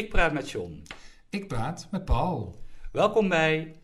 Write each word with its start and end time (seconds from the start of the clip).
Ik 0.00 0.08
praat 0.08 0.32
met 0.32 0.50
John. 0.50 0.82
Ik 1.30 1.48
praat 1.48 1.88
met 1.90 2.04
Paul. 2.04 2.58
Welkom 2.92 3.28
bij. 3.28 3.74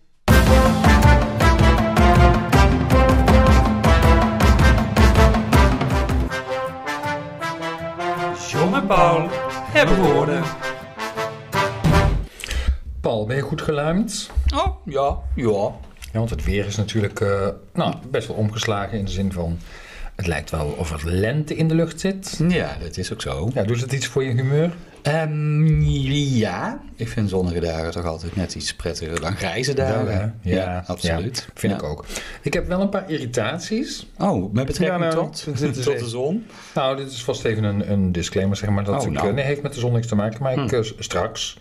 John 8.50 8.74
en 8.74 8.86
Paul 8.86 9.28
hebben 9.72 9.96
woorden. 9.96 10.42
Paul, 13.00 13.26
ben 13.26 13.36
je 13.36 13.42
goed 13.42 13.62
geluimd? 13.62 14.30
Oh, 14.54 14.76
ja, 14.84 15.18
ja. 15.34 15.72
Ja, 16.12 16.18
want 16.18 16.30
het 16.30 16.44
weer 16.44 16.66
is 16.66 16.76
natuurlijk 16.76 17.20
eh, 17.20 17.48
nou, 17.72 17.94
best 18.10 18.28
wel 18.28 18.36
omgeslagen 18.36 18.98
in 18.98 19.04
de 19.04 19.10
zin 19.10 19.32
van... 19.32 19.58
Het 20.14 20.26
lijkt 20.26 20.50
wel 20.50 20.66
of 20.66 20.92
er 20.92 21.10
lente 21.10 21.54
in 21.54 21.68
de 21.68 21.74
lucht 21.74 22.00
zit. 22.00 22.40
Ja, 22.48 22.76
dat 22.80 22.96
is 22.96 23.12
ook 23.12 23.22
zo. 23.22 23.50
Ja, 23.54 23.62
doet 23.62 23.80
het 23.80 23.92
iets 23.92 24.06
voor 24.06 24.24
je 24.24 24.30
humeur? 24.30 24.72
Ehm, 25.06 25.80
ja, 26.36 26.80
ik 26.96 27.08
vind 27.08 27.28
zonnige 27.30 27.60
dagen 27.60 27.90
toch 27.90 28.04
altijd 28.04 28.36
net 28.36 28.54
iets 28.54 28.74
prettiger 28.74 29.20
dan 29.20 29.36
grijze 29.36 29.74
dagen. 29.74 30.38
Ja, 30.42 30.56
ja, 30.56 30.84
absoluut. 30.86 31.44
ja, 31.46 31.52
vind 31.54 31.72
Ja. 31.72 31.78
ik 31.78 31.84
ook. 31.84 32.04
Ik 32.42 32.52
heb 32.52 32.66
wel 32.68 32.80
een 32.80 32.88
paar 32.88 33.10
irritaties. 33.10 34.06
Oh, 34.18 34.52
met 34.52 34.66
betrekking 34.66 35.02
Ja, 35.04 35.10
nou, 35.14 35.26
tot, 35.32 35.44
dit 35.60 35.76
is 35.76 35.84
tot 35.86 35.98
de 35.98 36.08
zon? 36.08 36.46
Nou, 36.74 36.96
dit 36.96 37.10
is 37.10 37.24
vast 37.24 37.44
even 37.44 37.64
een, 37.64 37.90
een 37.92 38.12
disclaimer, 38.12 38.56
zeg 38.56 38.68
maar. 38.70 38.84
Dat 38.84 39.00
Oh, 39.00 39.06
ik, 39.06 39.12
nou. 39.12 39.28
eh, 39.28 39.34
nee, 39.34 39.44
heeft 39.44 39.62
met 39.62 39.74
de 39.74 39.80
zon 39.80 39.92
niks 39.92 40.06
te 40.06 40.14
maken, 40.14 40.42
maar 40.42 40.52
ik, 40.64 40.72
eh, 40.72 40.82
s- 40.82 40.94
straks... 40.98 41.58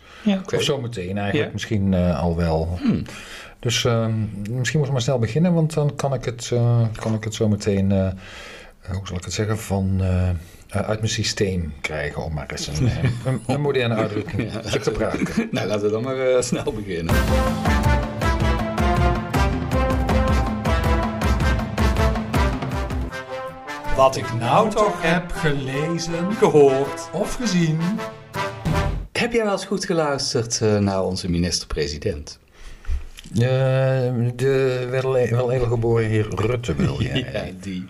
Of 0.55 0.64
zometeen 0.64 1.18
eigenlijk, 1.18 1.48
Ja. 1.48 1.54
misschien 1.54 1.94
eh, 1.94 2.22
al 2.22 2.36
wel. 2.36 2.77
Hmm. 2.82 3.02
Dus 3.60 3.86
eh, 3.86 4.08
misschien 4.50 4.77
moet 4.80 4.88
ik 4.88 4.94
maar 4.94 5.02
snel 5.04 5.20
beginnen, 5.20 5.54
want 5.54 5.74
dan 5.74 5.96
kan 5.96 6.14
ik 6.14 6.26
het, 6.26 6.50
eh, 6.54 6.82
kan 6.96 7.14
ik 7.14 7.24
het 7.24 7.34
zo 7.34 7.48
meteen, 7.48 7.91
eh, 7.91 8.08
hoe 8.91 9.08
zal 9.08 9.18
ik 9.18 9.24
het 9.24 9.34
zeggen, 9.34 9.58
van, 9.58 9.98
eh, 10.00 10.30
eh, 10.30 10.36
uit 10.70 11.00
mijn 11.00 11.12
systeem 11.12 11.74
krijgen, 11.82 12.24
om 12.24 12.34
maar 12.34 12.50
eens 12.52 12.68
een, 12.68 12.88
eh, 12.88 13.04
een, 13.26 13.42
een 13.48 13.62
moderne 13.62 13.96
uitdrukking 13.96 14.52
Ja, 14.54 14.60
te 14.60 14.80
gebruiken. 14.82 15.48
Nou, 15.52 15.68
laten 15.68 15.86
we 15.86 15.91
dan 15.91 16.04
maar 16.04 16.18
eh, 16.20 16.41
snel 16.41 16.74
beginnen. 16.74 17.16
Wat 23.96 24.16
ik 24.16 24.34
nou 24.34 24.70
toch 24.70 25.02
heb 25.02 25.32
gelezen 25.32 26.34
gehoord. 26.34 27.10
of 27.12 27.36
gezien. 27.36 27.80
Heb 29.12 29.32
jij 29.34 29.43
wel 29.43 29.52
eens 29.54 29.66
goed 29.66 29.86
geluisterd 29.86 30.62
eh, 30.62 30.77
naar 30.77 31.04
onze 31.04 31.30
minister-president? 31.30 32.40
Eh, 33.34 33.40
de 34.35 34.87
wel, 34.90 35.12
wel 35.29 35.51
even 35.51 35.68
geboren 35.68 36.05
heer 36.05 36.27
Rutte 36.35 36.76
wil 36.76 37.01
je. 37.04 37.26
Ja, 37.34 37.45
die. 37.62 37.87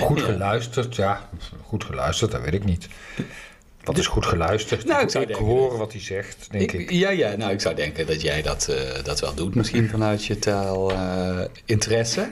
Goed 0.00 0.22
geluisterd, 0.22 0.96
ja, 0.96 1.28
goed 1.62 1.84
geluisterd, 1.84 2.30
dat 2.30 2.40
weet 2.40 2.54
ik 2.54 2.64
niet. 2.64 2.88
Wat 3.84 3.98
is 3.98 4.06
goed 4.06 4.26
geluisterd? 4.26 4.84
Nou, 4.84 5.02
ik 5.02 5.10
zou 5.10 5.22
ik 5.24 5.28
denken 5.28 5.46
hoor 5.46 5.76
wat 5.78 5.92
hij 5.92 6.00
zegt, 6.00 6.46
denk 6.50 6.72
ik. 6.72 6.90
Ja, 6.90 7.10
ja, 7.10 7.36
nou, 7.36 7.52
ik 7.52 7.60
zou 7.60 7.74
denken 7.74 8.06
dat 8.06 8.22
jij 8.22 8.42
dat, 8.42 8.68
eh, 8.68 9.04
dat 9.04 9.20
wel 9.20 9.34
doet. 9.34 9.54
Misschien 9.54 9.88
vanuit 9.88 10.24
je 10.24 10.38
taalinteresse. 10.38 12.28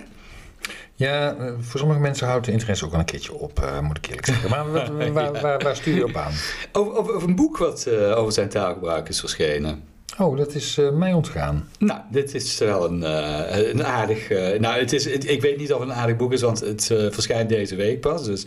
Ja, 0.94 1.36
eh, 1.36 1.52
voor 1.60 1.80
sommige 1.80 2.00
mensen 2.00 2.26
houdt 2.26 2.46
de 2.46 2.52
interesse 2.52 2.84
ook 2.84 2.90
wel 2.90 3.00
een 3.00 3.06
keertje 3.06 3.34
op, 3.34 3.80
moet 3.82 3.96
ik 3.96 4.06
eerlijk 4.06 4.26
zeggen. 4.26 4.50
Maar 4.50 4.72
waar, 5.12 5.32
waar, 5.32 5.62
waar 5.62 5.76
stuur 5.76 5.94
je 5.94 6.04
op 6.04 6.16
aan? 6.16 6.32
over, 6.72 6.96
over, 6.96 7.14
over 7.14 7.28
een 7.28 7.36
boek 7.36 7.56
wat 7.56 7.88
over 7.90 8.32
zijn 8.32 8.48
taalgebruik 8.48 9.08
is 9.08 9.20
verschenen. 9.20 9.96
Oh, 10.18 10.36
dat 10.36 10.54
is 10.54 10.78
eh, 10.78 10.90
mij 10.90 11.12
ontgaan. 11.12 11.68
Nou, 11.78 12.00
dit 12.10 12.34
is 12.34 12.58
wel 12.58 12.84
een, 12.84 13.04
eh, 13.04 13.68
een 13.68 13.84
aardig... 13.84 14.30
eh, 14.30 14.60
nou, 14.60 14.80
het 14.80 14.92
is, 14.92 15.06
ik 15.06 15.40
weet 15.40 15.56
niet 15.56 15.72
of 15.72 15.80
het 15.80 15.88
een 15.88 15.94
aardig 15.94 16.16
boek 16.16 16.32
is, 16.32 16.40
want 16.40 16.60
het 16.60 16.84
verschijnt 16.86 17.48
deze 17.48 17.76
week 17.76 18.00
pas. 18.00 18.24
Dus 18.24 18.46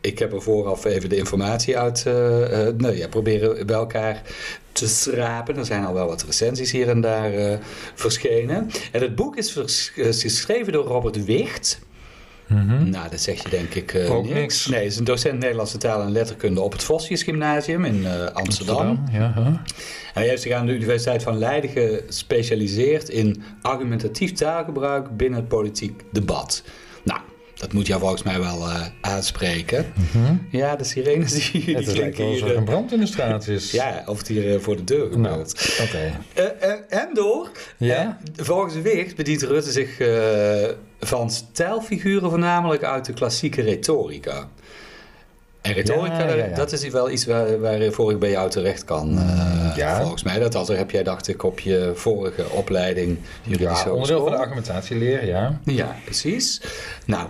ik 0.00 0.18
heb 0.18 0.32
er 0.32 0.42
vooraf 0.42 0.84
even 0.84 1.08
de 1.08 1.16
informatie 1.16 1.78
uit 1.78 2.04
nou, 2.76 2.96
ja, 2.96 3.08
proberen 3.08 3.66
bij 3.66 3.76
elkaar 3.76 4.22
te 4.72 4.88
schrapen. 4.88 5.56
Er 5.56 5.64
zijn 5.64 5.84
al 5.84 5.94
wel 5.94 6.06
wat 6.06 6.22
recensies 6.22 6.72
hier 6.72 6.88
en 6.88 7.00
daar 7.00 7.58
verschenen. 7.94 8.70
En 8.92 9.00
het 9.00 9.14
boek 9.14 9.36
is 9.36 9.52
geschreven 9.94 10.72
door 10.72 10.84
Robert 10.84 11.24
Wicht. 11.24 11.80
Nou, 12.84 13.10
dat 13.10 13.20
zeg 13.20 13.42
je 13.42 13.48
denk 13.48 13.74
ik 13.74 13.94
eh, 13.94 14.14
Ook 14.14 14.24
niks. 14.24 14.34
niks. 14.34 14.66
Nee, 14.66 14.78
hij 14.78 14.86
is 14.86 14.96
een 14.96 15.04
docent 15.04 15.38
Nederlandse 15.38 15.78
taal 15.78 16.02
en 16.02 16.12
letterkunde 16.12 16.60
op 16.60 16.72
het 16.72 16.82
Vossius 16.82 17.22
Gymnasium 17.22 17.84
in 17.84 18.06
eh, 18.06 18.26
Amsterdam. 18.26 19.04
Ja, 19.12 19.32
huh? 19.36 19.46
Hij 20.12 20.28
heeft 20.28 20.42
zich 20.42 20.52
aan 20.52 20.66
de 20.66 20.72
Universiteit 20.72 21.22
van 21.22 21.38
Leiden 21.38 21.70
gespecialiseerd 21.70 23.08
in 23.08 23.42
argumentatief 23.62 24.32
taalgebruik 24.32 25.16
binnen 25.16 25.38
het 25.38 25.48
politiek 25.48 26.02
debat. 26.12 26.62
Dat 27.60 27.72
moet 27.72 27.86
jou 27.86 28.00
volgens 28.00 28.22
mij 28.22 28.38
wel 28.40 28.66
eh, 28.68 28.86
aanspreken. 29.00 29.86
Ja, 30.50 30.76
de 30.76 30.84
sirenes 30.84 31.32
die, 31.50 31.64
die 31.64 31.76
Mhm. 31.76 31.84
Het 31.84 31.96
lijkt 31.96 32.14
klinken 32.16 32.24
hier. 32.24 32.44
er 32.44 32.50
eh, 32.50 32.56
een 32.56 32.64
brand 32.64 32.92
in 32.92 33.00
de 33.00 33.06
straat 33.06 33.46
is. 33.46 33.70
ja, 33.80 34.02
of 34.06 34.18
het 34.18 34.28
hier 34.28 34.54
eh, 34.54 34.60
voor 34.60 34.76
de 34.76 34.84
deur 34.84 35.18
Nou, 35.18 35.34
gebeurt. 35.34 35.80
oké. 35.82 36.12
Eh, 36.34 36.70
eh, 36.70 36.78
en 36.88 37.08
door. 37.14 37.50
Ja? 37.76 38.18
Eh, 38.36 38.44
volgens 38.44 38.74
Wicht 38.74 39.16
bedient 39.16 39.42
Rutte 39.42 39.70
zich 39.70 39.98
eh, 40.00 40.68
van 41.00 41.30
stijlfiguren 41.30 42.30
voornamelijk 42.30 42.82
uit 42.84 43.04
de 43.04 43.12
klassieke 43.12 43.62
retorica. 43.62 44.48
En 45.60 45.72
retorica, 45.72 46.18
Ja, 46.18 46.34
ja, 46.34 46.44
ja. 46.44 46.54
dat 46.54 46.72
is 46.72 46.88
wel 46.88 47.10
iets 47.10 47.24
waar, 47.26 47.60
waarvoor 47.60 48.10
ik 48.12 48.18
bij 48.18 48.30
jou 48.30 48.50
terecht 48.50 48.84
kan. 48.84 49.18
eh. 49.18 50.00
Volgens 50.00 50.22
mij, 50.22 50.38
dat 50.38 50.54
althans 50.54 50.78
heb 50.78 50.90
jij, 50.90 51.02
dacht 51.02 51.28
ik, 51.28 51.42
op 51.42 51.60
je 51.60 51.92
vorige 51.94 52.50
opleiding 52.50 53.18
Ja, 53.42 53.50
onderdeel 53.50 53.74
van 53.74 53.84
de 53.86 53.92
hogeschool. 53.92 54.34
argumentatieleer, 54.36 55.26
ja. 55.26 55.60
Ja, 55.64 55.96
precies. 56.04 56.60
Nou, 57.06 57.28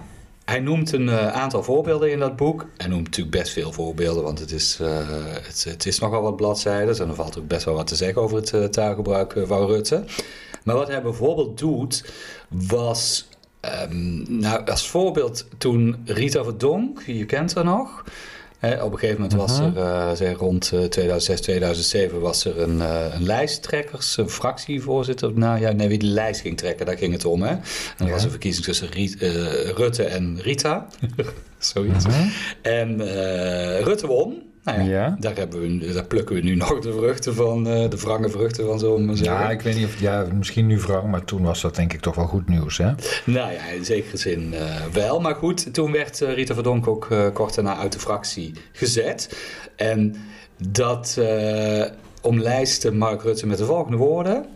hij 0.51 0.61
noemt 0.61 0.93
een 0.93 1.09
eh, 1.09 1.33
aantal 1.33 1.63
voorbeelden 1.63 2.11
in 2.11 2.19
dat 2.19 2.37
boek. 2.37 2.67
Hij 2.77 2.89
noemt 2.89 3.05
natuurlijk 3.05 3.37
best 3.37 3.53
veel 3.53 3.73
voorbeelden, 3.73 4.23
want 4.23 4.39
het 4.39 4.53
is, 4.53 4.79
eh, 4.81 5.09
het, 5.65 5.87
is 5.87 5.99
nogal 5.99 6.23
wat 6.23 6.37
bladzijden. 6.37 6.99
En 6.99 7.09
er 7.09 7.15
valt 7.15 7.39
ook 7.39 7.49
best 7.49 7.65
wel 7.65 7.75
wat 7.75 7.87
te 7.87 7.95
zeggen 7.95 8.23
over 8.23 8.37
het 8.37 8.53
eh, 8.53 8.65
taalgebruik 8.65 9.35
van 9.45 9.67
Rutte. 9.67 10.05
Maar 10.65 10.75
wat 10.77 10.89
hij 10.89 11.03
bijvoorbeeld 11.03 11.59
doet, 11.59 12.13
was... 12.49 13.29
ehm, 13.61 14.39
nou, 14.41 14.65
als 14.67 14.89
voorbeeld 14.89 15.47
toen 15.59 15.97
Rita 16.05 16.45
Verdonk, 16.45 17.03
je 17.07 17.27
kent 17.27 17.55
haar 17.55 17.65
nog... 17.65 18.05
Hè, 18.61 18.83
op 18.83 18.93
een 18.93 18.99
gegeven 18.99 19.21
moment 19.23 19.41
was 19.41 19.59
er, 19.59 19.77
eh, 19.77 20.11
zeg, 20.13 20.37
rond 20.39 20.71
eh, 20.75 20.81
2006, 20.85 21.41
2007, 21.41 22.21
was 22.21 22.45
er 22.45 22.61
een, 22.61 22.81
eh, 22.81 23.05
een 23.15 23.23
lijsttrekkers, 23.25 24.17
een 24.17 24.29
fractievoorzitter. 24.31 25.33
Nou 25.39 25.61
ja, 25.61 25.73
nee, 25.73 25.89
wie 25.89 25.99
de 25.99 26.07
lijst 26.07 26.41
ging 26.41 26.57
trekken, 26.57 26.87
daar 26.87 26.99
ging 26.99 27.13
het 27.13 27.25
om. 27.25 27.43
Hè? 27.43 27.49
En 27.51 27.61
er 27.99 28.07
Ja. 28.07 28.13
was 28.13 28.25
een 28.25 28.31
verkiezing 28.31 28.65
tussen 28.65 28.89
Riet- 28.91 29.23
eh, 29.23 29.31
Rutte 29.71 30.05
en 30.05 30.39
Rita. 30.43 30.87
Zoiets. 31.59 32.05
En 32.63 33.01
eh, 33.01 33.81
Rutte 33.81 34.07
won. 34.07 34.43
Nou 34.65 34.83
ja, 34.83 34.85
Ja. 34.85 35.17
Daar, 35.21 35.37
hebben 35.37 35.61
we, 35.61 35.93
daar 35.93 36.05
plukken 36.05 36.35
we 36.35 36.43
nu 36.43 36.55
nog 36.65 36.79
de 36.79 36.93
vruchten 36.93 37.35
van, 37.35 37.69
eh, 37.69 37.91
de 37.91 37.97
wrange 37.97 38.29
vruchten 38.29 38.67
van, 38.67 38.79
zo 38.79 38.99
maar 38.99 39.17
zeggen. 39.17 39.37
Ja, 39.37 39.51
ik 39.51 39.61
weet 39.61 39.75
niet 39.77 39.85
of, 39.87 40.01
ja, 40.01 40.27
misschien 40.35 40.67
nu 40.67 40.79
wrang, 40.79 41.11
maar 41.11 41.25
toen 41.25 41.43
was 41.43 41.61
dat 41.61 41.75
denk 41.75 41.93
ik 41.93 42.01
toch 42.01 42.15
wel 42.15 42.27
goed 42.27 42.49
nieuws, 42.49 42.79
hè? 42.79 42.91
Nou 43.25 43.53
ja, 43.53 43.67
in 43.67 43.85
zekere 43.85 44.17
zin 44.17 44.55
eh, 44.55 44.85
wel. 44.93 45.21
Maar 45.21 45.35
goed, 45.35 45.75
toen 45.75 45.93
werd 45.93 46.21
eh, 46.23 46.35
Rita 46.35 46.55
Verdonk 46.55 46.87
ook 46.87 47.11
eh, 47.11 47.27
kort 47.33 47.55
daarna 47.55 47.77
uit 47.77 47.93
de 47.93 47.99
fractie 47.99 48.53
gezet. 48.73 49.39
En 49.77 50.17
dat 50.69 51.21
omlijstte 52.23 52.93
Mark 52.93 53.23
Rutte 53.23 53.47
met 53.47 53.59
de 53.59 53.65
volgende 53.65 53.97
woorden. 53.97 54.47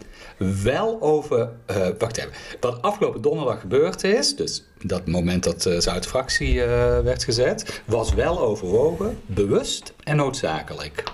Wel 0.62 1.02
over, 1.02 1.50
wacht 1.98 2.16
even, 2.16 2.30
wat 2.60 2.82
afgelopen 2.82 3.22
donderdag 3.22 3.60
gebeurd 3.60 4.04
is, 4.04 4.36
dus 4.36 4.64
dat 4.86 5.06
moment 5.06 5.44
dat 5.44 5.66
eh, 5.66 5.78
ze 5.78 5.90
uit 5.90 6.06
fractie 6.06 6.62
eh, 6.62 6.98
werd 7.00 7.24
gezet, 7.24 7.82
was 7.84 8.14
wel 8.14 8.40
overwogen, 8.40 9.18
bewust 9.26 9.92
en 10.02 10.16
noodzakelijk. 10.16 11.04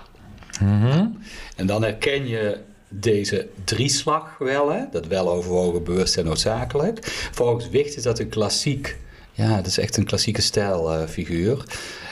En 1.55 1.65
dan 1.65 1.83
herken 1.83 2.27
je 2.27 2.57
deze 2.89 3.47
drieslag 3.63 4.37
wel, 4.37 4.71
hè? 4.71 4.83
dat 4.91 5.07
wel 5.07 5.31
overwogen, 5.31 5.83
bewust 5.83 6.17
en 6.17 6.25
noodzakelijk. 6.25 7.05
Volgens 7.31 7.69
Wicht 7.69 7.95
is 7.95 8.03
dat 8.03 8.19
een 8.19 8.29
klassiek, 8.29 8.97
ja, 9.31 9.55
dat 9.55 9.65
is 9.65 9.77
echt 9.77 9.97
een 9.97 10.05
klassieke 10.05 10.41
stijlfiguur. 10.41 11.63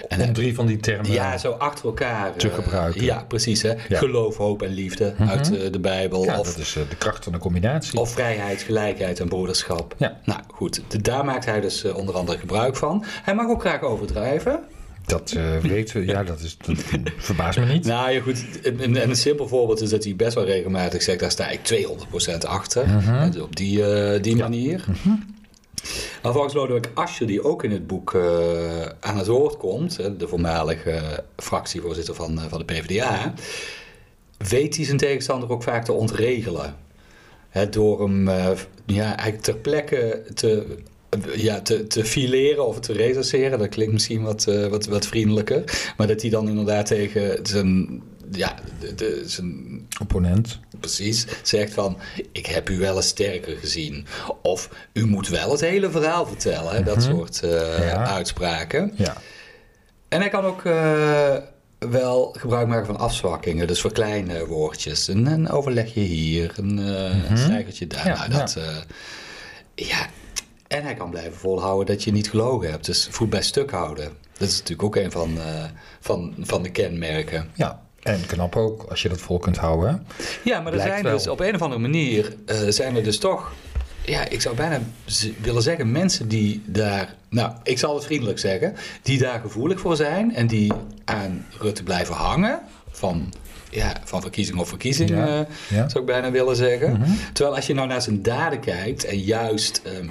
En 0.09 0.21
Om 0.21 0.33
drie 0.33 0.55
van 0.55 0.65
die 0.65 0.77
termen. 0.77 1.11
ja, 1.11 1.37
zo 1.37 1.51
achter 1.51 1.85
elkaar. 1.85 2.35
te 2.35 2.47
eh, 2.49 2.53
gebruiken. 2.55 3.03
Ja, 3.03 3.23
precies. 3.27 3.61
Hè? 3.61 3.73
Ja. 3.89 3.97
Geloof, 3.97 4.37
hoop 4.37 4.61
en 4.61 4.69
liefde 4.73 5.13
uit 5.17 5.57
eh, 5.57 5.71
de 5.71 5.79
Bijbel. 5.79 6.23
Ja, 6.23 6.39
of, 6.39 6.47
dat 6.47 6.57
is 6.57 6.75
eh, 6.75 6.83
de 6.89 6.95
kracht 6.95 7.23
van 7.23 7.33
de 7.33 7.39
combinatie. 7.39 7.99
of 7.99 8.11
vrijheid, 8.11 8.61
gelijkheid 8.61 9.19
en 9.19 9.27
broederschap. 9.27 9.95
Ja. 9.97 10.17
Nou 10.25 10.39
goed, 10.53 10.81
de- 10.87 11.01
daar 11.01 11.25
maakt 11.25 11.45
hij 11.45 11.61
dus 11.61 11.83
eh, 11.83 11.95
onder 11.97 12.15
andere 12.15 12.37
gebruik 12.37 12.75
van. 12.75 13.03
Hij 13.23 13.35
mag 13.35 13.47
ook 13.47 13.59
graag 13.61 13.81
overdrijven. 13.81 14.59
Dat 15.05 15.31
eh, 15.31 15.57
weten 15.71 15.99
we, 15.99 16.05
ja, 16.05 16.23
dat, 16.23 16.39
is, 16.39 16.57
dat 16.57 16.75
verbaast 17.17 17.59
me 17.59 17.65
niet. 17.65 17.85
Nou 17.85 18.11
ja, 18.11 18.21
goed. 18.21 18.45
En, 18.63 18.79
en- 18.79 18.95
en 19.01 19.09
een 19.09 19.15
simpel 19.15 19.47
voorbeeld 19.47 19.81
is 19.81 19.89
dat 19.89 20.03
hij 20.03 20.15
best 20.15 20.33
wel 20.33 20.45
regelmatig 20.45 21.01
zegt: 21.01 21.19
daar 21.19 21.31
sta 21.31 21.49
ik 21.49 21.59
200% 22.39 22.45
achter. 22.47 22.87
Mhm. 22.87 23.39
Op 23.41 23.55
die, 23.55 23.85
eh, 23.93 24.21
die 24.21 24.35
manier. 24.35 24.83
Maar 26.23 26.31
volgens 26.31 26.53
Lodewijk 26.53 26.91
Asscher, 26.93 27.27
die 27.27 27.43
ook 27.43 27.63
in 27.63 27.71
het 27.71 27.87
boek 27.87 28.13
eh, 28.13 28.85
aan 28.99 29.17
het 29.17 29.27
woord 29.27 29.57
komt, 29.57 30.19
de 30.19 30.27
voormalige 30.27 31.23
fractievoorzitter 31.37 32.15
van, 32.15 32.39
eh, 32.39 32.45
van 32.49 32.59
de 32.59 32.65
PvdA, 32.65 33.33
weet 34.37 34.75
hij 34.75 34.85
zijn 34.85 34.97
tegenstander 34.97 35.51
ook 35.51 35.63
vaak 35.63 35.85
te 35.85 35.93
ontregelen. 35.93 36.75
Hè, 37.49 37.69
door 37.69 38.01
hem 38.01 38.27
eh, 38.27 38.49
ja, 38.85 39.05
eigenlijk 39.05 39.41
ter 39.41 39.57
plekke 39.57 40.23
te, 40.33 40.77
ja, 41.35 41.61
te, 41.61 41.87
te 41.87 42.05
fileren 42.05 42.67
of 42.67 42.79
te 42.79 42.93
recenseren. 42.93 43.59
Dat 43.59 43.69
klinkt 43.69 43.93
misschien 43.93 44.23
wat, 44.23 44.47
eh, 44.47 44.67
wat, 44.67 44.85
wat 44.85 45.07
vriendelijker. 45.07 45.93
Maar 45.97 46.07
dat 46.07 46.21
hij 46.21 46.29
dan 46.29 46.47
inderdaad 46.47 46.85
tegen 46.85 47.39
zijn 47.45 48.01
ja, 48.31 48.55
de, 48.79 48.95
de, 48.95 49.23
zijn 49.25 49.87
Opponent. 50.01 50.59
precies, 50.79 51.25
zegt 51.43 51.73
van... 51.73 51.97
ik 52.31 52.45
heb 52.45 52.69
u 52.69 52.77
wel 52.79 52.95
eens 52.95 53.07
sterker 53.07 53.57
gezien. 53.57 54.05
Of 54.41 54.69
u 54.93 55.05
moet 55.05 55.27
wel 55.27 55.51
het 55.51 55.61
hele 55.61 55.89
verhaal 55.91 56.25
vertellen. 56.25 56.85
Dat 56.85 56.95
Mhm. 56.97 57.09
soort 57.09 57.43
eh, 57.43 57.87
Ja. 57.89 58.05
uitspraken. 58.07 58.91
Ja. 58.95 59.15
En 60.07 60.19
hij 60.19 60.29
kan 60.29 60.45
ook 60.45 60.65
eh, 60.65 61.35
wel 61.79 62.35
gebruik 62.39 62.67
maken 62.67 62.85
van 62.85 62.97
afzwakkingen. 62.99 63.67
Dus 63.67 63.81
voor 63.81 63.91
kleine 63.91 64.45
woordjes. 64.45 65.07
Een, 65.07 65.25
een 65.25 65.49
overlegje 65.49 65.99
hier, 66.01 66.53
een 66.55 66.79
eh 66.79 67.15
Mhm. 67.15 67.37
stijgertje 67.37 67.87
daar. 67.87 68.07
Ja, 68.07 68.27
nou, 68.27 68.31
dat, 68.31 68.53
ja. 68.53 68.83
ja, 69.75 70.07
en 70.67 70.83
hij 70.83 70.93
kan 70.93 71.09
blijven 71.09 71.33
volhouden 71.33 71.85
dat 71.95 72.03
je 72.03 72.11
niet 72.11 72.29
gelogen 72.29 72.69
hebt. 72.71 72.85
Dus 72.85 73.07
voet 73.11 73.29
bij 73.29 73.41
stuk 73.41 73.71
houden. 73.71 74.11
Dat 74.37 74.47
is 74.47 74.53
natuurlijk 74.57 74.83
ook 74.83 74.95
een 74.95 75.11
van, 75.11 75.37
van, 75.99 76.33
van 76.39 76.63
de 76.63 76.69
kenmerken. 76.71 77.49
ja. 77.55 77.87
En 78.03 78.25
knap 78.25 78.55
ook 78.55 78.83
als 78.89 79.01
je 79.01 79.09
dat 79.09 79.19
vol 79.21 79.39
kunt 79.39 79.57
houden. 79.57 80.07
Ja, 80.43 80.61
maar 80.61 80.73
er 80.73 80.79
zijn 80.79 81.03
wel. 81.03 81.13
dus 81.13 81.27
op 81.27 81.39
een 81.39 81.55
of 81.55 81.61
andere 81.61 81.81
manier 81.81 82.35
eh, 82.45 82.57
zijn 82.67 82.95
er 82.95 83.03
dus 83.03 83.17
toch, 83.17 83.51
ja, 84.05 84.27
ik 84.29 84.41
zou 84.41 84.55
bijna 84.55 84.79
willen 85.41 85.61
zeggen, 85.61 85.91
mensen 85.91 86.27
die 86.27 86.61
daar, 86.65 87.15
nou, 87.29 87.51
ik 87.63 87.79
zal 87.79 87.95
het 87.95 88.05
vriendelijk 88.05 88.39
zeggen, 88.39 88.75
die 89.01 89.17
daar 89.17 89.39
gevoelig 89.39 89.79
voor 89.79 89.95
zijn 89.95 90.35
en 90.35 90.47
die 90.47 90.73
aan 91.05 91.45
Rutte 91.59 91.83
blijven 91.83 92.15
hangen 92.15 92.59
van, 92.91 93.33
ja, 93.69 93.93
van 94.03 94.21
verkiezing 94.21 94.59
op 94.59 94.67
verkiezing, 94.67 95.09
Ja, 95.09 95.45
ja. 95.69 95.89
zou 95.89 95.99
ik 95.99 96.05
bijna 96.05 96.31
willen 96.31 96.55
zeggen. 96.55 96.91
Mhm. 96.91 97.09
Terwijl 97.33 97.55
als 97.55 97.67
je 97.67 97.73
nou 97.73 97.87
naar 97.87 98.01
zijn 98.01 98.21
daden 98.21 98.59
kijkt 98.59 99.05
en 99.05 99.19
juist 99.19 99.81
ehm, 99.83 100.07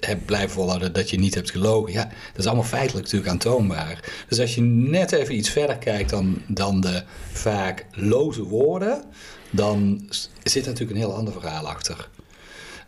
hebt 0.00 0.24
blijven 0.24 0.50
volhouden 0.50 0.92
dat 0.92 1.10
je 1.10 1.18
niet 1.18 1.34
hebt 1.34 1.50
gelogen, 1.50 1.92
ja, 1.92 2.04
dat 2.04 2.38
is 2.38 2.46
allemaal 2.46 2.64
feitelijk 2.64 3.04
natuurlijk 3.04 3.30
aantoonbaar. 3.30 4.24
Dus 4.28 4.40
als 4.40 4.54
je 4.54 4.60
net 4.62 5.12
even 5.12 5.36
iets 5.36 5.50
verder 5.50 5.78
kijkt 5.78 6.10
dan, 6.10 6.42
dan 6.46 6.80
de 6.80 7.02
vaak 7.32 7.86
loze 7.92 8.42
woorden, 8.42 9.02
dan 9.50 10.08
zit 10.42 10.66
natuurlijk 10.66 10.90
een 10.90 11.04
heel 11.04 11.14
ander 11.14 11.32
verhaal 11.32 11.68
achter. 11.68 12.08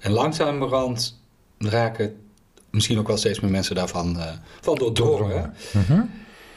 En 0.01 0.11
langzamerhand 0.11 1.21
raken 1.59 2.17
misschien 2.71 2.99
ook 2.99 3.07
wel 3.07 3.17
steeds 3.17 3.41
meer 3.41 3.51
mensen 3.51 3.75
daarvan 3.75 4.19
eh, 4.19 4.27
van 4.61 4.75
doordrongen. 4.75 5.55
Mhm. 5.73 6.01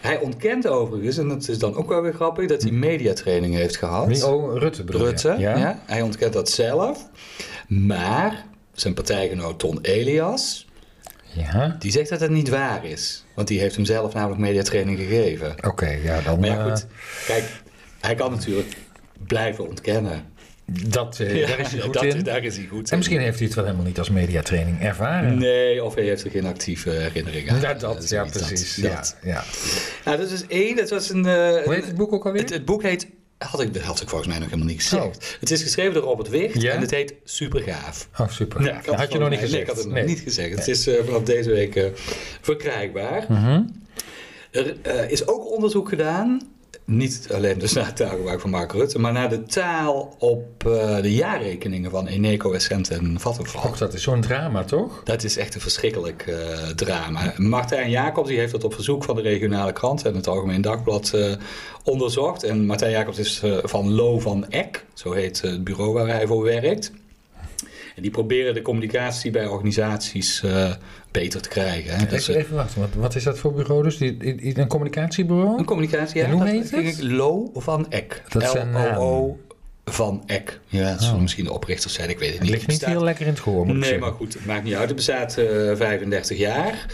Hij 0.02 0.20
ontkent 0.20 0.68
overigens, 0.68 1.18
en 1.18 1.28
dat 1.28 1.48
is 1.48 1.60
dan 1.60 1.76
ook 1.76 1.90
wel 1.90 2.02
weer 2.02 2.14
grappig, 2.14 2.48
dat 2.48 2.62
hij 2.62 2.72
mediatraining 2.72 3.56
heeft 3.56 3.78
gehad. 3.78 4.08
Wie? 4.08 4.28
Oh, 4.28 4.58
Rutte 4.58 4.84
bedoel? 4.84 5.02
Rutte, 5.02 5.36
ja. 5.38 5.58
Ja. 5.58 5.80
Hij 5.86 6.02
ontkent 6.02 6.34
dat 6.34 6.50
zelf. 6.50 7.10
Maar 7.68 8.46
zijn 8.74 8.94
partijgenoot 8.94 9.60
Ton 9.60 9.80
Elias, 9.82 10.68
Ja. 11.34 11.76
die 11.80 11.92
zegt 11.92 12.10
dat 12.10 12.20
het 12.20 12.32
niet 12.32 12.50
waar 12.50 12.86
is. 12.86 13.26
Want 13.36 13.48
die 13.48 13.60
heeft 13.60 13.76
hem 13.76 13.86
zelf 13.86 14.14
namelijk 14.14 14.40
mediatraining 14.42 14.98
gegeven. 14.98 15.56
Oké, 15.66 15.90
ja, 15.90 16.22
dan... 16.22 16.40
Maar 16.40 16.50
ja, 16.50 16.66
eh, 16.66 16.72
goed. 16.72 16.86
Kijk, 17.26 17.44
hij 18.00 18.16
kan 18.16 18.32
natuurlijk 18.32 18.78
blijven 19.28 19.68
ontkennen. 19.68 20.32
dat, 20.88 21.20
eh, 21.20 21.36
Ja, 21.40 21.48
daar 21.48 21.60
is 21.60 21.72
hij 21.72 21.80
goed 21.82 21.94
dat- 21.94 22.04
in. 22.04 22.24
Daar 22.24 22.44
is 22.44 22.58
hij 22.58 22.66
goed 22.66 22.86
En 22.86 22.92
in. 22.92 22.98
misschien 22.98 23.20
heeft 23.20 23.38
hij 23.38 23.46
het 23.48 23.56
wel 23.56 23.66
helemaal 23.66 23.86
niet 23.86 23.98
als 24.00 24.10
mediatraining 24.10 24.82
ervaren. 24.82 25.38
Nee, 25.38 25.84
of 25.84 25.96
hij 25.96 26.04
heeft 26.04 26.24
er 26.24 26.32
geen 26.32 26.46
actieve 26.46 26.90
herinnering 26.90 27.52
aan. 27.52 27.60
Ja, 27.62 27.74
dat, 27.74 28.10
ja, 28.10 28.26
precies. 28.26 28.76
dat- 28.76 29.16
ja, 29.24 29.30
ja. 29.32 29.44
Nou, 30.06 30.18
dat 30.18 30.32
is 30.32 30.48
één. 30.48 30.76
Dat 30.76 30.90
was 30.90 31.10
een... 31.10 31.26
eh, 31.26 31.64
Hoe 31.64 31.74
heet 31.74 31.86
het 31.86 31.96
boek 31.96 32.14
ook 32.14 32.26
alweer? 32.26 32.42
Het, 32.42 32.50
het 32.50 32.66
boek 32.66 32.82
heet... 32.84 33.08
Had 33.38 33.62
ik, 33.62 33.76
had 33.76 34.02
ik 34.02 34.10
volgens 34.10 34.30
mij 34.30 34.40
nog 34.40 34.50
helemaal 34.50 34.70
niet 34.72 34.82
gezegd. 34.82 35.04
Oh. 35.06 35.12
Het 35.40 35.52
is 35.52 35.62
geschreven 35.62 35.94
door 35.94 36.04
Robert 36.04 36.30
Wicht 36.30 36.62
Ja? 36.62 36.72
en 36.72 36.82
het 36.82 36.92
heet 36.92 37.14
Supergaaf. 37.24 38.10
Oh, 38.20 38.30
super. 38.30 38.64
Ja, 38.64 38.82
had 38.96 39.12
je 39.12 39.18
nog 39.20 39.30
niet 39.30 39.40
gezegd? 39.40 39.52
Nee, 39.52 39.62
ik 39.62 39.68
had 39.68 39.78
het 39.78 39.88
nog 39.94 40.06
niet 40.06 40.20
gezegd. 40.20 40.56
Het 40.56 40.68
is 40.68 40.88
eh, 40.88 41.04
vanaf 41.06 41.24
deze 41.24 41.50
week 41.50 41.76
eh, 41.76 41.86
verkrijgbaar. 42.42 43.26
Mhm. 43.30 43.62
Er 44.52 44.76
eh, 44.82 45.10
is 45.12 45.28
ook 45.28 45.52
onderzoek 45.52 45.90
gedaan. 45.90 46.42
Niet 46.86 47.28
alleen 47.34 47.60
dus 47.60 47.74
naar 47.74 47.86
het 47.86 47.96
taalgebruik 47.96 48.40
van 48.40 48.50
Mark 48.50 48.72
Rutte, 48.72 49.00
maar 49.00 49.12
naar 49.12 49.30
de 49.30 49.44
taal 49.44 50.16
op 50.20 50.66
eh, 50.66 51.02
de 51.02 51.14
jaarrekeningen 51.14 51.92
van 51.92 52.08
Eneco, 52.08 52.52
Essent 52.52 52.90
en 52.90 53.20
Vattenfall. 53.20 53.70
Och, 53.70 53.78
dat 53.78 53.94
is 53.94 54.04
zo'n 54.04 54.22
drama, 54.22 54.64
toch? 54.64 55.02
Dat 55.04 55.24
is 55.24 55.38
echt 55.38 55.56
een 55.56 55.62
verschrikkelijk 55.62 56.28
eh, 56.28 56.68
drama. 56.76 57.34
Martijn 57.38 57.90
Jacobs 57.90 58.28
die 58.28 58.38
heeft 58.38 58.52
dat 58.52 58.64
op 58.64 58.74
verzoek 58.74 59.04
van 59.04 59.16
de 59.16 59.22
regionale 59.22 59.74
krant 59.74 60.06
en 60.06 60.16
het 60.16 60.28
Algemeen 60.28 60.62
Dagblad 60.62 61.14
eh, 61.14 61.32
onderzocht. 61.84 62.44
En 62.44 62.66
Martijn 62.66 62.92
Jacobs 62.92 63.20
is 63.20 63.42
van 63.64 63.94
Lo 63.94 64.20
van 64.20 64.50
Eck, 64.50 64.86
zo 64.94 65.12
heet 65.12 65.42
het 65.42 65.64
bureau 65.64 65.94
waar 65.94 66.08
hij 66.08 66.28
voor 66.28 66.44
werkt. 66.44 66.92
En 67.96 68.02
die 68.02 68.12
proberen 68.12 68.54
de 68.54 68.62
communicatie 68.62 69.32
bij 69.32 69.48
organisaties 69.48 70.44
eh, 70.44 70.72
beter 71.12 71.42
te 71.42 71.50
krijgen. 71.50 71.98
Hè. 71.98 72.06
Dus, 72.06 72.28
even, 72.28 72.42
even 72.42 72.56
wachten, 72.56 72.80
wat, 72.82 72.90
wat 72.94 73.16
is 73.16 73.24
dat 73.24 73.40
voor 73.40 73.54
bureau 73.54 73.84
dus? 73.84 73.98
Die, 73.98 74.60
een 74.60 74.68
communicatiebureau? 74.68 75.58
een 75.60 75.66
communicatie, 75.66 76.18
ja. 76.22 76.26
En 76.26 76.32
hoe 76.32 76.40
dat 76.44 76.72
heet 76.72 76.72
het? 76.72 77.02
Lo 77.02 77.52
van 77.54 77.92
Eck. 77.92 78.24
Dat 78.30 78.50
zijn 78.50 78.72
L-O-O 78.72 79.38
van 79.86 80.24
Eck. 80.26 80.60
Ja, 80.68 80.90
dat 80.92 81.00
zullen 81.00 81.16
Oh. 81.16 81.22
misschien 81.22 81.44
de 81.44 81.54
oprichters 81.54 81.94
zijn, 81.94 82.10
ik 82.10 82.20
weet 82.20 82.28
het 82.30 82.38
Het 82.38 82.44
niet. 82.48 82.52
ligt 82.56 82.68
niet 82.68 82.86
heel 82.86 83.04
lekker 83.04 83.26
in 83.26 83.32
het 83.32 83.40
gehoor, 83.42 83.66
moet 83.66 83.76
ik 83.76 83.82
Nee, 83.82 83.90
zeggen. 83.90 84.08
maar 84.08 84.18
goed, 84.18 84.34
het 84.34 84.46
maakt 84.46 84.64
niet 84.64 84.74
uit. 84.74 84.88
Het 84.88 84.96
bestaat 84.96 85.38
eh 85.38 85.46
35 85.76 86.38
jaar. 86.38 86.86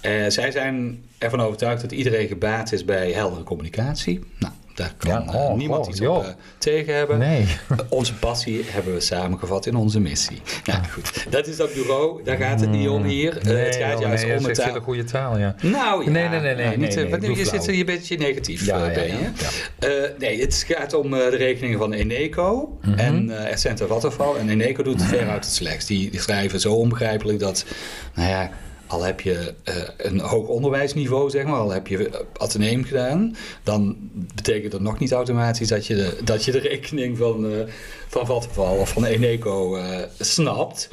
Eh, 0.00 0.12
zij 0.28 0.50
zijn 0.50 1.02
ervan 1.18 1.40
overtuigd 1.40 1.80
dat 1.82 1.92
iedereen 1.92 2.28
gebaat 2.28 2.72
is 2.72 2.84
bij 2.84 3.10
heldere 3.12 3.42
communicatie. 3.42 4.20
Nou, 4.38 4.52
daar 4.78 4.94
kan 4.98 5.10
Ja, 5.10 5.24
eh, 5.32 5.34
oh, 5.34 5.56
niemand 5.56 5.86
oh, 5.86 5.90
iets 5.90 6.00
op 6.00 6.24
eh, 6.24 6.30
tegen 6.58 6.94
hebben. 6.94 7.18
Nee. 7.18 7.46
Onze 7.88 8.14
passie 8.14 8.64
hebben 8.66 8.94
we 8.94 9.00
samengevat 9.00 9.66
in 9.66 9.74
onze 9.76 10.00
missie. 10.00 10.40
Nou 10.64 10.80
goed, 10.92 11.26
dat 11.30 11.46
is 11.46 11.56
dat 11.56 11.74
bureau. 11.74 12.24
Daar 12.24 12.36
gaat 12.36 12.60
het 12.60 12.70
niet 12.70 12.88
om 12.88 13.04
hier. 13.04 13.38
Eh, 13.38 13.64
het 13.64 13.76
gaat 13.76 13.98
juist 14.00 14.24
nee, 14.24 14.36
om 14.36 14.42
het 14.42 14.50
is 14.50 14.56
taal. 14.56 14.66
hele 14.66 14.80
goede 14.80 15.04
taal, 15.04 15.38
ja. 15.38 15.54
Nou 15.62 16.04
ja, 16.04 16.10
Nee, 16.10 16.28
nee, 16.28 16.40
nee, 16.40 16.54
nee, 16.54 16.64
nou, 16.64 16.76
niet, 16.76 16.94
nee, 16.94 16.96
nee, 16.96 17.10
want 17.10 17.22
doe 17.22 17.36
je 17.36 17.44
zit 17.44 17.68
een 17.68 17.84
beetje 17.84 18.16
negatief 18.18 18.66
Ja, 18.66 18.86
ja, 18.86 18.94
ben 18.94 19.06
ja, 19.06 19.14
je. 19.14 19.30
ja. 19.80 20.10
Nee, 20.18 20.40
het 20.40 20.64
gaat 20.68 20.94
om 20.94 21.10
de 21.10 21.28
rekeningen 21.28 21.78
van 21.78 21.92
Eneco 21.92 22.78
Mhm. 22.82 22.98
en 22.98 23.28
uh, 23.28 23.50
Essent 23.50 23.80
en 23.80 24.48
Eneco 24.48 24.82
doet 24.82 25.00
het 25.00 25.08
veruit 25.08 25.44
het 25.44 25.54
slechtst. 25.54 25.88
Die, 25.88 26.10
die 26.10 26.20
schrijven 26.20 26.60
zo 26.60 26.74
onbegrijpelijk 26.74 27.38
dat, 27.38 27.64
nou 28.14 28.28
ja, 28.28 28.50
al 28.88 29.02
heb 29.02 29.20
je 29.20 29.54
eh, 29.64 29.74
een 29.96 30.20
hoog 30.20 30.46
onderwijsniveau, 30.46 31.30
zeg 31.30 31.44
maar, 31.44 31.58
al 31.58 31.70
heb 31.70 31.86
je 31.86 31.98
uh, 31.98 32.14
ateneem 32.36 32.84
gedaan, 32.84 33.36
dan 33.62 33.96
betekent 34.34 34.72
dat 34.72 34.80
nog 34.80 34.98
niet 34.98 35.12
automatisch 35.12 35.68
dat 35.68 35.86
je 35.86 35.94
de, 35.94 36.18
dat 36.24 36.44
je 36.44 36.52
de 36.52 36.58
rekening 36.58 37.16
van, 37.16 37.44
uh, 37.44 37.62
van 38.08 38.26
Vattenfall 38.26 38.78
of 38.78 38.92
van 38.92 39.04
Eneco 39.04 39.76
uh, 39.76 39.98
snapt. 40.18 40.90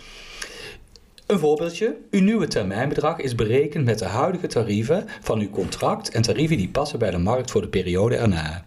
Een 1.26 1.40
voorbeeldje. 1.40 1.96
Uw 2.12 2.22
nieuwe 2.22 2.48
termijnbedrag 2.48 3.20
is 3.20 3.36
berekend 3.36 3.86
met 3.86 4.00
de 4.00 4.06
huidige 4.06 4.48
tarieven 4.48 5.06
van 5.22 5.40
uw 5.40 5.50
contract 5.50 6.10
en 6.10 6.22
tarieven 6.22 6.58
die 6.58 6.70
passen 6.70 7.00
bij 7.00 7.12
de 7.12 7.18
markt 7.18 7.52
voor 7.52 7.62
de 7.62 7.68
periode 7.68 8.16
erna. 8.16 8.66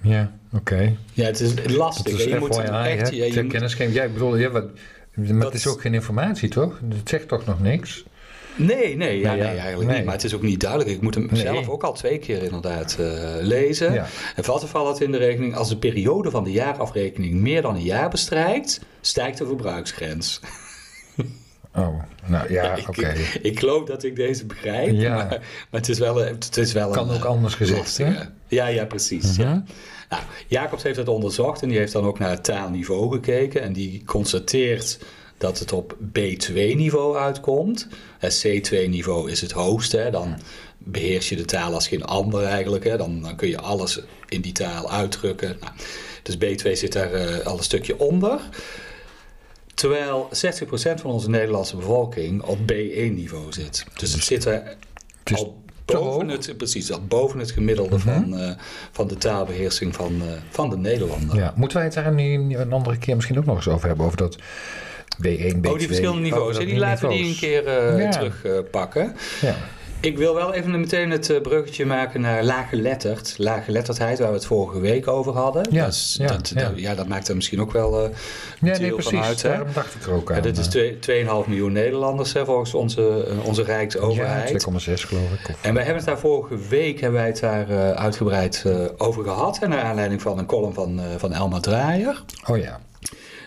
Ja, 0.00 0.32
oké. 0.52 0.72
Okay. 0.72 0.96
Ja, 1.12 1.24
het 1.24 1.40
is 1.40 1.54
lastig. 1.66 2.04
Dat 2.04 2.20
is 2.20 2.24
je 2.24 2.38
moet 2.38 2.58
echt, 2.58 3.14
je 3.14 3.42
moet... 3.42 3.52
kennisgeving. 3.52 3.94
Jij 3.94 4.12
bedoelt, 4.12 4.38
ja, 4.38 4.50
wat, 4.50 4.64
maar 5.14 5.26
Dat- 5.26 5.42
het 5.44 5.54
is 5.54 5.66
ook 5.66 5.80
geen 5.80 5.94
informatie, 5.94 6.48
toch? 6.48 6.80
Het 6.98 7.08
zegt 7.08 7.28
toch 7.28 7.46
nog 7.46 7.60
niks? 7.60 8.04
Nee, 8.56 8.96
nee, 8.96 9.18
ja, 9.18 9.32
Nee, 9.34 9.42
eigenlijk 9.42 9.86
Nee. 9.88 9.96
niet. 9.96 10.04
Maar 10.04 10.14
het 10.14 10.24
is 10.24 10.34
ook 10.34 10.42
niet 10.42 10.60
duidelijk. 10.60 10.90
Ik 10.90 11.00
moet 11.00 11.14
hem 11.14 11.28
Nee. 11.30 11.40
zelf 11.40 11.68
ook 11.68 11.82
al 11.82 11.92
twee 11.92 12.18
keer 12.18 12.42
inderdaad 12.42 12.96
eh, 13.00 13.06
lezen. 13.40 13.92
Ja. 13.92 14.06
En 14.36 14.44
Vattenfall 14.44 14.84
had 14.84 15.00
in 15.00 15.12
de 15.12 15.18
rekening... 15.18 15.56
als 15.56 15.68
de 15.68 15.76
periode 15.76 16.30
van 16.30 16.44
de 16.44 16.52
jaarafrekening 16.52 17.34
meer 17.34 17.62
dan 17.62 17.74
een 17.74 17.82
jaar 17.82 18.10
bestrijkt... 18.10 18.80
stijgt 19.00 19.38
de 19.38 19.46
verbruiksgrens. 19.46 20.40
Oh, 21.76 22.02
nou 22.26 22.52
ja, 22.52 22.76
oké. 22.88 23.08
ik, 23.08 23.38
ik 23.42 23.58
geloof 23.58 23.84
dat 23.84 24.02
ik 24.04 24.16
deze 24.16 24.46
begrijp. 24.46 24.92
Ja. 24.92 25.14
Maar, 25.14 25.28
maar 25.70 25.80
het 25.80 25.88
is 25.88 25.98
wel, 25.98 26.16
het 26.16 26.56
is 26.56 26.72
wel 26.72 26.90
Kan 26.90 27.08
een, 27.08 27.14
ook 27.16 27.22
eh, 27.24 27.28
anders 27.30 27.54
gezegd, 27.54 27.96
hè? 27.96 28.12
Ja, 28.48 28.66
ja, 28.66 28.84
precies. 28.84 29.36
Mhm. 29.38 29.40
ja. 29.48 29.64
Nou, 30.14 30.26
Jacobs 30.46 30.82
heeft 30.82 30.96
het 30.96 31.08
onderzocht 31.08 31.62
en 31.62 31.68
die 31.68 31.78
heeft 31.78 31.92
dan 31.92 32.04
ook 32.04 32.18
naar 32.18 32.30
het 32.30 32.44
taalniveau 32.44 33.12
gekeken. 33.12 33.62
En 33.62 33.72
die 33.72 34.02
constateert 34.04 34.98
dat 35.38 35.58
het 35.58 35.72
op 35.72 35.96
B2-niveau 36.18 37.16
uitkomt. 37.16 37.88
C2-niveau 38.46 39.30
is 39.30 39.40
het 39.40 39.52
hoogste. 39.52 39.96
Hè. 39.96 40.10
Dan 40.10 40.38
beheers 40.78 41.28
je 41.28 41.36
de 41.36 41.44
taal 41.44 41.74
als 41.74 41.88
geen 41.88 42.04
ander 42.04 42.44
eigenlijk. 42.44 42.84
Hè. 42.84 42.96
Dan, 42.96 43.22
dan 43.22 43.36
kun 43.36 43.48
je 43.48 43.60
alles 43.60 44.00
in 44.28 44.40
die 44.40 44.52
taal 44.52 44.90
uitdrukken. 44.90 45.56
Nou, 45.60 45.72
dus 46.22 46.36
B2 46.36 46.72
zit 46.72 46.92
daar 46.92 47.12
eh, 47.12 47.46
al 47.46 47.56
een 47.56 47.64
stukje 47.64 47.98
onder. 47.98 48.40
Terwijl 49.74 50.28
60% 50.28 50.68
van 50.76 51.10
onze 51.10 51.30
Nederlandse 51.30 51.76
bevolking 51.76 52.42
op 52.42 52.58
B1-niveau 52.58 53.52
zit. 53.52 53.84
Dus 53.96 54.12
het 54.12 54.24
zit 54.24 54.44
er 54.44 54.76
Het 55.24 55.38
al 55.38 55.63
boven 55.84 56.28
het, 56.28 56.54
precies, 56.56 56.90
boven 57.08 57.38
het 57.38 57.50
gemiddelde 57.50 57.96
Mhm. 57.96 58.08
van, 58.08 58.38
eh, 58.38 58.50
van 58.92 59.08
de 59.08 59.14
taalbeheersing 59.16 59.94
van, 59.94 60.22
eh, 60.22 60.26
van 60.50 60.70
de 60.70 60.76
Nederlander. 60.76 61.36
Ja. 61.36 61.52
Moeten 61.56 61.76
wij 61.76 61.86
het 61.86 61.94
daar 61.94 62.12
nu 62.12 62.56
een 62.56 62.72
andere 62.72 62.96
keer 62.98 63.14
misschien 63.14 63.38
ook 63.38 63.44
nog 63.44 63.56
eens 63.56 63.68
over 63.68 63.86
hebben? 63.88 64.06
Over 64.06 64.18
dat 64.18 64.36
B1, 65.20 65.60
B2? 65.60 65.70
Oh, 65.72 65.78
die 65.78 65.86
verschillende 65.86 66.20
niveaus. 66.20 66.58
die 66.58 66.76
laten 66.78 67.08
we 67.08 67.14
die 67.14 67.24
een 67.28 67.36
keer 67.36 67.66
eh 67.66 67.98
Ja. 68.02 68.10
terugpakken. 68.10 69.16
Ja. 69.40 69.54
Ik 70.04 70.18
wil 70.18 70.34
wel 70.34 70.52
even 70.54 70.80
meteen 70.80 71.10
het 71.10 71.30
eh, 71.30 71.40
bruggetje 71.40 71.86
maken 71.86 72.20
naar 72.20 72.44
laaggeletterd. 72.44 73.34
Laaggeletterdheid, 73.38 74.18
waar 74.18 74.28
we 74.28 74.34
het 74.34 74.46
vorige 74.46 74.80
week 74.80 75.08
over 75.08 75.32
hadden. 75.32 75.66
Ja, 75.70 75.84
dat, 75.84 76.14
ja, 76.18 76.26
dat, 76.26 76.52
ja. 76.54 76.68
dat- 76.68 76.72
ja, 76.80 76.94
dat 76.94 77.08
maakt 77.08 77.28
er 77.28 77.34
misschien 77.34 77.60
ook 77.60 77.72
wel 77.72 78.04
eh 78.04 78.10
Ja, 78.60 78.78
nee, 78.78 78.88
van 78.90 78.96
precies. 78.96 79.20
uit, 79.20 79.42
hè? 79.42 79.48
Daarom 79.48 79.68
dacht 79.74 79.94
ik 79.94 80.02
er 80.06 80.12
ook 80.12 80.30
aan. 80.30 80.36
Ja, 80.36 80.42
dit 80.42 80.58
is 80.58 80.64
eh. 80.64 80.70
twee- 80.70 80.98
2,5 80.98 81.46
miljoen 81.48 81.72
Nederlanders 81.72 82.32
hè, 82.32 82.44
volgens 82.44 82.74
onze, 82.74 83.24
eh, 83.28 83.46
onze 83.46 83.60
Ja, 83.60 83.66
Rijksoverheid. 83.66 84.48
2,6 84.48 85.04
geloof 85.04 85.30
ik. 85.32 85.48
Of... 85.50 85.58
en 85.62 85.74
wij 85.74 85.82
hebben 85.84 86.02
het 86.02 86.10
daar 86.12 86.18
vorige 86.20 86.56
week 86.68 87.00
hebben 87.00 87.20
wij 87.20 87.28
het 87.28 87.40
daar 87.40 87.68
eh, 87.70 87.90
uitgebreid 87.90 88.62
eh, 88.66 88.74
over 88.98 89.24
gehad. 89.24 89.60
Naar 89.68 89.82
aanleiding 89.82 90.22
van 90.22 90.38
een 90.38 90.46
column 90.46 90.74
van, 90.74 90.98
eh, 91.00 91.04
van 91.16 91.32
Elma 91.32 91.60
Draaier. 91.60 92.22
Oh 92.46 92.58
ja. 92.58 92.80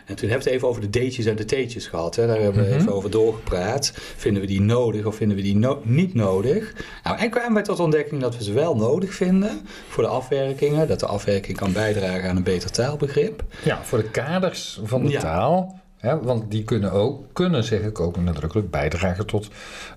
En 0.08 0.16
toen 0.16 0.30
hebben 0.30 0.46
we 0.48 0.52
het 0.52 0.54
even 0.54 0.68
over 0.68 0.82
de 0.82 0.90
D'tjes 0.90 1.26
en 1.26 1.36
de 1.36 1.46
T'tjes 1.46 1.88
gehad. 1.88 2.16
Hè. 2.16 2.28
Daar 2.28 2.40
hebben 2.40 2.64
we 2.64 2.70
Mhm. 2.70 2.80
even 2.80 2.94
over 2.94 3.10
doorgepraat. 3.12 3.92
Vinden 3.96 4.42
we 4.42 4.48
die 4.48 4.62
nodig 4.62 5.06
of 5.06 5.16
vinden 5.16 5.38
we 5.38 5.44
die 5.44 5.56
no- 5.56 5.82
niet 5.84 6.14
nodig? 6.14 6.74
Nou, 7.04 7.18
en 7.18 7.30
kwamen 7.30 7.54
wij 7.54 7.64
tot 7.64 7.80
ontdekking 7.80 8.22
dat 8.22 8.38
we 8.38 8.44
ze 8.44 8.54
wel 8.54 8.76
nodig 8.76 9.14
vinden 9.14 9.62
voor 9.88 10.04
de 10.04 10.10
afwerkingen. 10.10 10.88
Dat 10.88 11.00
de 11.00 11.06
afwerking 11.06 11.58
kan 11.58 11.72
bijdragen 11.74 12.30
aan 12.30 12.36
een 12.36 12.44
beter 12.44 12.72
taalbegrip. 12.72 13.44
Ja, 13.64 13.84
voor 13.84 13.98
de 13.98 14.10
kaders 14.10 14.80
van 14.84 15.04
de 15.06 15.12
Ja. 15.12 15.20
taal. 15.20 15.80
Hè, 15.98 16.20
want 16.22 16.52
die 16.52 16.64
kunnen 16.64 16.92
ook, 16.92 17.24
kunnen 17.34 17.64
zeg 17.64 17.82
ik 17.82 18.00
ook 18.00 18.18
nadrukkelijk, 18.18 18.70
bijdragen 18.72 19.26
tot 19.26 19.48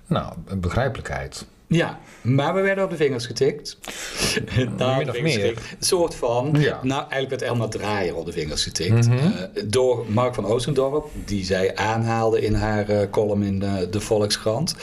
nou, 0.07 0.33
begrijpelijkheid. 0.57 1.45
Ja, 1.73 1.99
maar 2.21 2.53
we 2.53 2.61
werden 2.61 2.83
op 2.83 2.89
de 2.89 2.95
vingers 2.95 3.25
getikt. 3.25 3.77
Nou, 4.77 5.09
of 5.09 5.21
meer. 5.21 5.31
getikt. 5.39 5.59
Een 5.59 5.85
soort 5.85 6.15
van, 6.15 6.55
Ja. 6.59 6.79
nou 6.83 6.99
eigenlijk 7.01 7.29
werd 7.29 7.41
Elma 7.41 7.67
Draaier 7.67 8.15
op 8.15 8.25
de 8.25 8.31
vingers 8.31 8.63
getikt. 8.63 9.07
Mhm. 9.07 9.17
Eh, 9.17 9.63
door 9.65 10.05
Mark 10.07 10.35
van 10.35 10.45
Oostendorp, 10.45 11.09
die 11.25 11.45
zij 11.45 11.75
aanhaalde 11.75 12.41
in 12.41 12.53
haar 12.53 12.89
eh, 12.89 13.09
column 13.09 13.43
in 13.43 13.59
de, 13.59 13.87
de 13.91 13.99
Volkskrant. 14.01 14.75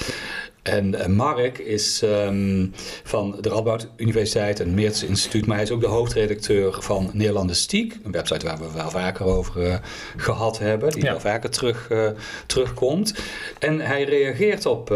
En 0.63 0.95
eh, 0.95 1.07
Mark 1.07 1.59
is 1.59 2.03
ehm, 2.03 2.67
van 3.05 3.37
de 3.41 3.49
Radboud 3.49 3.89
Universiteit 3.97 4.61
en 4.61 4.75
Meertens 4.75 5.03
Instituut, 5.05 5.47
maar 5.47 5.57
hij 5.57 5.65
is 5.65 5.71
ook 5.71 5.81
de 5.81 5.87
hoofdredacteur 5.87 6.83
van 6.83 7.11
Nederlandistiek, 7.13 7.99
een 8.05 8.13
website 8.13 8.47
waar 8.47 8.59
we 8.59 8.73
wel 8.75 8.91
vaker 8.91 9.25
over 9.27 9.67
eh, 9.67 9.75
gehad 10.17 10.59
hebben, 10.59 10.91
die 10.91 11.05
Ja. 11.05 11.11
wel 11.11 11.21
vaker 11.21 11.51
terug, 11.51 11.91
eh, 11.91 12.09
terugkomt. 12.47 13.15
En 13.59 13.81
hij 13.81 14.05
reageert 14.05 14.67
op, 14.67 14.91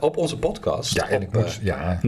op 0.00 0.16
onze 0.16 0.38
podcast, 0.38 0.94
Ja, 0.94 1.08
en 1.08 1.22
ik 1.22 1.36
op 1.36 1.46
ja, 1.62 1.98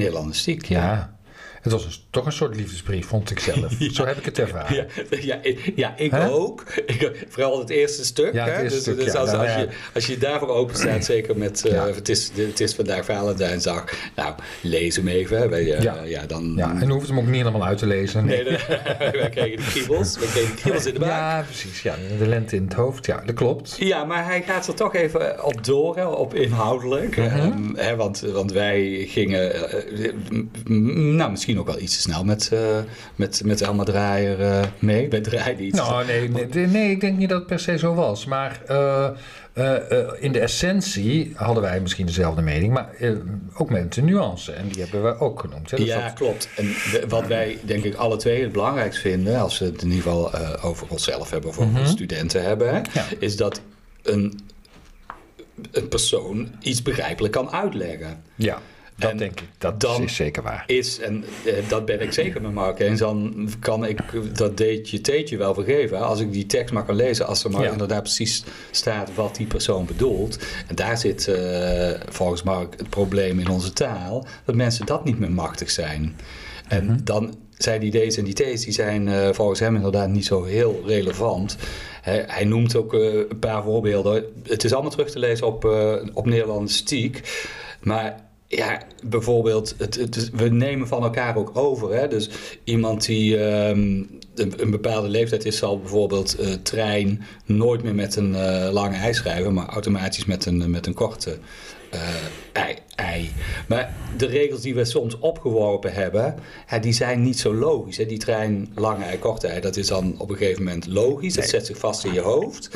ja. 0.67 1.21
Het 1.63 1.73
was 1.73 2.07
toch 2.11 2.27
een 2.27 2.33
soort 2.33 2.57
liefdesbrief, 2.57 3.07
vond 3.07 3.31
ik 3.31 3.39
zelf. 3.39 3.73
Zo 3.97 4.05
heb 4.07 4.17
ik 4.19 4.25
het 4.25 4.39
ervaren. 4.39 4.87
Ja, 5.11 5.17
ja, 5.21 5.39
ik- 5.43 5.73
ja, 5.77 5.97
ik 5.97 6.15
ook. 6.15 6.65
Ik, 6.87 7.27
vooral 7.29 7.59
het 7.59 7.71
eerste 7.71 8.05
stuk. 8.05 8.33
Ja, 8.33 8.45
het 8.45 8.53
eerste 8.63 8.69
dus 8.75 8.81
stuk, 8.83 8.97
dus 9.05 9.13
ja. 9.13 9.19
als, 9.19 9.31
Nou, 9.31 9.43
als, 9.43 9.53
ja. 9.53 9.59
je, 9.59 9.69
als 9.95 10.07
je 10.07 10.19
daarvoor 10.19 10.49
open 10.49 10.77
staat, 10.77 11.05
zeker 11.05 11.37
met 11.37 11.65
eh, 11.67 11.73
Ja. 11.73 11.87
het, 11.87 12.09
is, 12.09 12.31
het 12.35 12.61
is 12.61 12.75
vandaag 12.75 13.05
Valentijnsdag. 13.05 13.85
Nou, 14.17 14.35
lees 14.63 14.97
hem 14.97 15.09
even. 15.09 15.51
Wij, 15.51 15.73
eh, 15.75 15.83
Ja. 15.83 16.03
ja. 16.05 16.27
dan, 16.27 16.53
Ja, 16.57 16.71
en 16.71 16.79
dan 16.79 16.91
hoeft 16.91 17.09
hem 17.09 17.19
ook 17.19 17.27
niet 17.27 17.35
helemaal 17.37 17.65
uit 17.65 17.79
te 17.79 17.87
lezen. 17.87 18.25
Nee, 18.25 18.45
nee, 18.45 18.59
wij 19.21 19.29
kregen 19.31 19.57
de 19.57 19.71
kriebels. 19.71 20.19
We 20.19 20.27
kregen 20.27 20.55
de 20.55 20.61
kriebels 20.61 20.87
in 20.87 20.93
de 20.95 20.99
buik. 21.01 21.13
Ja. 21.13 21.37
Ja, 21.37 21.43
precies. 21.43 21.83
Ja, 21.83 21.95
de 22.19 22.27
lente 22.27 22.57
in 22.57 22.65
het 22.65 22.73
hoofd. 22.73 23.07
Ja, 23.07 23.23
dat 23.27 23.35
klopt. 23.35 23.79
maar 24.07 24.25
hij 24.25 24.43
gaat 24.43 24.67
er 24.67 24.75
toch 24.75 24.95
even 24.95 25.45
op 25.45 25.65
door, 25.65 25.97
hè, 25.97 26.07
op 26.07 26.35
inhoudelijk. 26.35 27.17
Mhm. 27.17 27.27
Ehm, 27.27 27.75
hè, 27.75 27.97
want, 27.97 28.21
want 28.21 28.53
wij 28.53 29.05
gingen, 29.09 29.71
eh, 29.71 30.13
nou 31.17 31.31
misschien 31.31 31.52
ook 31.59 31.67
wel 31.67 31.81
iets 31.81 31.95
te 31.95 32.01
snel 32.01 32.25
met, 32.25 32.49
eh 32.53 32.79
met, 33.17 33.43
met 33.45 33.61
Elma 33.61 33.85
Draaier 33.85 34.41
eh, 34.41 34.63
mee. 34.79 35.09
Wij 35.09 35.21
draaiden 35.21 35.65
iets. 35.67 35.79
Nou, 35.79 36.07
nee, 36.07 36.29
nee, 36.29 36.67
nee, 36.67 36.91
ik 36.91 37.01
denk 37.01 37.19
niet 37.19 37.29
dat 37.29 37.39
het 37.39 37.47
per 37.47 37.59
se 37.61 37.79
zo 37.79 37.95
was. 37.95 38.25
Maar 38.25 38.61
eh, 38.67 39.09
in 40.21 40.33
de 40.33 40.41
essentie 40.41 41.33
hadden 41.35 41.63
wij 41.63 41.81
misschien 41.81 42.07
dezelfde 42.07 42.43
mening, 42.43 42.73
maar 42.73 42.89
ook 43.55 43.71
met 43.71 43.93
de 43.95 44.03
nuance. 44.03 44.53
En 44.53 44.69
die 44.69 44.83
hebben 44.83 45.03
we 45.03 45.19
ook 45.19 45.41
genoemd. 45.41 45.71
Hè? 45.71 45.77
Dus 45.77 45.87
Ja, 45.87 46.05
dat- 46.05 46.13
klopt. 46.13 46.49
En 46.57 46.75
wat 47.09 47.27
wij 47.27 47.59
denk 47.65 47.85
ik 47.85 47.95
alle 47.95 48.17
twee 48.17 48.43
het 48.43 48.53
belangrijkst 48.53 49.01
vinden, 49.01 49.41
als 49.41 49.59
we 49.59 49.65
het 49.65 49.83
in 49.83 49.89
ieder 49.91 50.03
geval 50.03 50.35
over 50.63 50.87
onszelf 50.91 51.31
hebben 51.31 51.51
of 51.51 51.59
over 51.59 51.71
Mhm. 51.81 51.87
studenten 51.87 52.43
hebben, 52.43 52.69
hè, 52.69 52.81
Ja. 52.93 53.05
is 53.19 53.37
dat 53.37 53.61
een, 54.03 54.39
een 55.73 55.89
persoon 55.89 56.49
iets 56.61 56.83
begrijpelijk 56.83 57.33
kan 57.33 57.51
uitleggen. 57.51 58.23
ja 58.35 58.59
dat 58.97 59.11
En 59.11 59.17
denk 59.17 59.41
ik. 59.41 59.47
Dat 59.59 59.81
dan- 59.81 60.03
is 60.03 60.15
zeker 60.17 60.43
waar. 60.43 60.65
Is, 60.67 60.99
en 61.01 61.25
eh, 61.45 61.55
dat 61.69 61.85
ben 61.85 62.01
ik 62.01 62.13
zeker 62.13 62.43
met 62.43 62.53
Mark 62.53 62.79
eens, 62.79 62.99
dan 63.01 63.49
kan 63.61 63.85
ik 63.87 63.99
dat 64.37 64.57
deetje 64.57 65.01
teetje 65.01 65.37
wel 65.37 65.55
vergeven. 65.55 65.99
Als 66.01 66.21
ik 66.21 66.33
die 66.33 66.47
tekst 66.47 66.75
maar 66.75 66.85
kan 66.85 66.95
lezen, 66.95 67.27
als 67.27 67.45
er 67.45 67.51
maar 67.51 67.63
Ja. 67.65 67.71
inderdaad 67.71 68.03
precies 68.03 68.45
staat 68.71 69.15
wat 69.15 69.37
die 69.37 69.47
persoon 69.47 69.87
bedoelt. 69.87 70.39
En 70.67 70.75
daar 70.75 70.99
zit 70.99 71.29
eh, 71.29 71.91
volgens 72.09 72.43
Mark 72.43 72.75
het 72.79 72.91
probleem 72.91 73.39
in 73.39 73.49
onze 73.49 73.73
taal, 73.73 74.27
dat 74.45 74.55
mensen 74.55 74.87
dat 74.87 75.05
niet 75.05 75.19
meer 75.19 75.33
machtig 75.33 75.71
zijn. 75.71 76.17
En 76.69 76.85
Mhm. 76.85 76.99
dan 77.05 77.35
zijn 77.59 77.81
die 77.81 78.07
D's 78.09 78.17
en 78.17 78.25
die 78.25 78.35
T's, 78.35 78.65
die 78.65 78.73
zijn 78.73 79.09
eh, 79.09 79.29
volgens 79.33 79.61
hem 79.61 79.77
inderdaad 79.77 80.09
niet 80.09 80.27
zo 80.27 80.45
heel 80.45 80.83
relevant. 80.87 81.57
Hij, 82.03 82.25
hij 82.27 82.45
noemt 82.45 82.77
ook 82.77 82.93
een 82.93 83.39
paar 83.41 83.63
voorbeelden. 83.63 84.25
Het 84.43 84.65
is 84.65 84.73
allemaal 84.73 84.91
terug 84.91 85.11
te 85.11 85.19
lezen 85.19 85.47
op, 85.47 85.65
eh 85.65 85.95
op 86.13 86.27
Nederlandistiek. 86.27 87.21
Maar 87.81 88.31
ja, 88.57 88.83
bijvoorbeeld, 89.03 89.75
het, 89.79 90.31
we 90.31 90.49
nemen 90.49 90.89
van 90.89 91.03
elkaar 91.03 91.37
ook 91.37 91.51
over. 91.55 91.95
Hè? 91.95 92.09
Dus 92.09 92.31
iemand 92.65 93.07
die 93.07 93.39
ehm, 93.39 94.03
een, 94.35 94.71
bepaalde 94.71 95.09
leeftijd 95.09 95.45
is, 95.45 95.57
zal 95.57 95.79
bijvoorbeeld 95.79 96.39
eh, 96.39 96.53
trein 96.53 97.23
nooit 97.45 97.83
meer 97.83 97.95
met 97.95 98.17
een 98.17 98.35
eh, 98.35 98.73
lange 98.73 98.97
ei 98.97 99.15
schrijven, 99.15 99.55
maar 99.55 99.69
automatisch 99.69 100.25
met 100.25 100.47
een, 100.47 100.71
met 100.71 100.87
een 100.87 100.95
korte 100.95 101.39
ei, 102.53 102.77
ei. 102.95 103.31
Maar 103.69 103.95
de 104.17 104.27
regels 104.27 104.61
die 104.61 104.75
we 104.75 104.85
soms 104.85 105.19
opgeworpen 105.19 105.93
hebben, 105.93 106.35
hè, 106.67 106.81
die 106.81 106.93
zijn 106.93 107.23
niet 107.23 107.39
zo 107.39 107.55
logisch. 107.55 107.97
Hè? 107.97 108.07
Die 108.07 108.19
trein, 108.19 108.73
lange 108.75 109.05
ei, 109.05 109.19
korte 109.19 109.47
ei, 109.47 109.61
dat 109.61 109.77
is 109.77 109.87
dan 109.87 110.15
op 110.19 110.31
een 110.31 110.37
gegeven 110.37 110.65
moment 110.65 110.87
logisch. 110.87 111.35
Dat 111.35 111.49
zet 111.49 111.67
zich 111.67 111.79
vast 111.79 112.05
in 112.05 112.13
je 112.13 112.21
hoofd. 112.21 112.71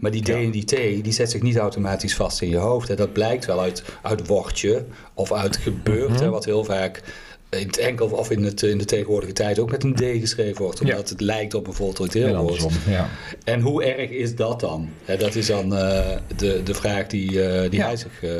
Maar 0.00 0.10
die 0.10 0.22
D 0.22 0.28
en 0.28 0.50
die 0.50 0.64
T, 0.64 0.70
die 1.04 1.12
zet 1.12 1.30
zich 1.30 1.42
niet 1.42 1.56
automatisch 1.56 2.14
vast 2.14 2.42
in 2.42 2.48
je 2.48 2.56
hoofd. 2.56 2.88
Hè. 2.88 2.94
Dat 2.94 3.12
blijkt 3.12 3.46
wel 3.46 3.60
uit, 3.60 3.82
uit 4.02 4.26
woordje 4.26 4.84
of 5.14 5.32
uit 5.32 5.56
gebeurd, 5.56 6.20
hè, 6.20 6.28
wat 6.30 6.44
heel 6.44 6.64
vaak 6.64 7.02
in 7.58 7.66
het 7.66 7.78
enkel 7.78 8.06
of 8.06 8.30
in, 8.30 8.44
het, 8.44 8.62
in 8.62 8.78
de 8.78 8.84
tegenwoordige 8.84 9.32
tijd 9.32 9.58
ook 9.58 9.70
met 9.70 9.84
een 9.84 9.94
D 9.94 10.00
geschreven 10.20 10.62
wordt. 10.62 10.80
Omdat 10.80 11.08
het 11.08 11.20
lijkt 11.20 11.54
op 11.54 11.66
een 11.66 11.72
voltooid 11.72 12.24
andersom, 12.34 12.72
ja. 12.88 13.08
En 13.44 13.60
hoe 13.60 13.84
erg 13.84 14.10
is 14.10 14.34
dat 14.34 14.60
dan? 14.60 14.88
Dat 15.18 15.34
is 15.34 15.46
dan 15.46 15.76
eh, 15.76 16.16
de, 16.36 16.62
de 16.64 16.74
vraag 16.74 17.06
die, 17.06 17.42
eh, 17.44 17.70
die 17.70 17.80
Ja. 17.80 17.86
hij 17.86 17.96
zich 17.96 18.22
eh, 18.22 18.30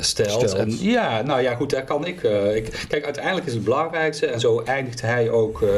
stelt. 0.00 0.30
Stelt. 0.30 0.54
En 0.54 0.76
ja, 0.80 1.22
nou 1.22 1.42
ja, 1.42 1.54
goed, 1.54 1.70
daar 1.70 1.84
kan 1.84 2.06
ik, 2.06 2.22
eh, 2.22 2.56
ik. 2.56 2.84
Kijk, 2.88 3.04
uiteindelijk 3.04 3.46
is 3.46 3.52
het 3.52 3.64
belangrijkste, 3.64 4.26
en 4.26 4.40
zo 4.40 4.60
eindigt 4.60 5.00
hij 5.00 5.30
ook 5.30 5.62
eh, 5.62 5.70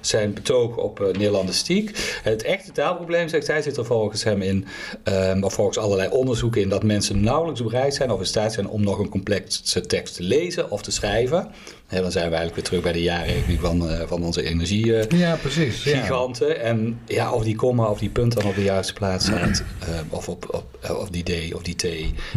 zijn 0.00 0.34
betoog 0.34 0.76
op 0.76 0.98
Nederlandistiek. 0.98 2.18
Het 2.22 2.42
echte 2.42 2.72
taalprobleem, 2.72 3.28
zegt 3.28 3.46
hij, 3.46 3.62
zit 3.62 3.76
er 3.76 3.84
volgens 3.84 4.24
hem 4.24 4.42
in, 4.42 4.66
um, 5.04 5.44
of 5.44 5.52
volgens 5.52 5.78
allerlei 5.78 6.08
onderzoeken 6.08 6.60
in, 6.60 6.68
dat 6.68 6.82
mensen 6.82 7.20
nauwelijks 7.20 7.62
bereid 7.62 7.94
zijn 7.94 8.10
of 8.10 8.20
in 8.20 8.26
staat 8.26 8.52
zijn 8.52 8.68
om 8.68 8.82
nog 8.82 8.98
een 8.98 9.08
complexe 9.08 9.80
tekst 9.80 10.14
te 10.14 10.22
lezen 10.22 10.70
of 10.70 10.82
te 10.82 10.90
schrijven. 10.90 11.50
He, 11.90 12.00
dan 12.00 12.12
zijn 12.12 12.30
we 12.30 12.36
eigenlijk 12.36 12.54
weer 12.54 12.64
terug 12.64 12.82
bij 12.82 12.92
de 12.92 13.02
jaarrekening 13.02 13.60
van, 13.60 13.90
uh, 13.90 14.00
van 14.06 14.22
onze 14.22 14.42
energie. 14.42 14.86
Uh, 14.86 15.02
ja, 15.08 15.36
precies. 15.36 15.84
Ja. 15.84 16.00
Giganten. 16.00 16.60
En 16.60 17.00
ja, 17.06 17.32
of 17.32 17.44
die 17.44 17.56
komma 17.56 17.86
of 17.86 17.98
die 17.98 18.08
punt 18.08 18.34
dan 18.34 18.44
op 18.44 18.54
de 18.54 18.62
juiste 18.62 18.92
plaats 18.92 19.24
staat, 19.24 19.62
uh, 19.88 20.00
of, 20.18 20.28
op, 20.28 20.54
op, 20.54 20.96
of 21.00 21.08
die 21.08 21.22
D 21.22 21.54
of 21.54 21.62
die 21.62 21.74
T, 21.74 21.82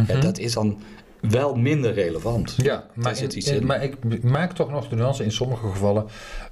ja, 0.08 0.20
dat 0.20 0.38
is 0.38 0.54
dan 0.54 0.82
wel 1.30 1.56
minder 1.56 1.94
relevant. 1.94 2.56
Ja, 2.58 2.86
maar, 2.94 3.22
in, 3.22 3.30
in, 3.30 3.66
maar 3.66 3.84
ik 3.84 4.24
maak 4.24 4.54
toch 4.54 4.72
nog 4.72 4.88
de 4.88 4.96
nuance. 4.96 5.24
In 5.24 5.32
sommige 5.32 5.70
gevallen 5.70 6.06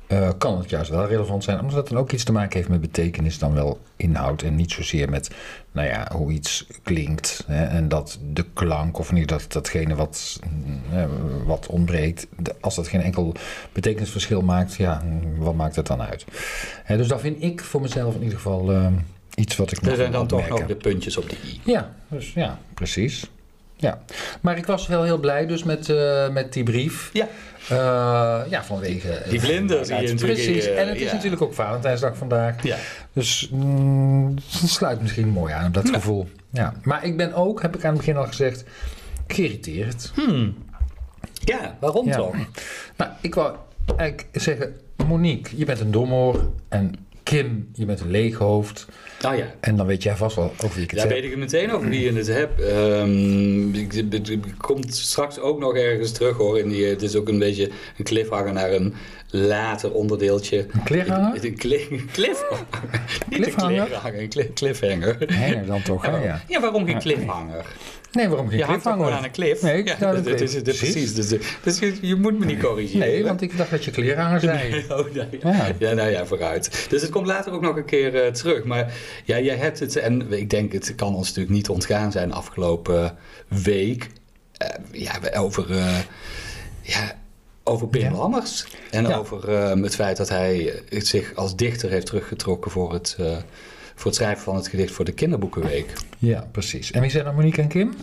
uh, 0.08 0.30
kan 0.38 0.58
het 0.58 0.70
juist 0.70 0.90
wel 0.90 1.08
relevant 1.08 1.44
zijn, 1.44 1.60
omdat 1.60 1.76
het 1.76 1.88
dan 1.88 1.98
ook 1.98 2.12
iets 2.12 2.24
te 2.24 2.32
maken 2.32 2.58
heeft 2.58 2.70
met 2.70 2.82
betekenis 2.82 3.40
dan 3.40 3.54
wel 3.54 3.80
inhoud. 3.96 4.42
En 4.42 4.56
niet 4.56 4.72
zozeer 4.72 5.10
met 5.10 5.30
nou 5.72 5.88
ja, 5.88 6.12
hoe 6.16 6.32
iets 6.32 6.68
klinkt. 6.84 7.44
Hè, 7.48 7.66
en 7.66 7.88
dat 7.88 8.20
de 8.34 8.46
klank, 8.54 9.00
of 9.00 9.12
niet 9.12 9.28
dat, 9.28 9.46
datgene 9.48 9.96
wat, 9.96 10.40
uh, 10.94 11.06
wat 11.46 11.68
ontbreekt, 11.68 12.28
als 12.60 12.76
dat 12.76 12.88
geen 12.88 13.02
enkel 13.02 13.34
betekenisverschil 13.72 14.42
maakt, 14.42 14.76
ja, 14.76 15.04
wat 15.38 15.56
maakt 15.56 15.76
het 15.76 15.88
dan 15.88 16.02
uit? 16.02 16.26
Hè, 16.84 16.98
dus 16.98 17.08
dat 17.08 17.22
vind 17.22 17.44
ik 17.44 17.62
voor 17.62 17.82
mezelf 17.82 18.16
in 18.16 18.22
ieder 18.22 18.38
geval 18.38 18.72
uh, 18.72 18.88
iets 19.36 19.56
wat 19.56 19.72
ik. 19.72 19.82
Er 19.82 19.96
zijn 19.96 20.12
dan 20.12 20.28
toch 20.28 20.48
nog 20.48 20.66
de 20.66 20.76
puntjes 20.76 21.18
op 21.18 21.30
de 21.30 21.36
i. 21.46 21.60
Ja, 21.64 21.96
dus 22.08 22.34
ja, 22.34 22.60
precies. 22.74 23.30
Ja, 23.82 24.02
maar 24.42 24.58
ik 24.58 24.66
was 24.66 24.88
wel 24.88 25.04
heel 25.04 25.18
blij 25.18 25.46
dus 25.46 25.64
met, 25.64 25.88
uh, 25.88 26.30
met 26.30 26.54
die 26.54 26.64
brief. 26.64 27.10
Ja. 27.14 27.28
Uh, 27.72 27.78
ja, 28.50 28.64
vanwege... 28.64 29.22
Die 29.30 29.40
vlinders 29.40 29.90
uh, 29.90 30.00
die 30.00 30.08
je 30.08 30.16
Precies, 30.16 30.68
uh, 30.68 30.80
en 30.80 30.88
het 30.88 30.98
is 30.98 31.04
ja. 31.04 31.14
natuurlijk 31.14 31.42
ook 31.42 31.54
Valentijnsdag 31.54 32.18
vandaag. 32.18 32.64
Ja. 32.64 32.78
Dus 33.14 33.50
mm, 33.52 34.36
het 34.62 34.70
sluit 34.70 35.02
misschien 35.02 35.28
mooi 35.28 35.54
aan 35.54 35.66
op 35.68 35.74
dat 35.74 35.88
ja. 35.88 35.94
gevoel. 35.94 36.30
Ja. 36.50 36.74
Maar 36.84 37.06
ik 37.06 37.18
ben 37.18 37.34
ook, 37.34 37.62
heb 37.62 37.76
ik 37.76 37.84
aan 37.84 37.90
het 37.90 37.98
begin 37.98 38.18
al 38.18 38.26
gezegd, 38.26 38.64
geïrriteerd. 39.28 40.12
Hmm. 40.16 40.56
Ja, 41.34 41.78
waarom 41.80 42.08
ja. 42.08 42.16
toch? 42.16 42.36
Nou, 42.98 43.12
ik 43.22 43.36
wou 43.36 43.56
eigenlijk 43.96 44.28
zeggen, 44.32 44.76
Monique, 45.08 45.58
je 45.58 45.66
bent 45.66 45.80
een 45.80 45.92
domoor 45.92 46.50
en 46.70 46.96
Kim, 47.32 47.70
je 47.74 47.86
bent 47.86 48.00
een 48.00 48.12
leeg 48.12 48.36
hoofd. 48.38 48.86
Oh 49.26 49.36
ja. 49.38 49.46
En 49.60 49.76
dan 49.76 49.86
weet 49.86 50.04
jij 50.04 50.16
vast 50.16 50.36
wel 50.36 50.54
over 50.64 50.74
wie 50.76 50.84
ik 50.84 50.90
het 50.92 51.00
Daar 51.00 51.08
heb. 51.08 51.16
weet 51.16 51.24
ik 51.26 51.30
het 51.30 51.40
meteen 51.40 51.72
over 51.72 51.90
wie 51.90 52.02
je 52.04 52.14
het 52.14 52.28
hebt. 52.28 52.62
Ehm 52.62 53.74
ik- 53.76 53.94
ik- 54.30 54.40
komt 54.58 54.96
straks 54.96 55.40
ook 55.40 55.60
nog 55.60 55.76
ergens 55.76 56.12
terug 56.12 56.38
hoor. 56.38 56.60
In 56.60 56.70
die, 56.70 56.86
het 56.86 57.02
is 57.02 57.16
ook 57.16 57.28
een 57.30 57.40
beetje 57.40 57.70
een 57.98 58.04
cliffhanger 58.06 58.54
naar 58.54 58.72
een 58.72 58.94
later 59.30 59.92
onderdeeltje. 59.94 60.58
Een 60.72 60.84
cliffhanger? 60.84 61.36
Een, 61.36 61.46
een 61.46 61.58
cli- 61.64 61.88
een 61.92 62.10
cliffhanger. 62.12 62.66
Niet 63.30 63.40
Cliffhanger? 63.40 63.80
een 63.82 63.86
cliffhanger, 63.88 64.22
een 64.22 64.30
cli- 64.30 64.52
cliffhanger. 64.54 65.34
Hanger 65.40 65.66
dan 65.66 65.82
toch, 65.82 66.06
hè? 66.06 66.24
Ja. 66.24 66.42
Ja, 66.48 66.60
waarom 66.62 66.86
geen 66.86 67.00
cliffhanger? 67.00 67.66
Nee, 68.12 68.28
waarom 68.28 68.50
geen 68.50 68.58
Je 68.58 68.64
cliffhanger? 68.64 69.00
gewoon 69.00 69.18
aan 69.18 69.24
een 69.24 69.32
cliff? 69.32 69.62
Nee, 69.62 69.84
ja, 69.84 69.96
nou, 70.00 70.22
dat, 70.22 70.42
is 70.42 70.62
precies. 70.62 71.14
Dus, 71.16 71.28
dus 71.64 71.80
je, 71.80 71.98
je 72.02 72.16
moet 72.16 72.40
me 72.40 72.46
niet 72.46 72.60
corrigeren. 72.60 73.08
Nee, 73.08 73.24
want 73.24 73.42
ik 73.42 73.58
dacht 73.58 73.70
dat 73.72 73.86
je 73.86 73.92
kleerhanger 73.92 74.40
zei. 74.40 74.60
Oh, 74.90 75.14
nee. 75.14 75.40
Ja. 75.44 75.68
Ja, 75.80 75.94
nou 75.94 76.10
ja, 76.10 76.26
vooruit. 76.26 76.86
Dus 76.90 77.02
het 77.02 77.12
komt 77.12 77.28
later 77.28 77.54
ook 77.54 77.62
nog 77.62 77.76
een 77.76 77.86
keer 77.86 78.24
eh, 78.24 78.32
terug. 78.32 78.64
Maar 78.64 78.94
ja, 79.26 79.40
jij 79.40 79.56
hebt 79.56 79.80
het, 79.80 79.96
en 79.96 80.32
ik 80.34 80.50
denk 80.50 80.72
het 80.74 80.96
kan 80.96 81.16
ons 81.16 81.28
natuurlijk 81.28 81.56
niet 81.56 81.70
ontgaan 81.70 82.12
zijn 82.12 82.34
afgelopen 82.34 83.18
week. 83.48 84.08
eh, 84.58 84.68
ja, 84.92 85.12
over, 85.34 85.72
eh, 85.72 86.00
ja, 86.82 87.16
over 87.64 87.88
Pim. 87.88 88.14
Lammers. 88.16 88.66
En 88.92 89.14
over 89.14 89.50
eh, 89.50 89.82
het 89.82 89.96
feit 89.96 90.18
dat 90.18 90.30
hij 90.30 90.82
eh, 90.90 91.02
zich 91.02 91.36
als 91.36 91.56
dichter 91.56 91.90
heeft 91.90 92.06
teruggetrokken 92.06 92.72
voor 92.72 92.94
het, 92.94 93.16
eh, 93.20 93.38
voor 94.02 94.12
het 94.12 94.20
schrijven 94.20 94.44
van 94.44 94.56
het 94.56 94.68
gedicht 94.68 94.92
voor 94.94 95.06
de 95.06 95.12
Kinderboekenweek. 95.12 95.94
Ja, 96.18 96.48
precies. 96.52 96.92
En 96.92 97.02
wie 97.02 97.10
zijn 97.10 97.24
dan 97.24 97.36
Monique 97.36 97.62
en 97.62 97.68
Kim? 97.68 97.94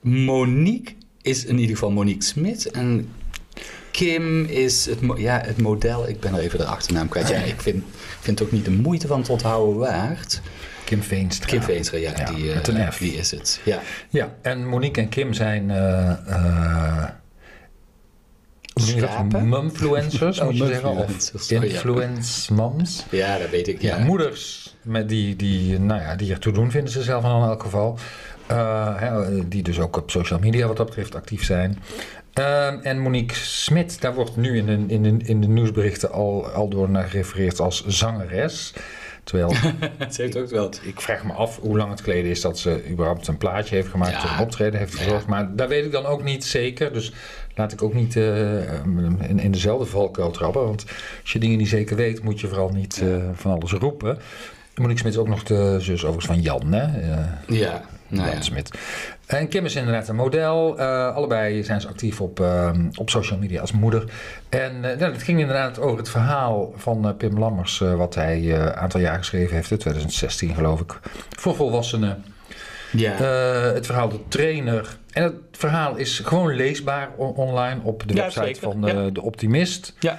Monique 0.00 0.94
is 1.22 1.44
in 1.44 1.58
ieder 1.58 1.74
geval 1.74 1.90
Monique 1.90 2.24
Smit. 2.24 2.70
En 2.70 3.08
Kim 3.90 4.44
is 4.44 4.86
het, 4.86 4.98
ja, 5.16 5.40
het 5.44 5.60
model. 5.60 6.08
Ik 6.08 6.20
ben 6.20 6.34
er 6.34 6.40
even 6.40 6.58
de 6.58 6.64
achternaam 6.64 7.08
kwijt. 7.08 7.28
Ja, 7.28 7.38
ik 7.38 7.60
vind, 7.60 7.84
vind 8.20 8.38
het 8.38 8.48
ook 8.48 8.52
niet 8.54 8.64
de 8.64 8.70
moeite 8.70 9.06
van 9.06 9.20
het 9.20 9.28
onthouden 9.28 9.76
waard. 9.78 10.40
Kim 10.84 11.02
Veenstra. 11.02 11.46
Kim 11.48 11.62
Veenstra, 11.62 11.98
ja, 11.98 12.12
Ja, 12.16 12.32
die, 12.32 12.48
eh, 12.48 12.54
met 12.54 12.68
een 12.68 12.92
F. 12.92 12.98
die 12.98 13.14
is 13.14 13.30
het. 13.30 13.60
Ja. 13.64 13.80
Ja, 14.10 14.34
en 14.42 14.66
Monique 14.68 15.02
en 15.02 15.08
Kim 15.08 15.32
zijn... 15.32 15.70
eh 15.70 16.10
eh 16.10 17.08
je 18.84 19.00
dat? 19.00 19.10
Schapen? 19.10 19.48
Mumfluencers, 19.48 20.38
Oh, 20.40 20.44
moet 20.46 20.56
je 20.56 20.66
zeggen. 20.66 20.90
Of 20.90 21.48
ja. 21.48 21.62
influence 21.62 22.52
moms. 22.54 23.04
ja, 23.10 23.38
dat 23.38 23.50
weet 23.50 23.68
ik. 23.68 23.82
Ja, 23.82 23.96
Ja. 23.98 24.04
moeders 24.04 24.75
met 24.86 25.08
die, 25.08 25.36
die, 25.36 25.78
nou 25.78 26.00
ja, 26.00 26.16
die 26.16 26.32
ertoe 26.32 26.52
doen, 26.52 26.70
vinden 26.70 26.92
ze 26.92 27.02
zelf 27.02 27.24
in 27.24 27.30
elk 27.30 27.62
geval. 27.62 27.98
Eh, 28.46 28.96
hè, 28.96 29.48
die 29.48 29.62
dus 29.62 29.80
ook 29.80 29.96
op 29.96 30.10
social 30.10 30.38
media 30.38 30.66
wat 30.66 30.76
dat 30.76 30.86
betreft 30.86 31.14
actief 31.14 31.44
zijn. 31.44 31.78
Ehm, 32.32 32.78
en 32.82 32.98
Monique 32.98 33.36
Smit, 33.36 34.00
daar 34.00 34.14
wordt 34.14 34.36
nu 34.36 34.56
in 34.56 34.66
de, 34.66 34.94
in 34.94 35.02
de, 35.02 35.24
in 35.24 35.40
de 35.40 35.46
nieuwsberichten 35.46 36.12
al, 36.12 36.46
al 36.46 36.68
door 36.68 36.90
naar 36.90 37.08
gerefereerd 37.08 37.60
als 37.60 37.86
zangeres. 37.86 38.72
Terwijl 39.24 39.54
Ze 40.12 40.22
heeft 40.22 40.36
ook 40.36 40.48
wel. 40.48 40.70
ik 40.82 41.00
vraag 41.00 41.24
me 41.24 41.32
af 41.32 41.58
hoe 41.60 41.76
lang 41.76 41.90
het 41.90 42.00
geleden 42.00 42.30
is 42.30 42.40
dat 42.40 42.58
ze 42.58 42.88
überhaupt 42.90 43.28
een 43.28 43.36
plaatje 43.36 43.74
heeft 43.74 43.88
gemaakt. 43.88 44.12
Ja. 44.12 44.24
of 44.24 44.36
een 44.36 44.44
optreden 44.44 44.78
heeft 44.78 44.94
verzorgd. 44.94 45.26
Maar 45.26 45.56
daar 45.56 45.68
weet 45.68 45.84
ik 45.84 45.92
dan 45.92 46.06
ook 46.06 46.22
niet 46.22 46.44
zeker. 46.44 46.92
Dus 46.92 47.12
laat 47.54 47.72
ik 47.72 47.82
ook 47.82 47.94
niet 47.94 48.16
eh, 48.16 48.72
in, 49.28 49.38
in 49.38 49.50
dezelfde 49.50 49.86
valkuil 49.86 50.30
trappen. 50.30 50.64
Want 50.64 50.84
als 51.22 51.32
je 51.32 51.38
dingen 51.38 51.58
niet 51.58 51.68
zeker 51.68 51.96
weet, 51.96 52.22
moet 52.22 52.40
je 52.40 52.48
vooral 52.48 52.68
niet 52.68 53.00
eh, 53.02 53.16
van 53.34 53.52
alles 53.52 53.72
roepen. 53.72 54.18
Monique 54.80 54.98
Smit 55.00 55.12
is 55.12 55.18
ook 55.18 55.28
nog 55.28 55.42
de 55.42 55.76
zus 55.80 56.00
overigens 56.04 56.26
van 56.26 56.40
Jan, 56.40 56.72
hè? 56.72 57.00
Eh, 57.00 57.18
Ja, 57.58 57.82
nou 58.08 58.26
ja. 58.26 58.32
Jan 58.32 58.42
Smit. 58.42 58.70
En 59.26 59.48
Kim 59.48 59.64
is 59.64 59.74
inderdaad 59.76 60.08
een 60.08 60.16
model. 60.16 60.78
Eh, 60.78 61.14
allebei 61.14 61.64
zijn 61.64 61.80
ze 61.80 61.88
actief 61.88 62.20
op, 62.20 62.40
eh, 62.40 62.70
op 62.94 63.10
social 63.10 63.38
media 63.38 63.60
als 63.60 63.72
moeder. 63.72 64.04
En 64.48 64.84
eh, 64.92 64.98
nou, 64.98 65.12
het 65.12 65.22
ging 65.22 65.40
inderdaad 65.40 65.78
over 65.80 65.98
het 65.98 66.08
verhaal 66.08 66.72
van 66.76 67.14
Pim 67.16 67.38
Lammers, 67.38 67.80
eh, 67.80 67.94
wat 67.94 68.14
hij 68.14 68.54
een 68.60 68.74
aantal 68.74 69.00
jaar 69.00 69.18
geschreven 69.18 69.54
heeft, 69.54 69.70
in 69.70 69.78
2016 69.78 70.54
geloof 70.54 70.80
ik, 70.80 70.98
voor 71.28 71.54
volwassenen. 71.54 72.24
Ja. 72.92 73.12
Eh, 73.12 73.72
het 73.74 73.86
verhaal 73.86 74.08
De 74.08 74.20
Trainer. 74.28 74.96
En 75.12 75.22
het 75.22 75.34
verhaal 75.52 75.96
is 75.96 76.18
gewoon 76.24 76.54
leesbaar 76.54 77.08
on- 77.16 77.34
online 77.34 77.80
op 77.82 78.02
de 78.08 78.14
Ja, 78.14 78.22
website 78.22 78.44
zeker, 78.44 78.60
van 78.62 78.88
eh, 78.88 78.94
ja. 79.04 79.10
De 79.10 79.22
Optimist. 79.22 79.94
ja. 80.00 80.18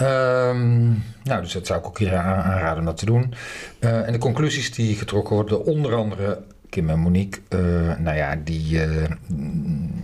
Ehm, 0.00 0.88
nou, 1.24 1.42
dus 1.42 1.52
dat 1.52 1.66
zou 1.66 1.78
ik 1.80 1.86
ook 1.86 1.98
hier 1.98 2.16
aan- 2.16 2.42
aanraden 2.42 2.78
om 2.78 2.84
dat 2.84 2.96
te 2.96 3.04
doen. 3.06 3.34
Eh, 3.78 4.06
en 4.06 4.12
de 4.12 4.18
conclusies 4.18 4.72
die 4.72 4.94
getrokken 4.96 5.34
worden, 5.34 5.64
onder 5.64 5.94
andere 5.94 6.38
Kim 6.68 6.90
en 6.90 6.98
Monique, 6.98 7.40
eh, 7.48 7.58
nou 7.98 8.16
ja, 8.16 8.36
die 8.44 8.82
eh, 8.82 8.88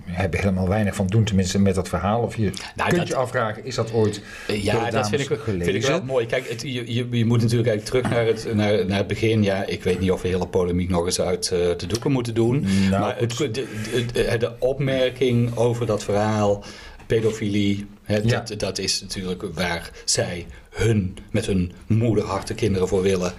hebben 0.04 0.40
helemaal 0.40 0.68
weinig 0.68 0.94
van 0.94 1.06
doen, 1.06 1.24
tenminste 1.24 1.60
met 1.60 1.74
dat 1.74 1.88
verhaal. 1.88 2.22
Of 2.22 2.36
je 2.36 2.50
Nou, 2.76 2.88
kunt 2.88 3.00
dat- 3.00 3.08
je 3.08 3.14
afvragen, 3.16 3.64
is 3.64 3.74
dat 3.74 3.92
ooit 3.92 4.20
Ja, 4.46 4.90
dat 4.90 5.08
vind 5.08 5.30
ik, 5.30 5.38
vind 5.44 5.74
ik 5.74 5.82
wel 5.86 6.02
mooi. 6.02 6.26
Kijk, 6.26 6.48
het, 6.48 6.62
je, 6.62 6.94
je, 6.94 7.06
je 7.10 7.24
moet 7.24 7.40
natuurlijk 7.42 7.68
eigenlijk 7.68 7.84
terug 7.84 8.10
naar 8.16 8.26
het, 8.26 8.54
naar, 8.54 8.86
naar 8.86 8.98
het 8.98 9.06
begin. 9.06 9.42
Ja, 9.42 9.64
ik 9.66 9.82
weet 9.82 10.00
niet 10.00 10.10
of 10.10 10.22
we 10.22 10.28
hele 10.28 10.46
polemiek 10.46 10.88
nog 10.88 11.04
eens 11.04 11.20
uit 11.20 11.50
eh, 11.50 11.58
de 11.76 11.86
doeken 11.86 12.12
moeten 12.12 12.34
doen. 12.34 12.66
Nou, 12.90 13.00
maar 13.02 13.16
het, 13.18 13.36
de, 13.36 13.50
de- 14.12 14.36
de 14.38 14.52
opmerking 14.58 15.56
over 15.56 15.86
dat 15.86 16.04
verhaal, 16.04 16.64
pedofilie, 17.06 17.86
Ja. 18.06 18.20
dat, 18.20 18.58
dat 18.60 18.78
is 18.78 19.00
natuurlijk 19.00 19.42
waar 19.54 19.90
zij 20.04 20.46
hun, 20.70 21.16
met 21.30 21.46
hun 21.46 21.72
moederhart 21.86 22.46
de 22.46 22.54
kinderen 22.54 22.88
voor 22.88 23.02
willen 23.02 23.32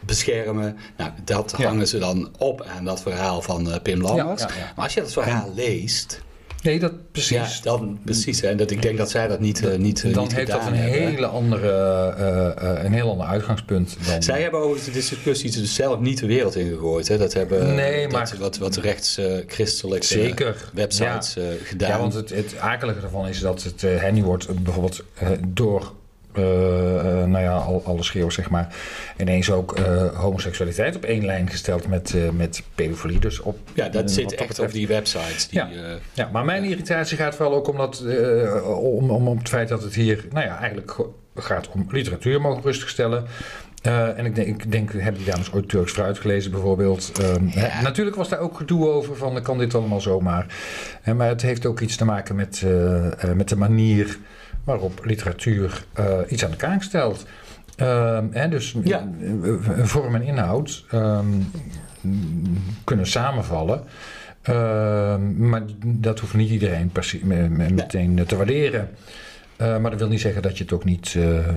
beschermen. 0.00 0.76
Nou, 0.96 1.10
dat 1.24 1.54
Ja. 1.56 1.66
hangen 1.66 1.88
ze 1.88 1.98
dan 1.98 2.30
op 2.38 2.62
aan 2.62 2.84
dat 2.84 3.02
verhaal 3.02 3.42
van 3.42 3.70
eh, 3.72 3.80
Pim 3.82 4.00
Lammers. 4.00 4.42
Ja. 4.42 4.48
Maar 4.48 4.84
als 4.84 4.94
je 4.94 5.00
dat 5.00 5.12
verhaal 5.12 5.52
leest, 5.54 6.20
Nee, 6.64 6.78
dat 6.78 6.92
precies. 7.12 7.56
ja, 7.56 7.62
dan 7.62 7.98
precies. 8.04 8.40
Hè, 8.40 8.54
dat, 8.54 8.70
ik 8.70 8.82
denk 8.82 8.98
dat 8.98 9.10
zij 9.10 9.28
dat 9.28 9.40
niet, 9.40 9.64
eh, 9.66 9.78
niet, 9.78 10.04
eh, 10.04 10.14
dan 10.14 10.22
niet 10.22 10.34
heeft 10.34 10.50
dat 10.50 10.66
een, 10.66 10.74
hebben. 10.74 11.00
hele 11.00 11.26
andere, 11.26 11.68
eh, 11.70 12.70
eh, 12.78 12.84
een 12.84 12.92
heel 12.92 13.10
ander 13.10 13.26
uitgangspunt 13.26 13.96
dan... 14.06 14.22
Zij 14.22 14.42
hebben 14.42 14.60
overigens 14.60 14.86
de 14.86 14.92
discussie 14.92 15.50
dus 15.50 15.74
zelf 15.74 16.00
niet 16.00 16.18
de 16.18 16.26
wereld 16.26 16.56
ingegooid. 16.56 17.08
Hè? 17.08 17.18
Dat 17.18 17.32
hebben 17.32 17.74
Nee, 17.74 18.02
dat, 18.02 18.12
maar- 18.12 18.34
wat, 18.38 18.58
wat 18.58 18.76
rechts-christelijke 18.76 20.06
Zeker. 20.06 20.70
websites 20.72 21.36
eh, 21.36 21.44
gedaan. 21.64 21.88
Ja, 21.90 21.98
want 21.98 22.14
het, 22.14 22.30
het 22.30 22.58
akelige 22.58 23.00
ervan 23.00 23.28
is 23.28 23.40
dat 23.40 23.62
het, 23.62 24.12
nu 24.12 24.24
wordt 24.24 24.62
bijvoorbeeld 24.62 25.02
door, 25.48 25.92
eh, 26.38 26.98
eh, 27.22 27.28
nou 27.28 27.42
ja, 27.44 27.52
al, 27.56 27.82
alle 27.84 28.02
schreeuwers 28.02 28.34
zeg 28.34 28.50
maar, 28.50 28.74
ineens 29.18 29.50
ook 29.50 29.72
eh, 29.78 30.06
homoseksualiteit 30.18 30.96
op 30.96 31.04
één 31.04 31.24
lijn 31.24 31.50
gesteld 31.50 31.88
met, 31.88 32.14
eh, 32.14 32.28
met 32.30 32.62
pedofilie. 32.74 33.18
Dus 33.18 33.40
op, 33.40 33.58
ja, 33.72 33.88
dat 33.88 34.10
zit 34.10 34.22
dat 34.30 34.32
echt 34.32 34.48
betreft- 34.48 34.68
op 34.68 34.74
die 34.76 34.86
websites. 34.86 35.48
Die, 35.48 35.58
Ja. 35.58 35.68
Ja, 36.12 36.28
maar 36.32 36.44
mijn 36.44 36.64
irritatie 36.64 37.16
gaat 37.16 37.34
vooral 37.34 37.54
ook 37.54 37.68
omdat, 37.68 38.04
om, 38.66 39.10
om, 39.10 39.28
om 39.28 39.38
het 39.38 39.48
feit 39.48 39.68
dat 39.68 39.82
het 39.82 39.94
hier, 39.94 40.24
nou 40.32 40.46
ja, 40.46 40.58
eigenlijk 40.58 40.96
gaat 41.34 41.68
om 41.68 41.86
literatuur 41.90 42.40
mogen 42.40 42.62
rustig 42.62 42.88
stellen. 42.88 43.24
En 44.16 44.26
ik 44.26 44.34
denk, 44.34 44.48
ik 44.48 44.72
denk, 44.72 44.92
hebben 44.92 45.22
die 45.22 45.30
dames 45.30 45.52
ooit 45.52 45.68
Turks 45.68 45.92
fruit 45.92 46.18
gelezen 46.18 46.50
bijvoorbeeld? 46.50 47.12
Ehm, 47.22 47.46
hè, 47.46 47.82
natuurlijk 47.82 48.16
was 48.16 48.28
daar 48.28 48.38
ook 48.38 48.56
gedoe 48.56 48.88
over 48.88 49.16
van, 49.16 49.42
kan 49.42 49.58
dit 49.58 49.74
allemaal 49.74 50.00
zomaar? 50.00 50.46
Hè, 51.02 51.14
maar 51.14 51.28
het 51.28 51.42
heeft 51.42 51.66
ook 51.66 51.80
iets 51.80 51.96
te 51.96 52.04
maken 52.04 52.36
met, 52.36 52.62
met 53.34 53.48
de 53.48 53.56
manier 53.56 54.18
waarop 54.64 55.04
literatuur 55.04 55.84
eh, 55.92 56.18
iets 56.28 56.44
aan 56.44 56.50
de 56.50 56.56
kaak 56.56 56.82
stelt. 56.82 57.26
Ehm, 57.76 58.24
hè, 58.30 58.48
dus 58.48 58.74
Ja. 58.84 59.08
eh, 59.42 59.84
vorm 59.84 60.14
en 60.14 60.22
inhoud 60.22 60.84
ehm, 60.90 61.26
kunnen 62.84 63.06
samenvallen. 63.06 63.82
Ehm, 64.42 65.48
maar 65.48 65.62
dat 65.84 66.18
hoeft 66.20 66.34
niet 66.34 66.50
iedereen 66.50 66.90
meteen 67.74 68.24
te 68.26 68.36
waarderen. 68.36 68.88
Eh, 69.56 69.78
maar 69.78 69.90
dat 69.90 70.00
wil 70.00 70.08
niet 70.08 70.20
zeggen 70.20 70.42
dat 70.42 70.58
je 70.58 70.64
het 70.64 70.72
ook 70.72 70.84
niet 70.84 71.14
eh, 71.16 71.38
eh, 71.38 71.54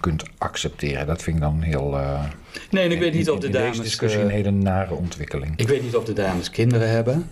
kunt 0.00 0.22
accepteren. 0.38 1.06
Dat 1.06 1.22
vind 1.22 1.36
ik 1.36 1.42
dan 1.42 1.60
heel. 1.62 1.98
eh, 1.98 2.22
nee, 2.70 2.84
en 2.84 2.90
ik 2.90 2.98
weet 2.98 3.14
niet 3.14 3.30
of 3.30 3.38
de 3.38 3.48
dames... 3.48 3.68
Deze 3.70 3.82
discussie 3.82 4.18
eh, 4.20 4.24
een 4.26 4.30
hele 4.32 4.50
nare 4.50 4.94
ontwikkeling. 4.94 5.52
ik 5.56 5.68
weet 5.68 5.82
niet 5.82 5.96
of 5.96 6.04
de 6.04 6.12
dames 6.12 6.50
kinderen 6.50 6.90
hebben. 6.90 7.28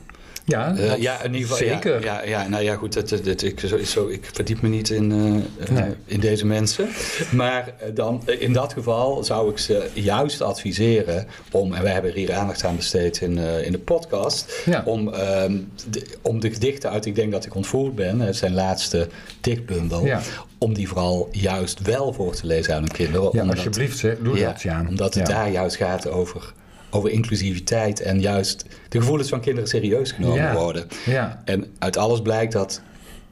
Ja, 0.48 0.76
Eh, 0.76 0.96
ja, 0.96 1.22
in 1.22 1.34
ieder 1.34 1.48
geval. 1.48 1.56
Zeker. 1.68 2.04
Ja, 2.04 2.24
ja, 2.24 2.48
nou 2.48 2.62
ja, 2.62 2.74
goed. 2.74 2.92
Dat, 2.92 3.08
dat, 3.08 3.24
dat- 3.24 3.42
ik, 3.42 3.60
zo, 3.60 3.78
zo, 3.84 4.06
ik 4.08 4.28
verdiep 4.32 4.60
me 4.62 4.68
niet 4.68 4.90
in, 4.90 5.12
eh, 5.12 5.66
eh, 5.68 5.70
Nee. 5.84 5.94
in 6.04 6.20
deze 6.20 6.46
mensen. 6.46 6.88
Maar 7.32 7.72
dan, 7.94 8.22
in 8.38 8.52
dat 8.52 8.72
geval 8.72 9.24
zou 9.24 9.50
ik 9.50 9.58
ze 9.58 9.88
juist 9.92 10.40
adviseren 10.40 11.26
om, 11.50 11.72
en 11.72 11.82
wij 11.82 11.92
hebben 11.92 12.10
er 12.10 12.16
hier 12.16 12.32
aandacht 12.34 12.64
aan 12.64 12.76
besteed 12.76 13.20
in, 13.20 13.38
in 13.38 13.72
de 13.72 13.78
podcast, 13.78 14.62
Ja. 14.64 14.82
om, 14.84 15.08
ehm, 15.14 15.56
de, 15.90 16.06
om 16.22 16.40
de 16.40 16.50
gedichten 16.52 16.90
uit 16.90 17.06
Ik 17.06 17.14
denk 17.14 17.32
dat 17.32 17.44
ik 17.46 17.54
ontvoerd 17.54 17.94
ben, 17.94 18.20
het 18.20 18.36
zijn 18.36 18.54
laatste 18.54 19.08
dichtbundel, 19.40 20.06
Ja. 20.06 20.20
om 20.58 20.74
die 20.74 20.88
vooral 20.88 21.28
juist 21.32 21.82
wel 21.82 22.12
voor 22.12 22.34
te 22.34 22.46
lezen 22.46 22.74
aan 22.74 22.80
hun 22.80 22.90
kinderen. 22.92 23.28
ja, 23.32 23.44
alsjeblieft, 23.44 23.98
zeg, 23.98 24.16
doe 24.22 24.38
dat. 24.38 24.62
Ja. 24.62 24.84
Omdat 24.88 25.14
het 25.14 25.26
daar 25.26 25.50
juist 25.50 25.76
gaat 25.76 26.08
over, 26.08 26.52
over 26.90 27.10
inclusiviteit 27.10 28.00
en 28.00 28.20
juist 28.20 28.64
de 28.88 28.98
gevoelens 28.98 29.28
van 29.28 29.40
kinderen 29.40 29.68
serieus 29.68 30.12
genomen 30.12 30.36
Ja. 30.42 30.54
worden. 30.54 30.86
Ja. 31.06 31.42
En 31.44 31.66
uit 31.78 31.96
alles 31.96 32.22
blijkt 32.22 32.52
dat 32.52 32.82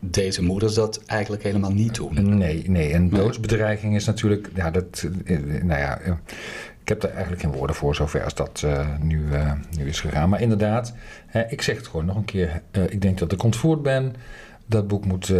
deze 0.00 0.42
moeders 0.42 0.74
dat 0.74 1.02
eigenlijk 1.06 1.42
helemaal 1.42 1.72
niet 1.72 1.94
doen. 1.94 2.36
Nee, 2.38 2.64
nee. 2.70 2.92
En 2.92 3.08
doodsbedreiging 3.08 3.94
is 3.94 4.04
natuurlijk. 4.04 4.48
Ja, 4.54 4.70
dat. 4.70 5.06
eh, 5.24 5.38
Nou 5.62 5.80
ja. 5.80 5.98
eh, 6.00 6.12
Ik 6.82 6.88
heb 6.88 7.00
daar 7.00 7.10
eigenlijk 7.12 7.42
geen 7.42 7.52
woorden 7.52 7.76
voor, 7.76 7.94
zover 7.94 8.24
als 8.24 8.34
dat 8.34 8.62
eh, 8.64 8.86
nu, 9.00 9.24
nu 9.78 9.88
is 9.88 10.00
gegaan. 10.00 10.28
Maar 10.28 10.40
inderdaad, 10.40 10.94
ik 11.48 11.62
zeg 11.62 11.76
het 11.76 11.86
gewoon 11.86 12.06
nog 12.06 12.16
een 12.16 12.24
keer. 12.24 12.62
ik 12.88 13.00
denk 13.00 13.18
dat 13.18 13.32
ik 13.32 13.42
ontvoerd 13.42 13.82
ben. 13.82 14.14
Dat 14.66 14.88
boek 14.88 15.04
moet 15.04 15.32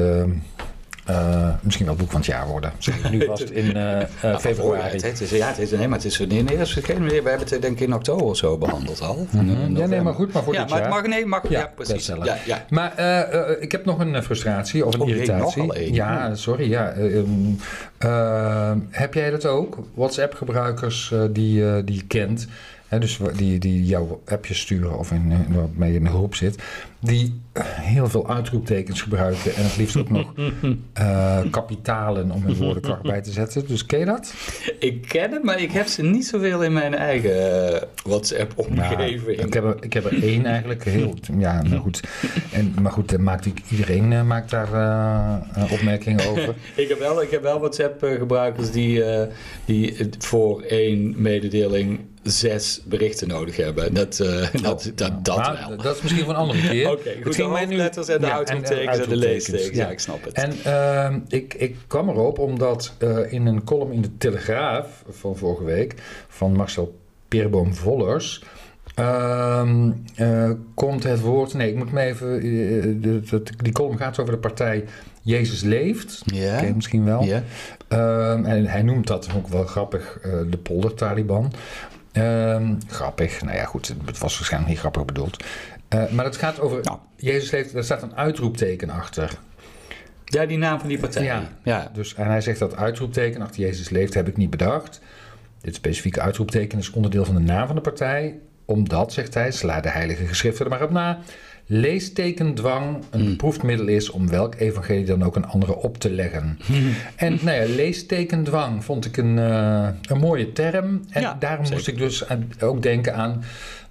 eh, 1.07 1.49
misschien 1.61 1.87
wel 1.87 1.95
boek 1.95 2.11
van 2.11 2.21
het 2.21 2.29
jaar 2.29 2.47
worden. 2.47 2.73
Zeg 2.79 2.97
ik 3.05 3.11
nu 3.11 3.25
vast 3.35 3.51
in 3.51 3.73
Nou, 3.73 4.07
februari. 4.38 4.92
Het, 4.92 5.03
het 5.03 5.21
is, 5.21 5.31
ja, 5.31 5.47
het 5.49 5.59
is, 5.59 5.71
nee, 5.71 5.88
maar 5.88 5.99
het 5.99 6.07
is 6.07 6.19
wanneer 6.19 6.53
is 6.53 6.59
het 6.59 6.69
verschenen? 6.69 7.09
We 7.09 7.14
hebben 7.14 7.38
het 7.38 7.49
denk 7.49 7.64
ik 7.64 7.81
in 7.81 7.95
oktober 7.95 8.25
of 8.27 8.37
zo 8.37 8.59
behandeld 8.59 9.01
al. 9.01 9.27
Mhm. 9.31 9.49
Eh, 9.51 9.77
Ja, 9.77 9.87
nee, 9.87 10.01
maar 10.01 10.14
goed, 10.14 10.33
maar 10.33 10.42
voor 10.42 10.55
ja, 10.55 10.61
dit 10.61 10.71
maar 10.71 10.79
jaar. 10.79 10.92
het 10.92 11.03
mag, 11.03 11.07
nee, 11.11 11.27
mag, 11.27 11.49
ja, 11.49 11.73
precies. 11.75 12.07
Ja, 12.07 12.37
ja. 12.47 12.64
Maar 12.71 12.95
eh, 12.97 13.62
ik 13.62 13.73
heb 13.73 13.85
nog 13.85 13.99
een 13.99 14.23
frustratie 14.23 14.87
of 14.87 14.95
een 14.95 15.01
Oh, 15.01 15.09
irritatie. 15.09 15.73
één. 15.75 15.95
Ja, 15.95 16.35
sorry. 16.35 16.69
Ja, 16.71 16.90
eh, 16.90 17.16
ehm, 17.19 17.27
eh, 17.99 18.73
heb 18.90 19.14
jij 19.14 19.31
dat 19.31 19.47
ook? 19.47 19.79
WhatsApp-gebruikers 19.95 21.12
die, 21.31 21.85
die 21.85 21.97
je 21.97 22.07
kent, 22.07 22.47
hè, 22.88 22.99
dus 22.99 23.19
die, 23.37 23.59
die 23.59 23.85
jouw 23.85 24.21
appjes 24.27 24.59
sturen 24.61 24.99
of 24.99 25.11
in, 25.12 25.33
waarmee 25.49 25.92
je 25.92 25.99
in 25.99 26.07
een 26.07 26.12
groep 26.12 26.35
zit, 26.35 26.62
die 27.07 27.40
eh, 27.53 27.64
heel 27.64 28.09
veel 28.09 28.29
uitroeptekens 28.29 29.03
gebruiken 29.03 29.55
en 29.55 29.62
het 29.62 29.77
liefst 29.77 29.97
ook 29.97 30.11
nog 30.11 30.33
eh, 30.92 31.38
kapitalen 31.51 32.31
om 32.31 32.42
hun 32.42 32.57
woordenkracht 32.57 33.03
bij 33.03 33.21
te 33.21 33.31
zetten. 33.31 33.66
Dus 33.66 33.87
ken 33.87 33.99
je 33.99 34.05
dat? 34.05 34.35
Ik 34.79 35.09
ken 35.09 35.33
het, 35.33 35.42
maar 35.42 35.61
ik 35.61 35.73
heb 35.73 35.87
ze 35.87 36.03
niet 36.03 36.27
zoveel 36.27 36.62
in 36.62 36.73
mijn 36.73 36.95
eigen 36.95 37.73
eh, 37.75 37.83
WhatsApp-omgeving. 38.05 39.38
ik, 39.38 39.53
heb 39.53 39.64
er, 39.64 39.77
ik 39.81 39.92
heb 39.92 40.05
er 40.05 40.23
één 40.23 40.47
eigenlijk. 40.47 40.85
Heel, 40.85 41.14
ja, 41.38 41.62
nou 41.62 41.81
goed. 41.87 42.01
En, 42.53 42.75
maar 42.83 42.92
goed, 42.92 43.09
daar 43.09 43.21
maakt 43.21 43.47
iedereen 43.71 44.12
eh, 44.12 44.23
maakt 44.23 44.51
daar 44.51 44.73
eh, 44.73 45.62
eh, 45.62 45.73
opmerkingen 45.73 46.29
over. 46.29 46.55
Ik 46.75 46.88
heb 46.88 46.99
wel, 46.99 47.23
ik 47.23 47.31
heb 47.31 47.42
wel 47.42 47.59
WhatsApp-gebruikers 47.59 48.71
die, 48.71 49.05
eh, 49.05 49.27
die 49.64 50.09
voor 50.19 50.62
één 50.62 51.14
mededeling 51.16 52.01
zes 52.29 52.81
berichten 52.85 53.29
nodig 53.29 53.57
hebben. 53.57 53.95
Dat, 53.95 54.21
eh, 54.21 54.62
dat, 54.62 54.92
dat, 54.95 55.11
wel. 55.23 55.77
Dat 55.77 55.97
is 55.97 56.03
misschien 56.03 56.25
voor 56.25 56.33
een 56.33 56.40
andere 56.40 56.69
keer. 56.69 56.95
Oké, 56.98 57.14
goed. 57.22 57.35
ging 57.35 57.46
De 57.48 57.52
mij 57.52 57.66
nu- 57.66 57.76
en 58.09 58.20
de 58.20 58.26
Ja, 58.26 58.37
uitroeptekens 58.37 58.98
en, 58.98 59.09
de 59.09 59.16
leestekens. 59.16 59.76
Ja. 59.76 59.88
ik 59.88 59.98
snap 60.00 60.24
het. 60.24 60.32
En 60.35 60.52
ehm, 60.64 61.18
ik, 61.28 61.54
ik 61.54 61.76
kwam 61.87 62.09
erop 62.09 62.38
omdat 62.38 62.92
eh, 62.98 63.32
in 63.32 63.46
een 63.46 63.64
column 63.64 63.92
in 63.92 64.02
de 64.02 64.16
Telegraaf 64.16 65.04
van 65.11 65.37
vorige 65.37 65.64
week 65.64 65.94
van 66.28 66.52
Marcel 66.52 66.98
Peerboom-Vollers. 67.28 68.42
ehm, 68.94 69.90
eh, 70.14 70.50
komt 70.74 71.02
het 71.02 71.20
woord. 71.20 71.54
Nee, 71.54 71.68
ik 71.70 71.76
moet 71.76 71.92
me 71.92 72.00
even. 72.00 72.35
eh, 72.37 72.42
de- 72.42 73.20
de- 73.30 73.42
die 73.62 73.72
column 73.72 73.98
gaat 73.98 74.18
over 74.18 74.32
de 74.32 74.38
partij 74.38 74.85
Jezus 75.22 75.62
Leeft. 75.62 76.22
ja? 76.24 76.56
Ken 76.59 76.66
je 76.68 76.74
misschien 76.74 77.04
wel. 77.04 77.22
ja. 77.22 77.42
Ehm, 77.88 78.44
en 78.44 78.66
hij 78.66 78.82
noemt 78.82 79.06
dat 79.06 79.28
ook 79.37 79.48
wel 79.48 79.64
grappig, 79.64 80.18
de 80.50 80.56
polder-Taliban. 80.62 81.52
Ehm, 82.16 82.74
grappig, 82.87 83.42
nou 83.42 83.57
ja 83.57 83.64
goed, 83.64 83.94
het 84.05 84.18
was 84.18 84.37
waarschijnlijk 84.37 84.72
niet 84.72 84.81
grappig 84.81 85.05
bedoeld. 85.05 85.44
Eh, 85.88 86.09
maar 86.11 86.24
het 86.24 86.37
gaat 86.37 86.61
over, 86.61 86.81
Nou. 86.83 86.98
Jezus 87.16 87.50
heeft, 87.50 87.72
daar 87.72 87.85
staat 87.85 88.02
een 88.02 88.16
uitroepteken 88.16 88.90
achter. 88.90 89.38
ja, 90.24 90.46
die 90.46 90.59
naam 90.59 90.79
van 90.79 90.88
die 90.88 90.98
partij. 90.98 91.24
Ja. 91.24 91.42
ja. 91.62 91.90
Dus, 91.92 92.14
en 92.14 92.26
hij 92.26 92.40
zegt 92.40 92.59
dat 92.59 92.76
uitroepteken 92.76 93.42
achter 93.42 93.61
Jezus 93.61 93.88
leeft, 93.88 94.14
heb 94.14 94.29
ik 94.29 94.37
niet 94.37 94.50
bedacht. 94.50 95.00
Dit 95.61 95.74
specifieke 95.74 96.20
uitroepteken 96.20 96.79
is 96.79 96.90
onderdeel 96.90 97.24
van 97.24 97.35
de 97.35 97.40
naam 97.40 97.66
van 97.66 97.76
de 97.76 97.83
partij. 97.83 98.38
Omdat, 98.64 99.12
zegt 99.12 99.35
hij, 99.35 99.50
sla 99.52 99.81
de 99.81 99.88
heilige 99.88 100.26
geschriften 100.26 100.64
er 100.64 100.70
maar 100.70 100.83
op 100.83 100.90
na. 100.90 101.18
Leestekendwang 101.68 102.96
een 103.11 103.20
Hmm. 103.20 103.29
beproefd 103.31 103.62
middel 103.62 103.87
is 103.87 104.11
om 104.11 104.29
welk 104.29 104.55
evangelie 104.55 105.05
dan 105.05 105.22
ook 105.24 105.37
een 105.37 105.46
andere 105.46 105.76
op 105.76 105.98
te 105.98 106.11
leggen. 106.11 106.59
En 107.16 107.38
nou 107.42 107.61
ja, 107.61 107.74
leestekendwang 107.74 108.85
vond 108.85 109.05
ik 109.05 109.16
een, 109.16 109.38
eh, 109.38 109.88
een 110.02 110.18
mooie 110.18 110.52
term. 110.52 111.00
En 111.11 111.20
Ja, 111.22 111.37
daarom 111.40 111.66
moest 111.72 111.88
ik 111.88 111.98
dus 111.98 112.29
aan- 112.29 112.50
ook 112.61 112.83
denken 112.83 113.14
aan 113.14 113.31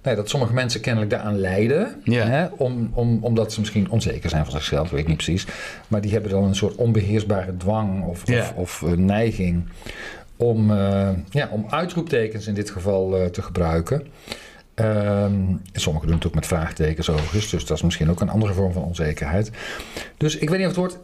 nou 0.02 0.16
ja, 0.18 0.22
dat 0.22 0.30
sommige 0.30 0.52
mensen 0.52 0.80
kennelijk 0.80 1.10
daaraan 1.10 1.38
lijden. 1.40 2.00
Ja. 2.04 2.26
Hè, 2.26 2.46
om, 2.56 2.90
om, 2.94 3.18
omdat 3.22 3.52
ze 3.52 3.60
misschien 3.60 3.90
onzeker 3.90 4.30
zijn 4.30 4.44
van 4.44 4.52
zichzelf, 4.52 4.90
weet 4.90 5.00
ik 5.00 5.06
niet 5.06 5.16
precies. 5.16 5.46
Maar 5.88 6.00
die 6.00 6.12
hebben 6.12 6.30
dan 6.30 6.44
een 6.44 6.54
soort 6.54 6.74
onbeheersbare 6.74 7.56
dwang 7.56 8.04
of, 8.04 8.22
Ja. 8.30 8.38
of, 8.40 8.52
of 8.54 8.82
eh, 8.82 8.92
neiging 8.92 9.64
om, 10.36 10.70
eh, 10.70 11.08
ja, 11.30 11.48
om 11.52 11.66
uitroeptekens 11.70 12.46
in 12.46 12.54
dit 12.54 12.70
geval 12.70 13.16
eh, 13.16 13.24
te 13.26 13.42
gebruiken. 13.42 14.02
Ehm, 14.76 15.32
sommigen 15.72 16.08
doen 16.08 16.16
het 16.16 16.26
ook 16.26 16.34
met 16.34 16.46
vraagtekens 16.46 17.10
overigens, 17.10 17.50
dus 17.50 17.66
dat 17.66 17.76
is 17.76 17.82
misschien 17.82 18.10
ook 18.10 18.20
een 18.20 18.28
andere 18.28 18.52
vorm 18.52 18.72
van 18.72 18.82
onzekerheid. 18.82 19.50
Dus 20.16 20.36
ik 20.36 20.48
weet 20.48 20.58
niet 20.58 20.68
of 20.68 20.76
het 20.76 20.80
woord 20.80 20.98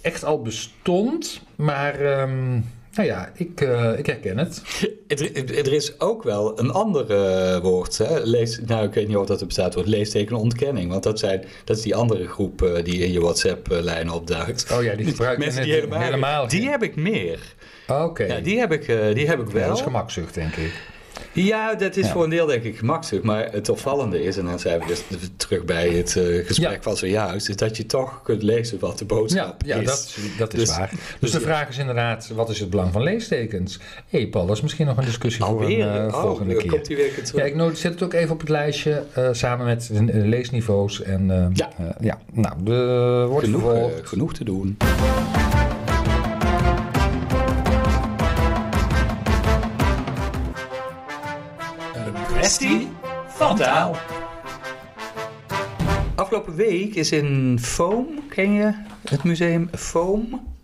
echt 0.00 0.24
al 0.24 0.42
bestond, 0.42 1.40
maar 1.56 2.00
ehm, 2.00 2.52
nou 2.94 3.08
ja, 3.08 3.30
ik, 3.34 3.60
eh, 3.60 3.98
ik 3.98 4.06
herken 4.06 4.38
het. 4.38 4.62
Er, 5.06 5.72
is 5.72 6.00
ook 6.00 6.22
wel 6.22 6.58
een 6.58 6.70
ander 6.70 7.10
eh, 7.10 7.58
woord. 7.58 7.98
Hè? 7.98 8.20
Lees, 8.20 8.60
nou, 8.66 8.86
ik 8.86 8.94
weet 8.94 9.08
niet 9.08 9.16
of 9.16 9.26
dat 9.26 9.40
er 9.40 9.46
bestaat, 9.46 9.74
woord 9.74 9.86
leestekenontkenning. 9.86 10.90
Want 10.90 11.02
dat, 11.02 11.18
zijn, 11.18 11.44
dat 11.64 11.76
is 11.76 11.82
die 11.82 11.94
andere 11.94 12.28
groep 12.28 12.62
eh, 12.62 12.84
die 12.84 12.98
in 12.98 13.12
je 13.12 13.20
WhatsApp-lijn 13.20 14.10
opduikt. 14.10 14.72
Oh 14.72 14.82
ja, 14.82 14.94
die 14.94 15.06
gebruiken 15.06 15.44
Mensen 15.44 15.62
die 15.62 15.72
helemaal, 15.72 16.00
helemaal 16.00 16.48
Die 16.48 16.68
heb 16.68 16.82
ik 16.82 16.96
meer. 16.96 17.54
Oké, 17.88 18.24
Ja, 18.24 18.40
die 18.40 18.58
heb 18.58 18.72
ik, 18.72 18.86
die 19.14 19.26
heb 19.26 19.40
ik 19.40 19.46
Ja, 19.46 19.52
wel. 19.52 19.68
dat 19.68 19.76
is 19.76 19.82
gemakzucht, 19.82 20.34
denk 20.34 20.54
ik. 20.56 20.72
Ja, 21.32 21.74
dat 21.74 21.96
is 21.96 22.06
Ja. 22.06 22.12
voor 22.12 22.24
een 22.24 22.30
deel 22.30 22.46
denk 22.46 22.62
ik 22.62 22.76
gemakkelijk. 22.78 23.24
Maar 23.24 23.48
het 23.52 23.68
opvallende 23.68 24.22
is, 24.24 24.36
en 24.36 24.44
dan 24.44 24.58
zijn 24.58 24.80
we 24.80 24.86
dus 24.86 25.02
terug 25.36 25.64
bij 25.64 25.88
het 25.88 26.16
eh, 26.16 26.46
gesprek 26.46 26.70
Ja. 26.72 26.82
van 26.82 26.96
zojuist, 26.96 27.48
is 27.48 27.56
dat 27.56 27.76
je 27.76 27.86
toch 27.86 28.22
kunt 28.22 28.42
lezen 28.42 28.78
wat 28.78 28.98
de 28.98 29.04
boodschap 29.04 29.62
Ja, 29.66 29.74
ja 29.74 29.80
is. 29.80 29.86
dat, 29.86 30.16
dat 30.38 30.52
is 30.54 30.58
Dus- 30.60 30.76
waar. 30.76 30.90
Dus, 30.90 31.00
dus 31.20 31.30
de 31.30 31.38
ja. 31.38 31.44
vraag 31.44 31.68
is 31.68 31.78
inderdaad, 31.78 32.30
wat 32.34 32.50
is 32.50 32.60
het 32.60 32.70
belang 32.70 32.92
van 32.92 33.02
leestekens? 33.02 33.78
Hé 34.08 34.18
hey 34.18 34.26
Paul, 34.28 34.46
dat 34.46 34.56
is 34.56 34.62
misschien 34.62 34.86
nog 34.86 34.96
een 34.96 35.04
discussie 35.04 35.44
voor 35.44 35.64
een 35.64 35.80
eh, 35.80 36.06
oh, 36.14 36.20
volgende 36.22 36.54
keer. 36.54 36.70
komt 36.70 36.84
terug. 36.84 37.32
Ja, 37.34 37.44
ik 37.44 37.76
zet 37.76 37.92
het 37.92 38.02
ook 38.02 38.12
even 38.12 38.30
op 38.32 38.40
het 38.40 38.48
lijstje, 38.48 39.04
eh, 39.12 39.28
samen 39.32 39.66
met 39.66 39.90
de 39.92 40.12
leesniveaus. 40.26 41.02
En, 41.02 41.50
Ja. 41.54 41.68
ja, 42.00 42.18
nou, 42.32 42.54
de 42.64 43.26
wordt 43.28 43.46
genoeg, 43.46 43.90
genoeg 44.02 44.34
te 44.34 44.44
doen. 44.44 44.76
Kwestie 52.42 52.88
van 53.28 53.56
taal. 53.56 53.96
Afgelopen 56.14 56.54
week 56.54 56.94
is 56.94 57.12
in 57.12 57.58
Foam, 57.60 58.28
ken 58.28 58.52
je 58.52 58.72
het 59.08 59.24
museum 59.24 59.68
Foam? 59.74 60.54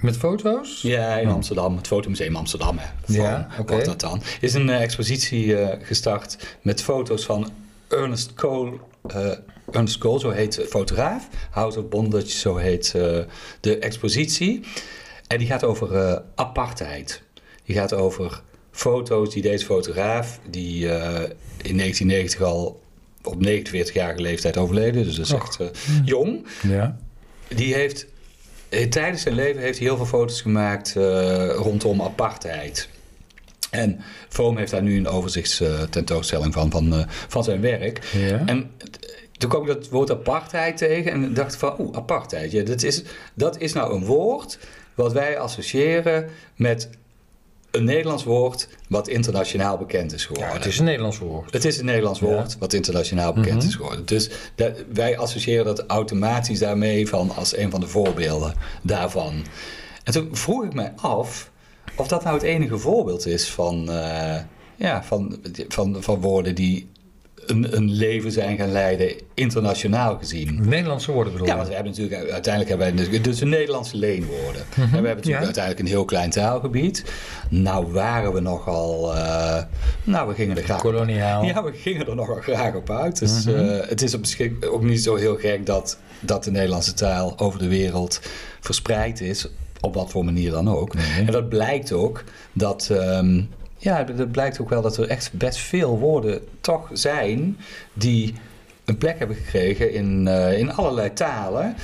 Met 0.00 0.16
foto's? 0.16 0.82
Ja, 0.82 1.16
in 1.16 1.28
Amsterdam, 1.28 1.76
het 1.76 1.86
Fotomuseum 1.86 2.36
Amsterdam. 2.36 2.78
Hè. 2.78 2.86
Foam, 3.04 3.16
Ja, 3.24 3.48
oké. 3.60 3.84
dat 3.84 4.00
dan. 4.00 4.22
Is 4.40 4.54
een 4.54 4.68
eh, 4.70 4.82
expositie 4.82 5.56
eh, 5.58 5.86
gestart 5.86 6.56
met 6.62 6.82
foto's 6.82 7.24
van 7.24 7.50
Ernest 7.88 8.34
Cole. 8.34 8.72
eh, 9.06 9.30
Ernest 9.70 9.98
Cole, 9.98 10.20
zo 10.20 10.30
heet 10.30 10.54
de 10.54 10.66
fotograaf. 10.66 11.28
House 11.50 11.78
of 11.78 11.88
Bondage, 11.88 12.28
zo 12.30 12.56
heet 12.56 12.92
de 13.60 13.78
expositie. 13.80 14.64
En 15.26 15.38
die 15.38 15.46
gaat 15.46 15.64
over 15.64 15.94
eh, 15.96 16.16
apartheid. 16.34 17.22
Die 17.64 17.76
gaat 17.76 17.92
over 17.92 18.42
foto's 18.76 19.32
die 19.32 19.42
deze 19.42 19.64
fotograaf, 19.64 20.40
die 20.50 20.88
eh, 20.88 21.22
in 21.62 21.76
1990 21.76 22.42
al 22.42 22.80
op 23.22 23.46
49-jarige 23.46 24.20
leeftijd 24.20 24.56
overleden, 24.56 25.04
dus 25.04 25.16
dat 25.16 25.26
is 25.26 25.32
echt 25.32 25.60
eh, 25.60 25.66
jong. 26.04 26.46
Ja. 26.62 26.96
Die 27.48 27.74
heeft 27.74 28.06
eh, 28.68 28.88
tijdens 28.88 29.22
zijn 29.22 29.34
leven 29.34 29.62
heeft 29.62 29.78
hij 29.78 29.86
heel 29.86 29.96
veel 29.96 30.06
foto's 30.06 30.40
gemaakt 30.40 30.94
rondom 31.56 32.02
apartheid. 32.02 32.88
En 33.70 34.00
Foam 34.28 34.56
heeft 34.56 34.70
daar 34.70 34.82
nu 34.82 34.96
een 34.96 35.08
overzichtstentoonstelling 35.08 36.52
van, 36.52 36.70
van, 36.70 37.06
van 37.08 37.44
zijn 37.44 37.60
werk. 37.60 38.04
Ja. 38.12 38.42
En 38.46 38.70
toen 39.32 39.50
kwam 39.50 39.62
ik 39.62 39.68
dat 39.68 39.88
woord 39.88 40.10
apartheid 40.10 40.76
tegen 40.76 41.12
en 41.12 41.34
dacht 41.34 41.56
van, 41.56 41.74
oeh, 41.78 41.96
apartheid. 41.96 42.52
Ja, 42.52 42.62
dat, 42.62 42.82
is, 42.82 43.02
dat 43.34 43.60
is 43.60 43.72
nou 43.72 43.94
een 43.94 44.04
woord 44.04 44.58
wat 44.94 45.12
wij 45.12 45.38
associëren 45.38 46.28
met 46.56 46.88
een 47.76 47.84
Nederlands 47.84 48.24
woord 48.24 48.68
wat 48.88 49.08
internationaal 49.08 49.76
bekend 49.78 50.12
is 50.12 50.24
geworden. 50.26 50.48
ja, 50.50 50.56
het 50.56 50.66
is 50.66 50.78
een 50.78 50.84
Nederlands 50.84 51.18
woord. 51.18 51.52
Het 51.52 51.64
is 51.64 51.78
een 51.78 51.84
Nederlands 51.84 52.20
Ja. 52.20 52.26
woord 52.26 52.56
wat 52.58 52.72
internationaal 52.72 53.32
bekend 53.32 53.56
Mhm. 53.58 53.66
is 53.66 53.74
geworden. 53.74 54.06
Dus 54.06 54.30
dat- 54.54 54.84
wij 54.92 55.18
associëren 55.18 55.64
dat 55.64 55.84
automatisch 55.86 56.58
daarmee 56.58 57.08
van 57.08 57.30
als 57.36 57.56
een 57.56 57.70
van 57.70 57.80
de 57.80 57.86
voorbeelden 57.86 58.54
daarvan. 58.82 59.44
En 60.04 60.12
toen 60.12 60.28
vroeg 60.32 60.64
ik 60.64 60.74
mij 60.74 60.92
af 60.96 61.50
of 61.96 62.08
dat 62.08 62.22
nou 62.24 62.34
het 62.34 62.44
enige 62.44 62.78
voorbeeld 62.78 63.26
is 63.26 63.48
van, 63.50 63.90
eh, 63.90 64.36
ja, 64.76 65.02
van, 65.04 65.38
van, 65.68 65.96
van 66.02 66.20
woorden 66.20 66.54
die 66.54 66.88
een, 67.46 67.76
een 67.76 67.90
leven 67.92 68.32
zijn 68.32 68.56
gaan 68.56 68.72
leiden 68.72 69.12
internationaal 69.34 70.18
gezien. 70.18 70.68
Nederlandse 70.68 71.12
woorden 71.12 71.32
bedoel 71.32 71.48
Ja, 71.48 71.56
want 71.56 71.68
we 71.68 71.74
hebben 71.74 71.92
natuurlijk 71.92 72.30
uiteindelijk 72.30 72.68
hebben 72.68 72.96
wij 72.96 73.06
dus- 73.10 73.22
dus 73.22 73.40
een 73.40 73.48
Nederlandse 73.48 73.96
leenwoorden. 73.96 74.60
En 74.62 74.66
we 74.74 74.80
hebben 74.80 75.02
natuurlijk 75.02 75.22
Mhm. 75.24 75.30
ja. 75.32 75.44
uiteindelijk 75.44 75.80
een 75.84 75.94
heel 75.94 76.04
klein 76.04 76.30
taalgebied. 76.30 77.04
Nou 77.48 77.92
waren 77.92 78.32
we 78.32 78.40
nogal, 78.40 79.14
eh, 79.14 79.62
nou 80.04 80.28
we 80.28 80.34
gingen 80.34 80.56
er 80.56 80.62
graag 80.62 80.80
Koloniaal. 80.80 81.44
ja, 81.44 81.64
we 81.64 81.72
gingen 81.72 82.06
er 82.06 82.14
nogal 82.14 82.40
graag 82.40 82.74
op 82.74 82.90
uit. 82.90 83.18
Dus 83.18 83.44
Mhm. 83.44 83.56
eh, 83.56 83.88
het 83.88 84.02
is 84.02 84.14
op 84.14 84.24
ook 84.70 84.82
niet 84.82 85.02
zo 85.02 85.14
heel 85.14 85.36
gek 85.36 85.66
dat, 85.66 85.98
dat 86.20 86.44
de 86.44 86.50
Nederlandse 86.50 86.94
taal 86.94 87.38
over 87.38 87.58
de 87.58 87.68
wereld 87.68 88.20
verspreid 88.60 89.20
is. 89.20 89.48
Op 89.80 89.94
wat 89.94 90.10
voor 90.10 90.24
manier 90.24 90.50
dan 90.50 90.68
ook. 90.70 90.94
En 91.26 91.32
dat 91.32 91.48
blijkt 91.48 91.92
ook 91.92 92.24
dat. 92.52 92.88
ehm, 92.92 93.42
ja, 93.86 94.04
dat 94.04 94.30
blijkt 94.30 94.60
ook 94.60 94.68
wel 94.68 94.82
dat 94.82 94.96
er 94.96 95.08
echt 95.08 95.32
best 95.32 95.58
veel 95.58 95.98
woorden 95.98 96.40
toch 96.60 96.90
zijn 96.92 97.56
die 97.92 98.34
een 98.84 98.98
plek 98.98 99.18
hebben 99.18 99.36
gekregen 99.36 99.92
in, 99.92 100.28
eh, 100.28 100.58
in 100.58 100.72
allerlei 100.72 101.12
talen. 101.12 101.74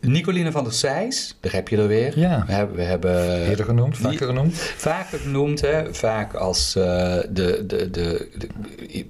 Nicoline 0.00 0.52
van 0.52 0.64
der 0.64 0.72
Sijs, 0.72 1.36
daar 1.40 1.52
heb 1.52 1.68
je 1.68 1.76
er 1.76 1.86
weer. 1.86 2.18
Ja. 2.18 2.44
We 2.46 2.52
hebben, 2.52 2.76
we 2.76 2.82
hebben 2.82 3.46
Eerder 3.48 3.64
genoemd, 3.64 3.96
vaker 3.96 4.26
genoemd. 4.26 4.54
vaker 4.56 5.18
genoemd, 5.18 5.60
hè? 5.60 5.94
vaak 5.94 6.34
als 6.34 6.76
eh, 6.76 6.84
de, 7.30 7.64
de, 7.66 7.90
de, 7.90 8.28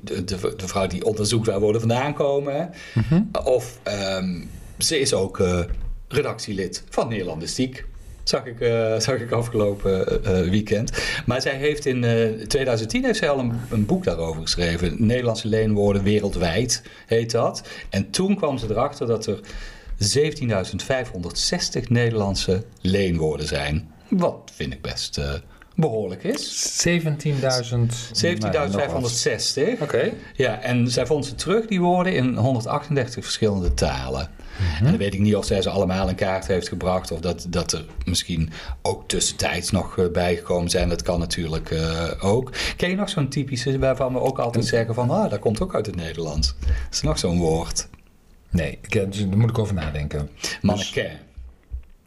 de, 0.01 0.25
de, 0.57 0.69
vrouw 0.69 0.87
die 0.87 1.05
onderzoekt 1.05 1.47
waar 1.47 1.61
woorden 1.61 1.81
vandaan 1.81 2.15
komen. 2.15 2.71
Mhm. 2.95 3.23
Of 3.45 3.79
ehm, 3.83 4.41
ze 4.79 5.01
is 5.01 5.15
ook 5.15 5.41
eh, 5.41 5.61
redactielid 6.09 6.85
van 6.89 7.09
Nederlandistiek. 7.09 7.87
Zag 8.29 8.45
ik, 8.47 8.61
eh, 8.61 8.99
zag 8.99 9.21
ik 9.21 9.31
afgelopen 9.31 10.23
eh, 10.25 10.41
eh, 10.41 10.51
weekend. 10.51 10.93
Maar 11.27 11.43
zij 11.43 11.57
heeft 11.57 11.87
in 11.87 12.05
eh, 12.05 12.47
2010 12.47 13.05
heeft 13.05 13.19
zij 13.19 13.31
al 13.31 13.39
een, 13.39 13.53
een 13.71 13.87
boek 13.87 14.05
daarover 14.05 14.43
geschreven. 14.43 15.07
Nederlandse 15.07 15.49
leenwoorden 15.49 16.03
wereldwijd 16.03 16.83
heet 17.07 17.31
dat. 17.31 17.63
En 17.91 18.11
toen 18.11 18.37
kwam 18.37 18.59
ze 18.59 18.67
erachter 18.71 19.07
dat 19.07 19.27
er 19.27 19.41
17.560 21.83 21.89
Nederlandse 21.89 22.65
leenwoorden 22.81 23.47
zijn. 23.47 23.91
Wat 24.09 24.51
vind 24.55 24.73
ik 24.73 24.83
best 24.83 25.19
eh, 25.19 25.33
behoorlijk 25.75 26.25
is. 26.25 26.87
17.000. 26.89 26.97
17.560. 28.13 29.81
Oké. 29.81 30.13
Ja, 30.35 30.61
en 30.61 30.91
zij 30.91 31.07
vond 31.07 31.27
ze 31.27 31.35
terug, 31.35 31.67
die 31.67 31.81
woorden, 31.81 32.15
in 32.15 32.37
138 32.37 33.25
verschillende 33.25 33.75
talen. 33.75 34.31
En 34.79 34.85
dan 34.85 34.97
weet 34.97 35.15
ik 35.15 35.21
niet 35.21 35.37
of 35.37 35.45
zij 35.45 35.63
ze 35.63 35.71
allemaal 35.71 36.09
in 36.09 36.15
kaart 36.15 36.47
heeft 36.47 36.69
gebracht... 36.69 37.11
of 37.11 37.21
dat, 37.21 37.47
dat 37.49 37.73
er 37.73 37.85
misschien 38.05 38.51
ook 38.83 39.09
tussentijds 39.09 39.71
nog 39.71 39.99
eh, 39.99 40.11
bijgekomen 40.13 40.71
zijn. 40.71 40.89
Dat 40.89 41.03
kan 41.03 41.19
natuurlijk 41.19 41.71
eh, 41.71 42.11
ook. 42.21 42.53
Ken 42.77 42.91
je 42.91 42.97
nog 42.97 43.09
zo'n 43.09 43.29
typische 43.29 43.79
waarvan 43.79 44.13
we 44.13 44.21
ook 44.21 44.39
altijd 44.39 44.67
zeggen 44.67 44.95
van... 44.95 45.11
ah, 45.11 45.31
dat 45.31 45.39
komt 45.39 45.61
ook 45.61 45.75
uit 45.75 45.87
het 45.87 45.97
Nederlands. 45.97 46.55
Dat 46.61 46.71
is 46.91 47.01
nog 47.01 47.19
zo'n 47.19 47.39
woord. 47.39 47.89
Nee, 48.51 48.79
ik, 48.83 48.93
dus 49.13 49.29
daar 49.29 49.39
moet 49.39 49.51
ik 49.51 49.59
over 49.59 49.75
nadenken. 49.75 50.31
Mannequin. 50.63 51.11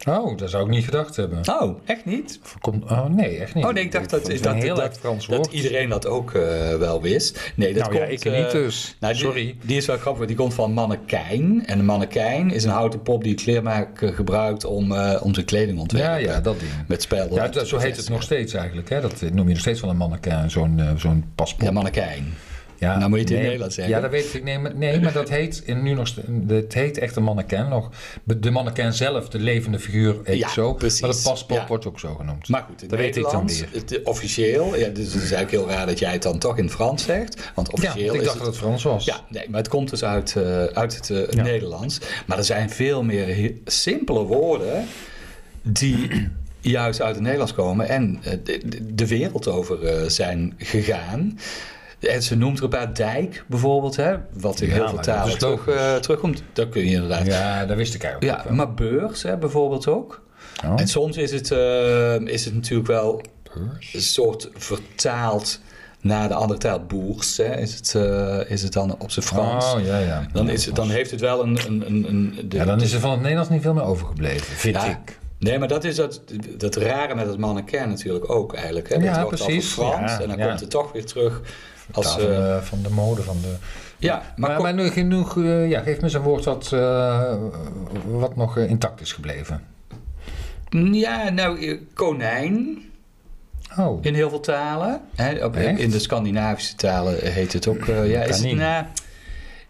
Oh, 0.07 0.37
dat 0.37 0.49
zou 0.49 0.63
ik 0.63 0.69
niet 0.69 0.83
gedacht 0.85 1.15
hebben. 1.15 1.39
Oh, 1.61 1.79
echt 1.85 2.05
niet? 2.05 2.39
Komt, 2.59 2.83
oh, 2.83 3.05
nee, 3.05 3.37
echt 3.37 3.55
niet. 3.55 3.65
Oh 3.65 3.73
nee, 3.73 3.83
ik 3.83 3.91
dacht 3.91 4.09
dat, 4.09 4.25
dat, 4.25 4.43
dat, 4.43 4.99
dat 5.01 5.25
woord. 5.25 5.51
iedereen 5.53 5.89
dat 5.89 6.07
ook 6.07 6.33
eh, 6.33 6.75
wel 6.75 7.01
wist. 7.01 7.51
Nee, 7.55 7.73
dat 7.73 7.83
nou 7.83 7.95
ja, 7.95 8.05
komt, 8.05 8.25
ik 8.25 8.25
eh, 8.33 8.43
niet 8.43 8.51
dus. 8.51 8.95
Nou, 8.99 9.15
Sorry. 9.15 9.55
Die 9.61 9.77
is 9.77 9.85
wel 9.85 9.97
grappig. 9.97 10.25
Die 10.27 10.35
komt 10.35 10.53
van 10.53 10.71
mannekijn. 10.73 11.63
En 11.65 11.79
een 11.79 11.85
mannekijn 11.85 12.51
is 12.51 12.63
een 12.63 12.69
houten 12.69 13.01
pop 13.01 13.23
die 13.23 13.33
kleermaker 13.35 14.13
gebruikt 14.13 14.65
om, 14.65 14.91
eh, 14.91 15.21
om 15.23 15.33
zijn 15.33 15.45
kleding 15.45 15.69
te 15.87 15.97
Ja, 15.97 16.03
ontwerpen. 16.03 16.33
ja, 16.33 16.39
dat 16.41 16.59
ding. 16.59 16.71
Met 16.87 17.01
spel. 17.01 17.33
Ja, 17.33 17.47
dat- 17.47 17.67
zo 17.67 17.77
heet 17.77 17.97
het 17.97 18.09
nog 18.09 18.23
steeds 18.23 18.53
eigenlijk. 18.53 18.89
Hè? 18.89 19.01
Dat 19.01 19.21
noem 19.21 19.45
je 19.45 19.51
nog 19.53 19.59
steeds 19.59 19.81
wel 19.81 19.89
een 19.89 19.97
mannequin, 19.97 20.49
zo'n 20.51 20.79
eh, 20.79 20.89
zo'n 20.95 21.25
paspoort. 21.35 21.65
Ja, 21.65 21.71
mannekijn. 21.71 22.33
Ja, 22.81 22.97
Nou 22.97 23.09
moet 23.09 23.17
je 23.17 23.23
het 23.23 23.29
in 23.29 23.35
nee, 23.35 23.43
Nederlands 23.45 23.75
zeggen. 23.75 23.95
Ja, 23.95 24.01
dat 24.01 24.11
weet 24.11 24.33
ik. 24.33 24.43
Nee, 24.43 24.59
maar, 24.59 24.75
nee, 24.75 24.99
maar 25.01 25.13
dat 25.13 25.29
heet 25.29 25.61
in, 25.65 25.83
nu 25.83 25.93
nog 25.93 26.15
het 26.47 26.73
heet 26.73 26.97
echt 26.97 27.15
een 27.15 27.23
mannequin 27.23 27.67
nog. 27.69 27.89
De 28.23 28.51
mannequin 28.51 28.93
zelf, 28.93 29.29
de 29.29 29.39
levende 29.39 29.79
figuur, 29.79 30.15
heet 30.23 30.37
Ja, 30.39 30.49
zo. 30.49 30.73
precies. 30.73 31.01
Maar 31.01 31.09
het 31.09 31.23
paspoort 31.23 31.61
Ja. 31.61 31.67
wordt 31.67 31.85
ook 31.85 31.99
zo 31.99 32.15
genoemd. 32.15 32.47
Maar 32.47 32.61
goed, 32.69 32.89
Dat 32.89 32.99
weet 32.99 33.15
ik 33.17 33.23
dan 33.23 33.45
Nederlands, 33.45 33.59
weer. 33.59 33.69
het, 33.81 33.97
eh, 33.97 33.99
officieel, 34.03 34.75
ja, 34.77 34.87
dus 34.87 35.05
het 35.13 35.23
is 35.23 35.31
eigenlijk 35.31 35.51
heel 35.51 35.69
raar 35.77 35.85
dat 35.85 35.99
jij 35.99 36.11
het 36.11 36.21
dan 36.23 36.37
toch 36.39 36.57
in 36.57 36.69
Frans 36.69 37.03
zegt. 37.03 37.51
Want 37.55 37.67
ja, 37.67 37.73
officieel 37.73 38.05
want 38.05 38.15
ik 38.15 38.21
is 38.21 38.25
dacht 38.27 38.33
het... 38.37 38.45
dat 38.45 38.53
het 38.53 38.63
Frans 38.63 38.83
was. 38.83 39.05
Ja, 39.05 39.25
nee, 39.29 39.49
maar 39.49 39.59
het 39.59 39.69
komt 39.69 39.89
dus 39.89 40.03
uit, 40.03 40.35
eh, 40.35 40.63
uit 40.63 40.95
het 40.95 41.09
eh, 41.09 41.31
Ja. 41.33 41.43
Nederlands. 41.43 41.99
Maar 42.25 42.37
er 42.37 42.43
zijn 42.43 42.69
veel 42.69 43.03
meer 43.03 43.53
simpele 43.65 44.23
woorden 44.23 44.85
die 45.61 46.27
juist 46.59 47.01
uit 47.01 47.13
het 47.13 47.23
Nederlands 47.23 47.53
komen 47.53 47.89
en 47.89 48.19
eh, 48.23 48.37
de, 48.43 48.93
de 48.93 49.07
wereld 49.07 49.47
over 49.47 50.11
zijn 50.11 50.53
gegaan. 50.57 51.39
En 52.01 52.23
ze 52.23 52.35
noemt 52.35 52.57
er 52.57 52.63
een 52.63 52.69
paar 52.69 52.93
dijk 52.93 53.43
bijvoorbeeld, 53.47 53.95
hè, 53.95 54.15
wat 54.33 54.61
in 54.61 54.67
Ja, 54.67 54.73
heel 54.73 54.87
veel 54.89 54.99
talen 54.99 55.35
logisch. 55.39 55.73
eh, 55.75 55.95
terugkomt. 55.95 56.43
Dat 56.53 56.69
kun 56.69 56.81
je 56.85 56.91
inderdaad. 56.91 57.25
Ja, 57.25 57.59
Ja, 57.59 57.65
dat 57.65 57.77
wist 57.77 57.93
ik 57.93 58.03
eigenlijk 58.03 58.37
ook 58.39 58.43
wel. 58.45 58.53
maar 58.55 58.73
beurs 58.73 59.23
hè, 59.23 59.37
bijvoorbeeld 59.37 59.87
ook. 59.87 60.21
Oh, 60.65 60.73
En 60.79 60.87
soms 60.87 61.17
is 61.17 61.31
het, 61.31 61.51
eh, 61.51 62.15
is 62.19 62.45
het 62.45 62.53
natuurlijk 62.53 62.87
wel 62.87 63.21
beurs. 63.53 63.93
een 63.93 64.01
soort 64.01 64.49
vertaald 64.53 65.59
naar 66.01 66.27
de 66.27 66.33
andere 66.33 66.59
taal. 66.59 66.79
Boers 66.85 67.37
hè, 67.37 67.57
is, 67.57 67.73
het, 67.75 67.95
eh, 67.95 68.39
is 68.51 68.63
het 68.63 68.73
dan 68.73 68.95
op 68.99 69.11
zijn 69.11 69.25
Frans. 69.25 69.73
Oh, 69.73 69.85
ja, 69.85 69.97
ja. 69.97 70.27
Dan, 70.33 70.49
is 70.49 70.65
het, 70.65 70.75
dan 70.75 70.89
heeft 70.89 71.11
het 71.11 71.19
wel 71.21 71.43
een... 71.43 71.59
een, 71.67 71.83
een, 71.87 72.05
een 72.09 72.49
de- 72.49 72.57
Ja, 72.57 72.65
dan 72.65 72.81
is 72.81 72.93
er 72.93 72.99
van 72.99 73.11
het 73.11 73.19
Nederlands 73.19 73.49
niet 73.49 73.61
veel 73.61 73.73
meer 73.73 73.83
overgebleven, 73.83 74.55
vind 74.55 74.75
Ja, 74.75 74.85
ik. 74.85 75.19
Nee, 75.39 75.59
maar 75.59 75.67
dat 75.67 75.83
is 75.83 75.95
dat, 75.95 76.21
dat 76.57 76.75
rare 76.75 77.15
met 77.15 77.27
het 77.27 77.37
mannequin 77.37 77.89
natuurlijk 77.89 78.29
ook 78.29 78.53
eigenlijk. 78.53 78.89
Hè? 78.89 78.95
Ja, 78.95 79.13
dat 79.13 79.21
wordt 79.23 79.43
precies. 79.43 79.71
Frans 79.71 80.11
Ja, 80.11 80.21
en 80.21 80.27
dan 80.27 80.37
ja. 80.37 80.47
komt 80.47 80.59
het 80.59 80.69
toch 80.69 80.91
weer 80.91 81.05
terug 81.05 81.41
als... 81.91 82.11
Van, 82.11 82.21
eh, 82.21 82.27
de, 82.27 82.59
van 82.61 82.81
de 82.81 82.89
mode, 82.89 83.21
van 83.21 83.37
de... 83.41 83.55
ja, 83.97 84.21
maar, 84.35 84.49
Maar, 84.49 84.61
maar 84.61 84.73
nu 84.73 84.89
genoeg, 84.89 85.37
eh, 85.37 85.69
ja, 85.69 85.79
geef 85.81 85.97
me 85.97 86.03
eens 86.03 86.13
een 86.13 86.21
woord 86.21 86.45
wat, 86.45 86.71
eh, 86.73 87.33
wat 88.05 88.35
nog 88.35 88.57
eh, 88.57 88.69
intact 88.69 89.01
is 89.01 89.13
gebleven. 89.13 89.63
ja, 90.91 91.29
nou, 91.29 91.67
eh, 91.67 91.77
konijn 91.93 92.77
Oh, 93.79 94.05
in 94.05 94.13
heel 94.13 94.29
veel 94.29 94.39
talen. 94.39 95.01
Hè? 95.15 95.33
Echt? 95.33 95.79
in 95.79 95.89
de 95.89 95.99
Scandinavische 95.99 96.75
talen 96.75 97.31
heet 97.31 97.53
het 97.53 97.67
ook... 97.67 97.87
eh, 97.87 98.09
ja, 98.11 98.21
is 98.23 98.39
het, 98.43 98.55
nou, 98.55 98.85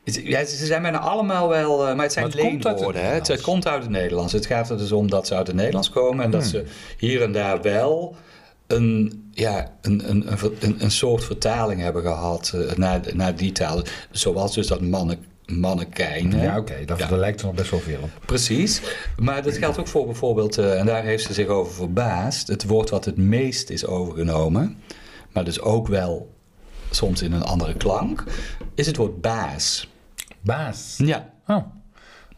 ja, 0.04 0.46
ze 0.46 0.66
zijn 0.66 0.82
bijna 0.82 1.00
allemaal 1.00 1.50
wel... 1.50 1.88
eh, 1.88 1.96
maar 1.96 2.04
het 2.04 2.14
zijn 2.14 2.26
Maar 2.28 2.36
het 2.36 2.44
komt 2.46 2.66
uit 2.66 2.76
het 2.76 2.86
leenwoorden. 2.86 3.02
Het, 3.02 3.12
het 3.12 3.20
Nederlands. 3.28 3.44
komt 3.44 3.68
uit 3.68 3.82
het 3.82 3.92
Nederlands. 3.92 4.34
Het 4.34 4.46
gaat 4.46 4.70
er 4.70 4.78
dus 4.78 4.92
om 4.92 5.10
dat 5.10 5.28
ze 5.28 5.36
uit 5.36 5.48
het 5.48 5.56
Nederlands 5.56 5.90
komen... 5.90 6.26
en 6.26 6.32
dat 6.32 6.42
Hmm. 6.42 6.50
ze 6.52 6.66
hier 6.98 7.22
en 7.22 7.32
daar 7.32 7.62
wel 7.62 8.16
een, 8.72 9.24
ja, 9.32 9.72
een, 9.82 10.10
een, 10.10 10.26
een, 10.60 10.76
een, 10.84 10.92
soort 10.92 11.24
vertaling 11.24 11.82
hebben 11.82 12.02
gehad 12.02 12.52
eh, 12.56 12.76
naar, 12.76 13.02
naar 13.14 13.36
die 13.36 13.52
talen. 13.52 13.84
Zoals 14.12 14.54
dus 14.54 14.68
dat 14.68 14.82
mannen, 14.82 15.26
mannekijn. 15.46 16.34
hè. 16.34 16.44
ja, 16.44 16.58
oké, 16.58 16.86
dat, 16.86 17.00
Ja. 17.00 17.10
lijkt 17.18 17.40
er 17.40 17.46
nog 17.46 17.56
best 17.56 17.72
wel 17.72 17.80
veel 17.80 18.00
op. 18.02 18.10
Precies. 18.26 18.82
Maar 19.18 19.44
dat 19.44 19.58
geldt 19.58 19.78
ook 19.80 19.88
voor 19.88 20.06
bijvoorbeeld, 20.06 20.58
eh, 20.58 20.80
en 20.80 20.86
daar 20.86 21.04
heeft 21.04 21.24
ze 21.26 21.34
zich 21.34 21.48
over 21.48 21.74
verbaasd, 21.74 22.48
het 22.48 22.64
woord 22.66 22.90
wat 22.90 23.06
het 23.06 23.18
meest 23.18 23.70
is 23.70 23.86
overgenomen, 23.86 24.78
maar 25.32 25.44
dus 25.44 25.62
ook 25.62 25.88
wel 25.88 26.34
soms 26.90 27.22
in 27.22 27.32
een 27.34 27.44
andere 27.44 27.74
klank, 27.74 28.24
is 28.76 28.88
het 28.88 28.96
woord 28.98 29.22
baas. 29.22 29.90
Baas. 30.42 30.96
Ja, 30.98 31.30
Oh, 31.48 31.66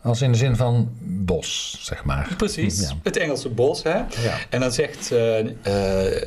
als 0.04 0.22
in 0.22 0.32
de 0.32 0.38
zin 0.38 0.56
van 0.56 0.89
bos, 1.00 1.78
zeg 1.82 2.04
maar. 2.04 2.34
precies. 2.38 2.80
Ja. 2.80 2.96
Het 3.04 3.18
Engelse 3.18 3.50
bos, 3.50 3.84
hè? 3.84 3.98
Ja. 3.98 4.38
En 4.50 4.60
dan 4.60 4.72
zegt 4.72 5.12
eh, 5.12 5.46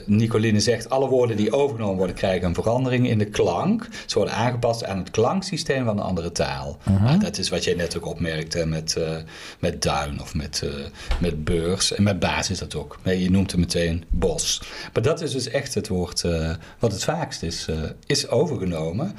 Nicoline 0.06 0.60
zegt, 0.60 0.90
alle 0.90 1.08
woorden 1.08 1.36
die 1.36 1.52
overgenomen 1.52 1.96
worden 1.96 2.16
krijgen 2.16 2.48
een 2.48 2.54
verandering 2.54 3.08
in 3.08 3.18
de 3.18 3.24
klank. 3.24 3.88
Ze 4.06 4.18
worden 4.18 4.34
aangepast 4.34 4.84
aan 4.84 4.98
het 4.98 5.10
klanksysteem 5.10 5.84
van 5.84 5.98
een 5.98 6.04
andere 6.04 6.32
taal. 6.32 6.78
Mhm. 6.82 7.18
Dat 7.18 7.38
is 7.38 7.48
wat 7.48 7.64
jij 7.64 7.74
net 7.74 7.96
ook 7.96 8.06
opmerkte 8.06 8.66
met, 8.66 8.96
eh, 8.96 9.16
met 9.58 9.82
duin 9.82 10.20
of 10.20 10.34
met, 10.34 10.62
met 11.20 11.44
beurs. 11.44 11.94
En 11.94 12.02
met 12.02 12.18
baas 12.18 12.50
is 12.50 12.58
dat 12.58 12.74
ook. 12.74 12.98
Nee, 13.02 13.22
je 13.22 13.30
noemt 13.30 13.50
het 13.50 13.60
meteen 13.60 14.04
bos. 14.08 14.62
Maar 14.92 15.02
dat 15.02 15.20
is 15.20 15.32
dus 15.32 15.48
echt 15.48 15.74
het 15.74 15.88
woord 15.88 16.24
wat 16.78 16.92
het 16.92 17.04
vaakst 17.04 17.42
is, 17.42 17.68
is 18.06 18.28
overgenomen. 18.28 19.14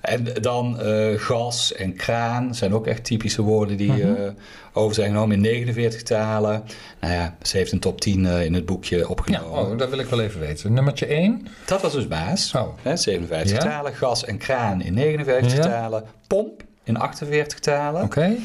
En 0.00 0.24
dan 0.40 0.80
eh, 0.80 1.08
gas 1.16 1.72
en 1.74 1.94
kraan 1.96 2.54
zijn 2.54 2.74
ook 2.74 2.86
echt 2.86 3.04
typische 3.04 3.42
woorden 3.42 3.76
die 3.76 3.92
Mhm. 3.92 4.14
eh, 4.14 4.30
over 4.72 4.94
zijn 4.94 5.08
genomen 5.08 5.36
in 5.36 5.40
49 5.42 6.02
talen. 6.02 6.62
Nou 7.00 7.12
ja, 7.14 7.36
ze 7.42 7.56
heeft 7.56 7.72
een 7.72 7.78
top 7.80 8.00
10 8.00 8.26
eh, 8.26 8.44
in 8.44 8.54
het 8.54 8.66
boekje 8.66 8.98
Ja, 8.98 9.06
opgenomen. 9.06 9.70
oh, 9.70 9.78
dat 9.78 9.88
wil 9.90 9.98
ik 9.98 10.06
wel 10.06 10.20
even 10.20 10.40
weten. 10.40 10.72
Nummertje 10.72 11.06
1. 11.06 11.46
Dat 11.66 11.82
was 11.82 11.92
dus 11.92 12.08
baas. 12.08 12.54
Oh. 12.54 12.68
Hè, 12.82 12.96
57 12.96 13.56
Ja. 13.56 13.62
talen. 13.70 13.94
Gas 13.94 14.24
en 14.24 14.38
kraan 14.38 14.82
in 14.82 14.94
59 14.94 15.52
Ja. 15.56 15.62
talen. 15.62 16.04
Pomp 16.26 16.62
in 16.84 16.96
48 16.96 17.58
talen. 17.58 18.02
Oké. 18.02 18.36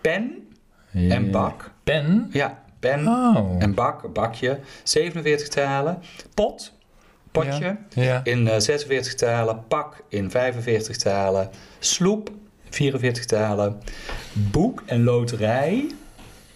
Pen 0.00 0.48
Ja. 0.90 1.14
en 1.14 1.30
bak. 1.30 1.70
Pen. 1.84 2.28
Ja, 2.32 2.62
pen 2.80 3.06
Oh. 3.08 3.56
en 3.58 3.74
bak, 3.74 4.12
bakje. 4.12 4.58
47 4.82 5.48
talen. 5.48 6.02
Pot, 6.34 6.72
potje. 7.44 7.76
Ja. 7.94 8.02
ja. 8.02 8.20
In 8.24 8.48
eh, 8.48 8.58
46 8.60 9.14
talen. 9.14 9.64
Pak 9.68 10.02
in 10.08 10.30
45 10.30 10.96
talen. 10.96 11.50
Sloep, 11.78 12.30
44 12.70 13.24
talen. 13.24 13.80
Boek 14.32 14.82
en 14.86 15.04
loterij. 15.04 15.86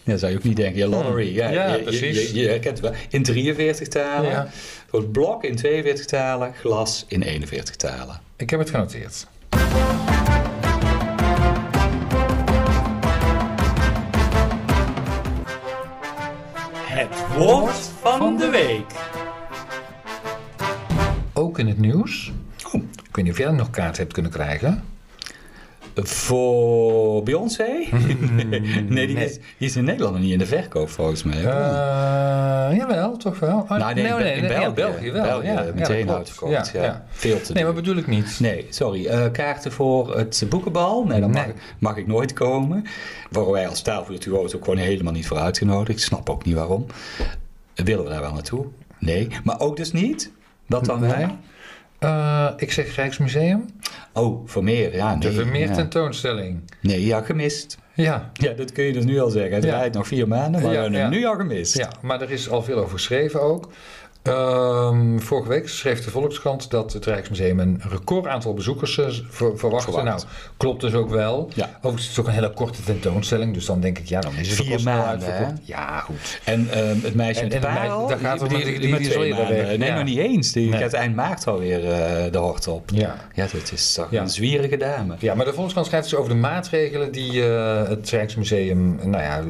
Ja, 0.04 0.16
zou 0.16 0.32
je 0.32 0.38
ook 0.38 0.44
niet 0.44 0.56
denken. 0.56 0.78
Ja, 0.78 0.86
lottery. 0.86 1.34
Ja, 1.34 1.46
Hmm. 1.46 1.54
Ja, 1.54 1.74
je- 1.74 1.82
precies. 1.82 2.30
Je, 2.30 2.40
je 2.40 2.48
herkent 2.48 2.78
het 2.78 2.90
wel. 2.90 3.00
In 3.08 3.22
43 3.22 3.88
talen. 3.88 4.30
Ja. 4.30 4.48
Het 4.90 5.12
blok 5.12 5.44
in 5.44 5.56
42 5.56 6.04
talen. 6.06 6.54
Glas 6.54 7.04
in 7.08 7.22
41 7.22 7.76
talen. 7.76 8.20
Ik 8.36 8.50
heb 8.50 8.58
het 8.60 8.70
genoteerd. 8.70 9.26
Het 16.84 17.36
woord 17.36 17.90
van 18.00 18.36
de 18.36 18.48
week. 18.48 18.90
Ook 21.52 21.58
in 21.58 21.66
het 21.68 21.78
nieuws. 21.78 22.32
Oh. 22.66 22.74
Ik 22.82 23.16
weet 23.16 23.24
niet 23.24 23.32
of 23.32 23.38
jij 23.38 23.50
nog 23.50 23.70
kaart 23.70 23.96
hebt 23.96 24.12
kunnen 24.12 24.30
krijgen. 24.32 24.82
Voor 25.94 27.22
Beyoncé? 27.22 27.64
nee, 28.88 29.06
die, 29.06 29.16
nee. 29.16 29.24
Is, 29.24 29.34
die 29.34 29.68
is 29.68 29.76
in 29.76 29.84
Nederland 29.84 30.14
nog 30.14 30.22
niet 30.22 30.32
in 30.32 30.38
de 30.38 30.46
verkoop 30.46 30.88
volgens 30.88 31.22
mij. 31.22 31.36
Eh, 31.38 32.76
jawel, 32.76 33.16
toch 33.16 33.38
wel? 33.38 33.58
Oh, 33.58 33.70
nou, 33.70 33.94
nee, 33.94 34.04
in, 34.04 34.42
ja, 34.42 34.48
België, 34.48 34.72
België 34.74 35.10
wel. 35.12 35.22
België, 35.22 35.46
ja, 35.46 35.66
meteen 35.74 36.06
dat 36.06 36.16
uitverkocht. 36.16 36.70
Ja, 36.72 36.82
Ja. 36.82 37.06
Veel 37.10 37.40
te 37.40 37.52
Nee, 37.52 37.64
maar 37.64 37.74
bedoel 37.74 37.96
ik 37.96 38.06
niet. 38.06 38.40
Nee, 38.40 38.66
sorry. 38.70 39.06
Eh, 39.06 39.30
kaarten 39.32 39.72
voor 39.72 40.16
het 40.16 40.44
boekenbal? 40.48 41.04
Nee, 41.04 41.20
dan 41.20 41.30
mag, 41.30 41.46
Nee. 41.46 41.54
mag 41.78 41.96
ik 41.96 42.06
nooit 42.06 42.32
komen. 42.32 42.84
Waar 43.30 43.50
wij 43.50 43.68
als 43.68 43.82
taalvirtuoos 43.82 44.56
ook 44.56 44.64
gewoon 44.64 44.78
helemaal 44.78 45.12
niet 45.12 45.26
voor 45.26 45.38
uitgenodigd. 45.38 45.98
Ik 45.98 46.04
snap 46.04 46.30
ook 46.30 46.44
niet 46.44 46.54
waarom. 46.54 46.86
Willen 47.74 48.04
we 48.04 48.10
daar 48.10 48.20
wel 48.20 48.32
naartoe? 48.32 48.66
Nee. 48.98 49.28
Maar 49.44 49.60
ook 49.60 49.76
dus 49.76 49.92
niet? 49.92 50.30
Wat 50.72 50.84
dan 50.84 51.00
wel? 51.00 51.36
Eh, 51.98 52.48
ik 52.56 52.72
zeg 52.72 52.94
Rijksmuseum. 52.96 53.64
Oh, 54.12 54.48
Vermeer. 54.48 54.94
Ja, 54.94 55.10
nee. 55.10 55.18
De 55.18 55.32
Vermeer 55.32 55.68
ja. 55.68 55.74
tentoonstelling. 55.74 56.60
Nee, 56.80 57.06
ja, 57.06 57.20
gemist. 57.20 57.78
Ja. 57.94 58.30
Ja, 58.32 58.52
dat 58.52 58.72
kun 58.72 58.84
je 58.84 58.92
dus 58.92 59.04
nu 59.04 59.20
al 59.20 59.30
zeggen. 59.30 59.54
Het 59.54 59.64
Ja. 59.64 59.76
rijdt 59.78 59.94
nog 59.94 60.06
vier 60.06 60.28
maanden, 60.28 60.62
maar 60.62 60.72
Ja, 60.72 60.76
we 60.76 60.82
hebben 60.82 61.00
hem 61.00 61.10
nu 61.10 61.24
al 61.26 61.34
gemist. 61.34 61.76
ja, 61.76 61.88
maar 62.02 62.20
er 62.20 62.30
is 62.30 62.48
al 62.50 62.62
veel 62.62 62.76
over 62.76 62.90
geschreven 62.90 63.42
ook. 63.42 63.72
Ehm, 64.22 65.18
vorige 65.18 65.48
week 65.48 65.68
schreef 65.68 66.04
de 66.04 66.10
Volkskrant 66.10 66.70
dat 66.70 66.92
het 66.92 67.04
Rijksmuseum 67.06 67.58
een 67.60 67.80
record 67.88 68.26
aantal 68.26 68.54
bezoekers 68.54 68.98
eh, 68.98 69.06
ver- 69.28 69.58
verwachtte. 69.58 69.92
Verwacht. 69.92 70.24
Nou, 70.24 70.32
klopt 70.56 70.80
dus 70.80 70.94
ook 70.94 71.10
wel. 71.10 71.50
Ja. 71.54 71.70
Overigens 71.76 72.02
is 72.02 72.08
het 72.08 72.18
ook 72.20 72.26
een 72.26 72.32
hele 72.32 72.52
korte 72.52 72.82
tentoonstelling, 72.82 73.54
dus 73.54 73.66
dan 73.66 73.80
denk 73.80 73.98
ik, 73.98 74.06
ja, 74.06 74.20
dan 74.20 74.32
is 74.36 74.50
het 74.50 74.60
ook 74.60 74.66
Vier 74.66 74.78
snel 74.78 74.96
maanden, 74.96 75.10
uitverkocht. 75.28 75.66
Ja, 75.66 75.98
goed. 76.00 76.40
En 76.44 76.68
ehm, 76.70 76.96
het 77.02 77.14
meisje 77.14 77.40
En- 77.40 77.50
en, 77.50 77.54
het 77.56 77.64
en 77.64 77.70
het 77.70 77.78
meisje- 77.80 77.88
parel, 77.88 78.06
daar 78.08 78.18
gaat 78.18 78.38
die, 78.38 78.48
het 78.58 78.66
die, 78.66 78.74
die, 78.80 78.80
die 78.80 79.28
maanden. 79.34 79.48
weg. 79.48 79.66
Nee, 79.76 79.88
Ja. 79.88 79.94
nog 79.94 80.04
niet 80.04 80.18
eens. 80.18 80.52
Die 80.52 80.68
Nee. 80.70 80.80
gaat 80.80 80.92
eind 80.92 81.14
maart 81.16 81.46
alweer 81.46 81.90
eh 81.90 82.32
de 82.32 82.38
hort 82.38 82.68
op. 82.68 82.90
Ja. 82.94 83.14
Ja, 83.34 83.46
dat 83.52 83.72
is 83.72 83.92
toch 83.92 84.10
Ja. 84.10 84.20
een 84.20 84.28
zwierige 84.30 84.76
dame. 84.76 85.14
Ja, 85.18 85.34
maar 85.34 85.44
de 85.44 85.52
Volkskrant 85.52 85.86
schrijft 85.86 86.10
dus 86.10 86.18
over 86.18 86.30
de 86.32 86.38
maatregelen 86.38 87.12
die 87.12 87.46
eh, 87.54 87.88
het 87.88 88.10
Rijksmuseum 88.10 88.98
nou 89.02 89.22
ja, 89.22 89.40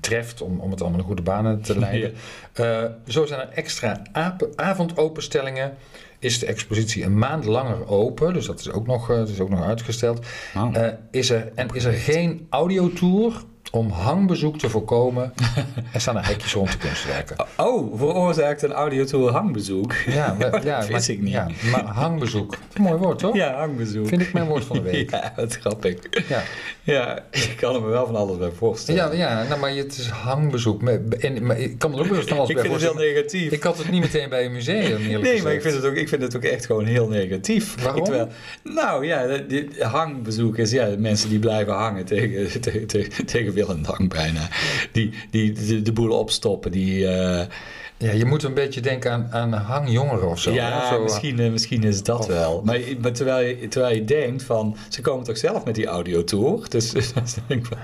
treft 0.00 0.42
om, 0.42 0.60
om 0.60 0.70
het 0.70 0.80
allemaal 0.80 0.98
in 1.00 1.04
goede 1.06 1.22
banen 1.22 1.60
te 1.62 1.78
leiden. 1.88 2.12
Eh, 2.54 2.84
zo 3.06 3.24
zijn 3.24 3.40
er 3.40 3.48
extra 3.48 4.02
avondopenstellingen. 4.56 5.76
Is 6.18 6.38
de 6.38 6.46
expositie 6.46 7.04
een 7.04 7.18
maand 7.18 7.44
langer 7.44 7.88
open, 7.88 8.32
dus 8.32 8.46
dat 8.46 8.60
is 8.60 8.70
ook 8.70 8.86
nog, 8.86 9.10
eh, 9.10 9.16
dat 9.16 9.28
is 9.28 9.40
ook 9.40 9.50
nog 9.50 9.62
uitgesteld. 9.64 10.26
Eh, 10.72 10.88
is 11.10 11.30
er, 11.30 11.52
en 11.54 11.68
is 11.72 11.84
er 11.84 11.92
geen 11.92 12.46
audiotour 12.50 13.42
om 13.74 13.90
hangbezoek 13.90 14.58
te 14.58 14.68
voorkomen? 14.68 15.32
er 15.92 16.00
staan 16.00 16.16
er 16.16 16.26
hekjes 16.26 16.52
rond 16.52 16.72
de 16.72 16.78
kunstwerken. 16.78 17.36
Oh, 17.56 17.98
veroorzaakt 17.98 18.62
een 18.62 18.72
audiotour 18.72 19.30
hangbezoek. 19.30 19.92
Ja, 20.06 20.36
maar, 20.38 20.64
ja, 20.66 20.80
dat 20.80 20.88
wist 20.88 21.08
ik 21.08 21.20
niet. 21.20 21.32
Ja, 21.32 21.48
maar 21.70 21.84
hangbezoek. 21.84 22.56
Mooi 22.76 22.98
woord, 22.98 23.18
toch? 23.18 23.34
Ja, 23.34 23.54
hangbezoek. 23.58 24.08
Vind 24.08 24.20
ik 24.20 24.32
mijn 24.32 24.46
woord 24.46 24.64
van 24.64 24.76
de 24.76 24.82
week. 24.82 25.10
Ja, 25.14 25.32
wat 25.36 25.56
grappig. 25.56 25.96
Ja. 26.28 26.42
Ja, 26.82 27.24
ik 27.30 27.54
kan 27.56 27.74
er 27.74 27.80
me 27.80 27.88
wel 27.88 28.06
van 28.06 28.16
alles 28.16 28.38
bij 28.38 28.50
voorstellen. 28.50 29.18
Ja, 29.18 29.38
ja 29.38 29.48
nou, 29.48 29.60
maar 29.60 29.74
het 29.74 29.98
is 29.98 30.08
hangbezoek. 30.08 30.82
En, 30.82 31.46
maar 31.46 31.58
ik 31.58 31.78
kan 31.78 31.92
er 31.92 31.98
ook 31.98 32.06
wel 32.06 32.22
van 32.22 32.36
alles 32.36 32.48
ik 32.48 32.54
bij 32.54 32.64
vind 32.64 32.74
het 32.74 32.82
heel 32.82 32.94
negatief. 32.94 33.52
Ik 33.52 33.62
had 33.62 33.78
het 33.78 33.90
niet 33.90 34.00
meteen 34.00 34.28
bij 34.28 34.44
een 34.44 34.52
museum, 34.52 35.02
Nee, 35.02 35.18
gezegd. 35.18 35.42
maar 35.42 35.52
ik 35.52 35.62
vind, 35.62 35.74
het 35.74 35.84
ook, 35.84 35.94
ik 35.94 36.08
vind 36.08 36.22
het 36.22 36.36
ook 36.36 36.42
echt 36.42 36.66
gewoon 36.66 36.84
heel 36.84 37.08
negatief. 37.08 37.82
Waarom? 37.82 38.28
Nou 38.62 39.06
ja, 39.06 39.40
hangbezoek 39.78 40.58
is 40.58 40.70
ja, 40.70 40.94
mensen 40.98 41.28
die 41.28 41.38
blijven 41.38 41.72
hangen 41.72 42.04
tegen, 42.04 42.60
tegen, 42.60 42.86
tegen, 42.86 43.26
tegen 43.26 43.52
en 43.68 43.82
dank 43.82 44.14
bijna. 44.14 44.48
Die, 44.92 45.10
die 45.30 45.52
de, 45.52 45.82
de 45.82 45.92
boel 45.92 46.10
opstoppen, 46.18 46.72
die... 46.72 47.06
eh, 47.08 47.46
Ja, 48.04 48.12
je 48.12 48.24
moet 48.24 48.42
een 48.42 48.54
beetje 48.54 48.80
denken 48.80 49.10
aan, 49.12 49.28
aan 49.30 49.52
hangjongeren 49.52 50.28
of 50.28 50.40
zo. 50.40 50.52
ja? 50.52 50.88
Zo, 50.88 51.02
misschien, 51.02 51.38
eh, 51.38 51.50
misschien 51.50 51.82
is 51.82 52.02
dat 52.02 52.18
Of- 52.18 52.26
wel. 52.26 52.62
Maar, 52.64 52.78
maar 53.00 53.12
terwijl, 53.12 53.46
je, 53.46 53.68
terwijl 53.68 53.94
je 53.94 54.04
denkt 54.04 54.42
van, 54.42 54.76
ze 54.88 55.00
komen 55.00 55.24
toch 55.24 55.38
zelf 55.38 55.64
met 55.64 55.74
die 55.74 55.86
audiotour? 55.86 56.68
Dus, 56.68 56.90
dus 56.92 57.12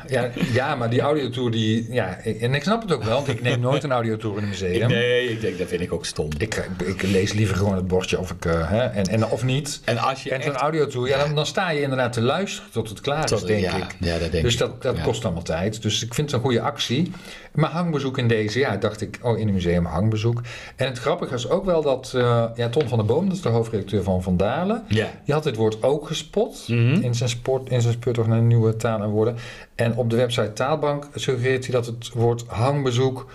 Ja, 0.09 0.31
ja, 0.53 0.75
maar 0.75 0.91
die 0.91 1.01
audiotour, 1.01 1.51
die, 1.51 1.93
ja, 1.93 2.19
en 2.41 2.55
ik 2.55 2.63
snap 2.63 2.83
het 2.83 2.93
ook 2.93 3.03
wel, 3.03 3.15
want 3.15 3.29
ik 3.29 3.43
neem 3.43 3.61
nooit 3.61 3.83
een 3.85 3.93
audiotour 3.93 4.37
in 4.37 4.43
een 4.43 4.49
museum. 4.49 4.89
nee, 4.99 5.29
ik 5.31 5.41
denk, 5.41 5.59
dat 5.59 5.69
vind 5.69 5.81
ik 5.81 5.93
ook 5.93 6.07
stom. 6.07 6.29
Ik, 6.39 6.69
ik 6.85 7.03
lees 7.03 7.33
liever 7.33 7.57
gewoon 7.57 7.75
het 7.77 7.87
bordje 7.89 8.19
of 8.19 8.31
ik, 8.31 8.45
eh, 8.45 8.71
hè, 8.71 8.83
en, 8.85 9.05
en 9.05 9.27
of 9.27 9.45
niet. 9.45 9.81
En 9.85 9.99
als 9.99 10.23
je 10.23 10.31
En 10.31 10.43
zo'n 10.43 10.57
audiotour, 10.57 11.09
ja, 11.09 11.19
dan, 11.25 11.35
dan 11.35 11.47
sta 11.47 11.71
je 11.71 11.81
inderdaad 11.81 12.13
te 12.13 12.23
luisteren 12.23 12.71
tot 12.71 12.89
het 12.89 13.01
klaar 13.01 13.25
is, 13.25 13.31
Tot- 13.31 13.47
denk 13.47 13.61
ja, 13.63 13.77
ik. 13.77 13.97
ja, 14.01 14.19
dat 14.19 14.31
denk 14.33 14.45
dus 14.45 14.53
ik 14.53 14.59
dat, 14.59 14.83
dat 14.83 14.97
ja. 14.97 15.03
kost 15.03 15.25
allemaal 15.25 15.43
tijd. 15.43 15.83
Dus 15.83 16.05
ik 16.05 16.15
vind 16.15 16.27
het 16.31 16.37
een 16.37 16.45
goede 16.45 16.61
actie. 16.61 17.13
Maar 17.55 17.71
hangbezoek 17.71 18.19
in 18.19 18.29
deze, 18.29 18.59
ja, 18.59 18.77
dacht 18.77 19.01
ik, 19.01 19.19
oh, 19.23 19.39
in 19.39 19.49
een 19.49 19.55
museum 19.55 19.87
hangbezoek. 20.11 20.41
En 20.77 20.87
het 20.87 20.99
grappige 20.99 21.35
is 21.35 21.49
ook 21.49 21.65
wel 21.65 21.83
dat 21.83 22.13
eh, 22.15 22.45
ja, 22.55 22.69
Ton 22.69 22.89
van 22.89 22.99
der 22.99 23.07
Boom, 23.07 23.25
dat 23.29 23.37
is 23.37 23.43
de 23.43 23.49
hoofdredacteur 23.49 24.03
van 24.03 24.23
Van 24.23 24.37
Dalen, 24.37 24.83
Ja. 24.89 25.07
die 25.25 25.35
had 25.35 25.43
dit 25.43 25.57
woord 25.57 25.83
ook 25.83 26.07
gespot 26.07 26.69
Mhm. 26.69 27.01
in 27.03 27.15
zijn, 27.15 27.29
sport, 27.29 27.69
in 27.71 27.81
zijn 27.81 27.93
speurtocht 27.95 28.29
naar 28.29 28.43
nieuwe 28.43 28.77
taal 28.77 29.03
en 29.03 29.09
woorden. 29.09 29.37
En 29.75 29.97
op 29.97 30.11
de 30.11 30.17
website 30.17 30.53
Taalbank 30.53 31.09
suggereert 31.15 31.65
hij 31.65 31.75
dat 31.75 31.87
het 31.87 32.11
woord 32.15 32.45
hangbezoek 32.47 33.27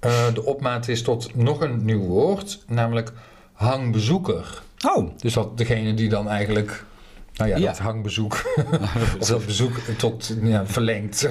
eh, 0.00 0.12
de 0.34 0.44
opmaat 0.44 0.88
is 0.88 1.02
tot 1.02 1.34
nog 1.36 1.60
een 1.60 1.84
nieuw 1.84 2.00
woord, 2.06 2.58
namelijk 2.66 3.12
hangbezoeker. 3.52 4.62
Oh, 4.96 5.08
Dus 5.16 5.32
dat 5.32 5.58
degene 5.58 5.94
die 5.94 6.08
dan 6.08 6.28
eigenlijk, 6.28 6.84
nou 7.40 7.52
ja, 7.52 7.58
Ja. 7.58 7.66
dat 7.66 7.78
hangbezoek, 7.78 8.52
of 9.20 9.28
dat 9.28 9.46
bezoek 9.46 9.78
tot 9.96 10.34
ja, 10.42 10.66
verlengd, 10.66 11.18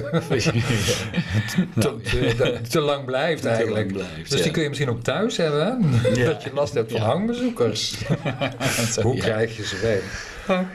tot, 1.78 2.14
eh, 2.14 2.38
dat 2.38 2.70
te 2.70 2.80
lang 2.80 3.04
blijft 3.04 3.44
eigenlijk. 3.44 3.90
lang 3.90 3.92
blijft, 3.92 4.30
dus 4.30 4.38
ja. 4.38 4.44
die 4.44 4.52
kun 4.52 4.62
je 4.62 4.68
misschien 4.68 4.90
ook 4.90 5.02
thuis 5.02 5.36
hebben, 5.36 5.90
dat 6.24 6.42
je 6.42 6.50
last 6.54 6.74
hebt 6.74 6.92
van 6.92 7.00
hangbezoekers. 7.00 7.94
Hoe 9.02 9.16
krijg 9.16 9.56
je 9.56 9.66
ze 9.66 9.76
weg? 9.80 10.28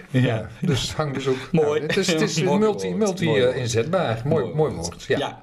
Ja. 0.09 0.49
Dus 0.61 0.93
hangbezoek. 0.93 1.51
Mooi. 1.51 1.67
Nou, 1.67 1.81
het 1.81 1.97
is, 1.97 2.07
het 2.07 2.21
is 2.21 2.43
Mooi 2.43 2.59
multi, 2.59 2.93
multi 2.93 3.25
Mooi 3.25 3.43
eh, 3.43 3.57
inzetbaar. 3.57 4.21
Mooi, 4.25 4.53
mooi 4.53 4.73
woord. 4.73 5.03
Ja. 5.03 5.39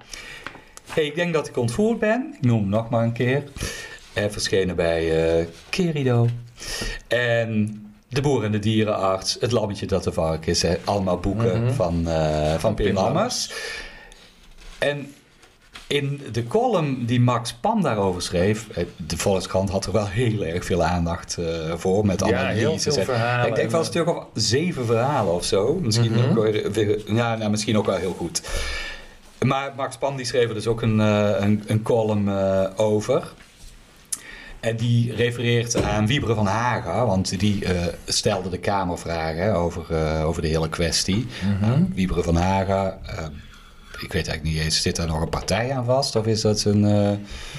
Hey, 0.93 1.05
ik 1.05 1.15
denk 1.15 1.33
dat 1.33 1.49
ik 1.49 1.57
ontvoerd 1.57 1.99
ben. 1.99 2.35
Ik 2.37 2.47
noem 2.47 2.61
hem 2.61 2.69
nog 2.69 2.91
maar 2.91 3.05
een 3.05 3.13
keer. 3.13 3.43
Eh, 4.13 4.25
verschenen 4.29 4.77
bij 4.77 5.37
eh 5.39 5.47
Kerido. 5.69 6.29
En 7.09 7.83
De 8.13 8.21
Boer 8.21 8.45
en 8.45 8.53
de 8.53 8.59
Dierenarts. 8.59 9.37
Het 9.41 9.51
Lammetje 9.53 9.87
dat 9.87 10.05
de 10.05 10.13
vark 10.13 10.47
is. 10.47 10.63
Hè. 10.63 10.77
Allemaal 10.85 11.17
boeken 11.19 11.63
Mhm. 11.65 11.73
van, 11.73 12.09
eh 12.09 12.55
van 12.59 12.75
Pim 12.75 12.95
Lammers. 12.95 13.51
En 14.79 15.15
in 15.87 16.21
de 16.33 16.47
column 16.47 17.05
die 17.07 17.21
Max 17.21 17.53
Pam 17.53 17.83
daarover 17.83 18.23
schreef... 18.23 18.69
eh, 18.69 18.85
De 18.97 19.17
Volkskrant 19.17 19.71
had 19.71 19.87
er 19.87 19.93
wel 19.93 20.07
heel 20.07 20.45
erg 20.45 20.65
veel 20.65 20.83
aandacht 20.83 21.37
eh, 21.39 21.73
voor. 21.77 22.07
Met 22.07 22.27
Ja, 22.27 22.51
analyses. 22.51 22.99
verhalen. 23.05 23.49
Ik 23.49 23.55
denk 23.55 23.71
wel 23.71 23.81
een 23.81 23.87
stuk 23.87 24.09
of 24.09 24.25
zeven 24.35 24.87
verhalen 24.87 25.35
of 25.35 25.45
zo. 25.45 25.75
Misschien, 25.83 26.13
Mhm. 26.13 26.39
ook, 26.39 26.45
weer- 26.75 27.15
ja, 27.15 27.37
nou, 27.37 27.51
misschien 27.51 27.79
ook 27.79 27.87
wel 27.87 27.97
heel 27.97 28.15
goed. 28.19 28.43
Maar 29.47 29.73
Max 29.77 29.97
Pan 29.97 30.17
die 30.17 30.27
schreef 30.27 30.49
er 30.49 30.55
dus 30.55 30.67
ook 30.67 30.83
een, 30.83 30.99
een, 30.99 31.63
een 31.67 31.83
column 31.83 32.29
over. 32.77 33.33
En 34.63 34.77
die 34.77 35.15
refereert 35.15 35.83
aan 35.83 36.07
Wieberen 36.07 36.37
van 36.37 36.47
Haga, 36.47 37.07
want 37.07 37.39
die 37.39 37.65
eh, 37.65 37.81
stelde 38.07 38.49
de 38.49 38.59
Kamervragen 38.59 39.55
over, 39.55 39.85
eh, 39.91 40.27
over 40.27 40.43
de 40.43 40.49
hele 40.49 40.69
kwestie. 40.69 41.27
Wieberen 41.95 42.25
van 42.25 42.37
Haga, 42.37 42.99
eh, 43.07 43.25
ik 44.01 44.13
weet 44.13 44.29
eigenlijk 44.29 44.43
niet 44.43 44.65
eens, 44.65 44.83
zit 44.83 44.97
daar 44.97 45.07
nog 45.07 45.21
een 45.21 45.29
partij 45.29 45.73
aan 45.73 45.85
vast? 45.85 46.17
Of 46.17 46.27
is 46.27 46.41
dat 46.41 46.65
een... 46.65 46.83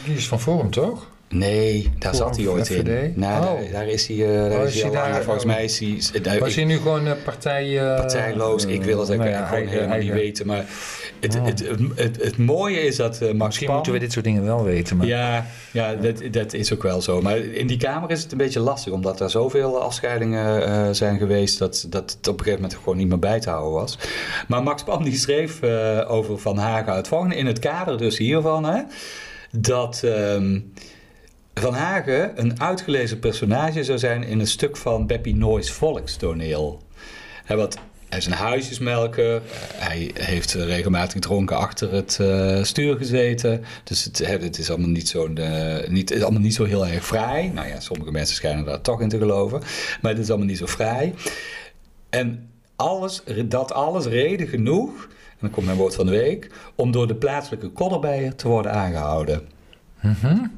Die 0.05 0.15
is 0.15 0.27
van 0.27 0.39
Forum, 0.39 0.69
toch? 0.71 1.11
Nee, 1.29 1.91
daar 1.99 2.13
Forum 2.13 2.27
zat 2.27 2.37
hij 2.37 2.47
ooit 2.47 2.67
FVD? 2.67 2.87
in. 2.87 3.13
Nou, 3.15 3.45
Oh. 3.45 3.61
daar, 3.61 3.71
daar 3.71 3.87
is 3.87 4.07
hij, 4.07 4.17
eh, 4.43 4.49
daar 4.51 4.59
Oh, 4.61 4.67
is 4.67 4.73
hij 4.73 4.83
al 4.83 4.89
hij 4.91 4.99
daar? 4.99 5.09
langer. 5.09 5.23
Volgens 5.23 5.45
mij 5.45 5.63
is 5.63 5.79
hij... 5.79 6.39
Was 6.39 6.49
ik- 6.49 6.55
hij 6.55 6.63
nu 6.65 6.77
gewoon 6.77 7.07
partij... 7.23 7.75
partijloos. 7.95 8.65
Ik 8.65 8.83
wil 8.83 8.99
het 8.99 9.09
eh, 9.09 9.19
eigenlijk 9.19 9.47
gewoon 9.47 9.67
helemaal 9.67 9.97
niet 9.97 10.11
weten. 10.11 10.47
Maar 10.47 10.65
het, 11.23 11.69
Oh. 11.69 11.79
het, 11.95 12.23
het, 12.23 12.37
mooie 12.37 12.81
is 12.81 12.95
dat 12.95 13.21
eh, 13.21 13.31
Max 13.31 13.45
Misschien 13.45 13.71
moeten 13.71 13.93
we 13.93 13.99
dit 13.99 14.11
soort 14.11 14.25
dingen 14.25 14.43
wel 14.43 14.63
weten. 14.63 14.97
Maar... 14.97 15.07
Ja, 15.07 15.45
ja 15.71 15.95
dat, 15.95 16.21
dat 16.31 16.53
is 16.53 16.73
ook 16.73 16.83
wel 16.83 17.01
zo. 17.01 17.21
Maar 17.21 17.37
in 17.37 17.67
die 17.67 17.77
Kamer 17.77 18.11
is 18.11 18.23
het 18.23 18.31
een 18.31 18.37
beetje 18.37 18.59
lastig, 18.59 18.93
omdat 18.93 19.19
er 19.19 19.29
zoveel 19.29 19.81
afscheidingen 19.81 20.65
eh, 20.65 20.87
zijn 20.91 21.17
geweest 21.17 21.59
dat, 21.59 21.85
dat 21.89 22.11
het 22.11 22.27
op 22.27 22.33
een 22.33 22.43
gegeven 22.43 22.61
moment 22.61 22.79
gewoon 22.79 22.97
niet 22.97 23.07
meer 23.07 23.19
bij 23.19 23.39
te 23.39 23.49
houden 23.49 23.73
was. 23.73 23.97
Maar 24.47 24.63
Max 24.63 24.83
Pam 24.83 25.03
die 25.03 25.17
schreef 25.17 25.61
eh, 25.61 26.11
over 26.11 26.39
Van 26.39 26.57
Haga 26.57 26.95
het 26.95 27.07
volgende, 27.07 27.35
in 27.35 27.45
het 27.45 27.59
kader 27.59 27.97
dus 27.97 28.17
hiervan, 28.17 28.65
hè, 28.65 28.81
dat 29.51 30.01
ehm, 30.03 30.59
Van 31.53 31.73
Hagen 31.73 32.31
een 32.35 32.61
uitgelezen 32.61 33.19
personage 33.19 33.83
zou 33.83 33.97
zijn 33.97 34.23
in 34.23 34.39
een 34.39 34.47
stuk 34.47 34.77
van 34.77 35.07
Beppie 35.07 35.35
Nooys 35.35 35.71
volkstoneel. 35.71 36.81
Hè, 37.43 37.55
wat 37.55 37.77
hij 38.13 38.21
is 38.21 38.27
een 38.27 38.47
huisjesmelker. 38.47 39.35
Eh, 39.35 39.41
Hij 39.75 40.11
heeft 40.13 40.55
eh, 40.55 40.65
regelmatig 40.65 41.21
dronken 41.21 41.57
achter 41.57 41.91
het 41.93 42.17
eh, 42.21 42.63
stuur 42.63 42.97
gezeten. 42.97 43.63
Dus 43.83 44.03
het, 44.03 44.17
hè, 44.17 44.37
het, 44.37 44.57
is 44.57 44.69
allemaal 44.69 44.89
niet 44.89 45.07
zo, 45.09 45.33
eh, 45.33 45.89
niet, 45.89 46.23
allemaal 46.23 46.41
niet 46.41 46.53
zo 46.53 46.63
heel 46.63 46.87
erg 46.87 47.05
vrij. 47.05 47.51
Nou 47.53 47.67
ja, 47.67 47.79
sommige 47.79 48.11
mensen 48.11 48.35
schijnen 48.35 48.65
daar 48.65 48.81
toch 48.81 49.01
in 49.01 49.09
te 49.09 49.17
geloven. 49.17 49.61
Maar 50.01 50.11
het 50.11 50.21
is 50.21 50.29
allemaal 50.29 50.47
niet 50.47 50.57
zo 50.57 50.65
vrij. 50.65 51.13
En 52.09 52.49
alles, 52.75 53.23
dat 53.45 53.73
alles 53.73 54.05
reden 54.05 54.47
genoeg, 54.47 55.03
en 55.03 55.37
dan 55.39 55.49
komt 55.49 55.65
mijn 55.65 55.77
woord 55.77 55.95
van 55.95 56.05
de 56.05 56.11
week, 56.11 56.49
om 56.75 56.91
door 56.91 57.07
de 57.07 57.15
plaatselijke 57.15 57.69
kodderbijen 57.69 58.35
te 58.35 58.47
worden 58.47 58.71
aangehouden. 58.71 59.41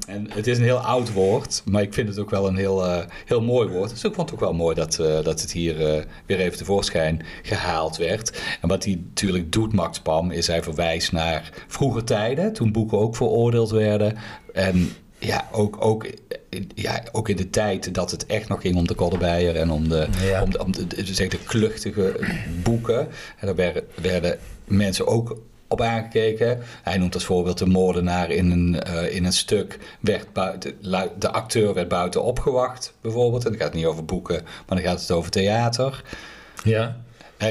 En 0.06 0.30
het 0.30 0.46
is 0.46 0.58
een 0.58 0.64
heel 0.64 0.78
oud 0.78 1.12
woord, 1.12 1.62
maar 1.64 1.82
ik 1.82 1.94
vind 1.94 2.08
het 2.08 2.18
ook 2.18 2.30
wel 2.30 2.46
een 2.48 2.56
heel, 2.56 2.86
eh, 2.86 3.04
heel 3.24 3.42
mooi 3.42 3.68
woord. 3.68 3.90
Dus 3.90 4.04
ik 4.04 4.14
vond 4.14 4.30
het 4.30 4.38
ook 4.38 4.44
wel 4.44 4.54
mooi 4.54 4.74
dat, 4.74 4.98
eh, 4.98 5.24
dat 5.24 5.40
het 5.40 5.52
hier 5.52 5.86
eh, 5.86 6.02
weer 6.26 6.38
even 6.38 6.58
tevoorschijn 6.58 7.22
gehaald 7.42 7.96
werd. 7.96 8.42
En 8.60 8.68
wat 8.68 8.84
hij 8.84 9.00
natuurlijk 9.08 9.52
doet, 9.52 9.72
Max 9.72 10.00
Pam, 10.00 10.30
is 10.30 10.46
hij 10.46 10.62
verwijst 10.62 11.12
naar 11.12 11.50
vroeger 11.66 12.04
tijden, 12.04 12.52
toen 12.52 12.72
boeken 12.72 12.98
ook 12.98 13.16
veroordeeld 13.16 13.70
werden. 13.70 14.16
En 14.52 14.88
ja, 15.18 15.48
ook, 15.52 15.76
ook, 15.84 16.06
ja, 16.74 17.02
ook 17.12 17.28
in 17.28 17.36
de 17.36 17.50
tijd 17.50 17.94
dat 17.94 18.10
het 18.10 18.26
echt 18.26 18.48
nog 18.48 18.60
ging 18.60 18.76
om 18.76 18.86
de 18.86 18.94
Koddenbijer 18.94 19.56
en 19.56 19.70
om 19.70 19.88
de, 19.88 20.06
Ja. 20.30 20.42
om 20.42 20.50
de, 20.50 20.64
om 20.64 20.72
de, 20.72 20.86
de, 20.86 21.14
zeg 21.14 21.28
de 21.28 21.38
kluchtige 21.44 22.16
boeken. 22.62 23.08
En 23.38 23.46
daar 23.46 23.54
werden, 23.54 23.84
werden 24.00 24.38
mensen 24.64 25.06
ook 25.06 25.36
op 25.68 25.80
aangekeken. 25.80 26.62
Hij 26.82 26.98
noemt 26.98 27.14
als 27.14 27.24
voorbeeld 27.24 27.58
de 27.58 27.66
moordenaar 27.66 28.30
in 28.30 28.50
een, 28.50 28.82
eh, 28.82 29.14
in 29.14 29.24
een 29.24 29.32
stuk. 29.32 29.78
Werd 30.00 30.32
buiten, 30.32 30.72
de 31.18 31.30
acteur 31.30 31.74
werd 31.74 31.88
buiten 31.88 32.22
opgewacht, 32.22 32.94
bijvoorbeeld. 33.00 33.44
En 33.44 33.50
dan 33.50 33.58
gaat 33.58 33.68
het 33.68 33.76
niet 33.76 33.86
over 33.86 34.04
boeken, 34.04 34.42
maar 34.42 34.76
dan 34.78 34.86
gaat 34.86 35.00
het 35.00 35.10
over 35.10 35.30
theater. 35.30 36.02
Ja. 36.64 36.96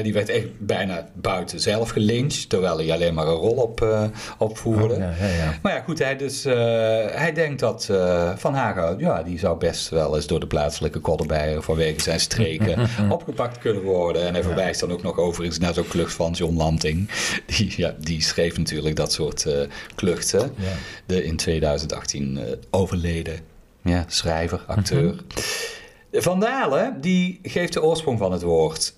Die 0.02 0.12
werd 0.12 0.28
echt 0.28 0.46
bijna 0.58 1.08
buiten 1.14 1.60
zelf 1.60 1.90
gelyncht, 1.90 2.48
terwijl 2.48 2.76
hij 2.76 2.92
alleen 2.92 3.14
maar 3.14 3.26
een 3.26 3.32
rol 3.32 3.54
op, 3.54 3.80
eh, 3.80 4.04
opvoerde. 4.38 4.94
Oh, 4.94 5.00
ja, 5.00 5.14
ja, 5.20 5.26
ja. 5.26 5.58
Maar 5.62 5.72
ja, 5.72 5.80
goed, 5.80 5.98
hij, 5.98 6.16
dus, 6.16 6.44
eh, 6.44 6.54
hij 7.10 7.32
denkt 7.34 7.60
dat 7.60 7.88
eh, 7.90 8.32
Van 8.36 8.54
Hagen, 8.54 8.98
ja, 8.98 9.22
die 9.22 9.38
zou 9.38 9.58
best 9.58 9.88
wel 9.88 10.16
eens 10.16 10.26
door 10.26 10.40
de 10.40 10.46
plaatselijke 10.46 10.98
koddenbijen 10.98 11.62
vanwege 11.62 12.00
zijn 12.00 12.20
streken 12.20 12.88
opgepakt 13.10 13.58
kunnen 13.58 13.82
worden. 13.82 14.26
En 14.26 14.32
hij 14.32 14.42
verwijst 14.42 14.80
dan 14.80 14.92
ook 14.92 15.02
nog 15.02 15.18
overigens 15.18 15.58
naar 15.58 15.74
zo'n 15.74 15.88
klucht 15.88 16.12
van 16.14 16.32
John 16.32 16.56
Lanting. 16.56 17.10
Die, 17.56 17.74
ja, 17.76 17.94
die 17.98 18.22
schreef 18.22 18.58
natuurlijk 18.58 18.96
dat 18.96 19.12
soort 19.12 19.46
kluchten. 19.94 20.52
Ja. 20.56 20.72
De 21.06 21.24
in 21.24 21.36
2018 21.36 22.38
eh, 22.38 22.52
overleden 22.70 23.38
ja, 23.82 24.04
schrijver, 24.08 24.60
acteur. 24.66 25.14
Van 26.12 26.40
Dalen, 26.40 27.00
die 27.00 27.38
geeft 27.42 27.72
de 27.72 27.82
oorsprong 27.82 28.18
van 28.18 28.32
het 28.32 28.42
woord. 28.42 28.94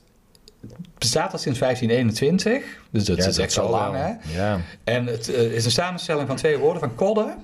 Het 0.60 0.74
bestaat 0.98 1.32
al 1.32 1.38
sinds 1.38 1.58
1521, 1.58 2.64
dus 2.90 3.04
dat 3.04 3.16
Ja, 3.16 3.26
is 3.26 3.38
echt 3.38 3.58
al 3.58 3.64
zal 3.68 3.72
lang, 3.72 3.94
hè? 3.96 4.38
Ja. 4.38 4.60
En 4.84 5.06
het 5.06 5.34
eh, 5.34 5.52
is 5.52 5.64
een 5.64 5.70
samenstelling 5.70 6.26
van 6.26 6.36
twee 6.36 6.58
woorden 6.58 6.80
van 6.80 6.94
kodde, 6.94 7.34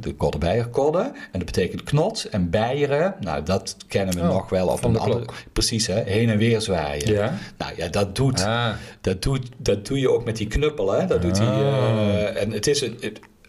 de 0.00 0.14
koddebijer, 0.14 0.66
kodde, 0.66 0.98
en 1.00 1.12
dat 1.32 1.44
betekent 1.44 1.82
knot 1.82 2.24
en 2.24 2.50
bijeren. 2.50 3.14
Nou, 3.20 3.42
dat 3.42 3.76
kennen 3.88 4.14
we 4.14 4.20
Oh, 4.20 4.26
nog 4.28 4.48
wel 4.48 4.76
van 4.76 4.84
een 4.90 4.92
de 4.92 4.98
andere, 4.98 5.24
precies 5.52 5.86
hè, 5.86 6.02
heen 6.02 6.30
en 6.30 6.38
weer 6.38 6.60
zwaaien. 6.60 7.12
Ja. 7.12 7.38
Nou 7.58 7.72
ja, 7.76 7.88
dat 7.88 8.16
doet, 8.16 8.42
Ah. 8.44 8.72
dat 9.00 9.22
doet, 9.22 9.48
dat 9.56 9.86
doe 9.86 9.98
je 9.98 10.10
ook 10.10 10.24
met 10.24 10.36
die 10.36 10.46
knuppel, 10.46 10.92
hè? 10.92 11.06
Dat 11.06 11.22
doet 11.22 11.38
hij. 11.38 11.46
Ah. 11.46 11.64
eh, 11.64 12.42
en 12.42 12.50
het 12.52 12.66
is 12.66 12.80
een, 12.80 12.98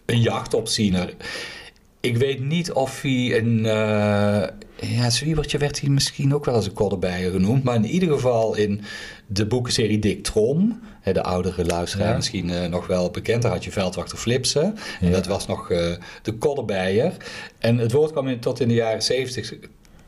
een 0.06 0.20
jachtopziener. 0.20 1.14
Ik 2.00 2.16
weet 2.16 2.40
niet 2.40 2.72
of 2.72 3.02
hij 3.02 3.38
een. 3.38 3.66
eh 3.66 4.42
ja, 4.80 5.10
Zwiebertje 5.10 5.58
werd 5.58 5.80
hij 5.80 5.90
misschien 5.90 6.34
ook 6.34 6.44
wel 6.44 6.54
als 6.54 6.66
een 6.66 6.72
koddebijer 6.72 7.30
genoemd. 7.30 7.64
Maar 7.64 7.74
in 7.74 7.86
ieder 7.86 8.08
geval 8.12 8.56
in 8.56 8.80
de 9.26 9.46
boekenserie 9.46 9.98
Dick 9.98 10.22
Trom. 10.24 10.80
De 11.12 11.22
oudere 11.22 11.64
luisteraar 11.64 12.08
Ja. 12.08 12.16
misschien 12.16 12.50
eh, 12.50 12.66
nog 12.68 12.86
wel 12.86 13.10
bekend. 13.10 13.42
Daar 13.42 13.52
had 13.52 13.64
je 13.64 13.70
veldwachter 13.70 14.18
Flipsen. 14.18 14.76
En 15.00 15.06
Ja. 15.06 15.12
dat 15.12 15.26
was 15.26 15.46
nog 15.46 15.70
eh, 15.70 15.92
de 16.22 16.32
koddebijer. 16.32 17.12
En 17.58 17.78
het 17.78 17.92
woord 17.92 18.12
kwam 18.12 18.28
in, 18.28 18.38
tot 18.40 18.60
in 18.60 18.68
de 18.68 18.74
jaren 18.74 19.02
70 19.02 19.52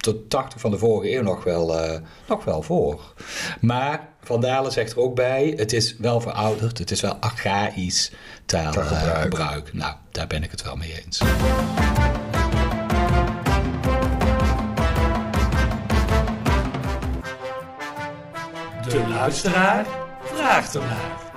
tot 0.00 0.30
80 0.30 0.60
van 0.60 0.70
de 0.70 0.78
vorige 0.78 1.14
eeuw 1.14 1.22
nog 1.22 1.44
wel, 1.44 1.78
eh, 1.78 2.00
nog 2.28 2.44
wel 2.44 2.62
voor. 2.62 3.14
Maar 3.60 4.08
Van 4.22 4.40
Dalen 4.40 4.72
zegt 4.72 4.92
er 4.92 4.98
ook 4.98 5.14
bij, 5.14 5.54
het 5.56 5.72
is 5.72 5.96
wel 5.96 6.20
verouderd, 6.20 6.78
het 6.78 6.90
is 6.90 7.00
wel 7.00 7.14
archaïsch 7.14 8.10
taalgebruik. 8.46 9.22
Gebruik. 9.22 9.72
Nou, 9.72 9.94
daar 10.10 10.26
ben 10.26 10.42
ik 10.42 10.50
het 10.50 10.62
wel 10.62 10.76
mee 10.76 11.02
eens. 11.04 11.18
De 18.88 19.06
luisteraar 19.08 19.86
vraagt 20.22 20.74
ernaar. 20.74 21.28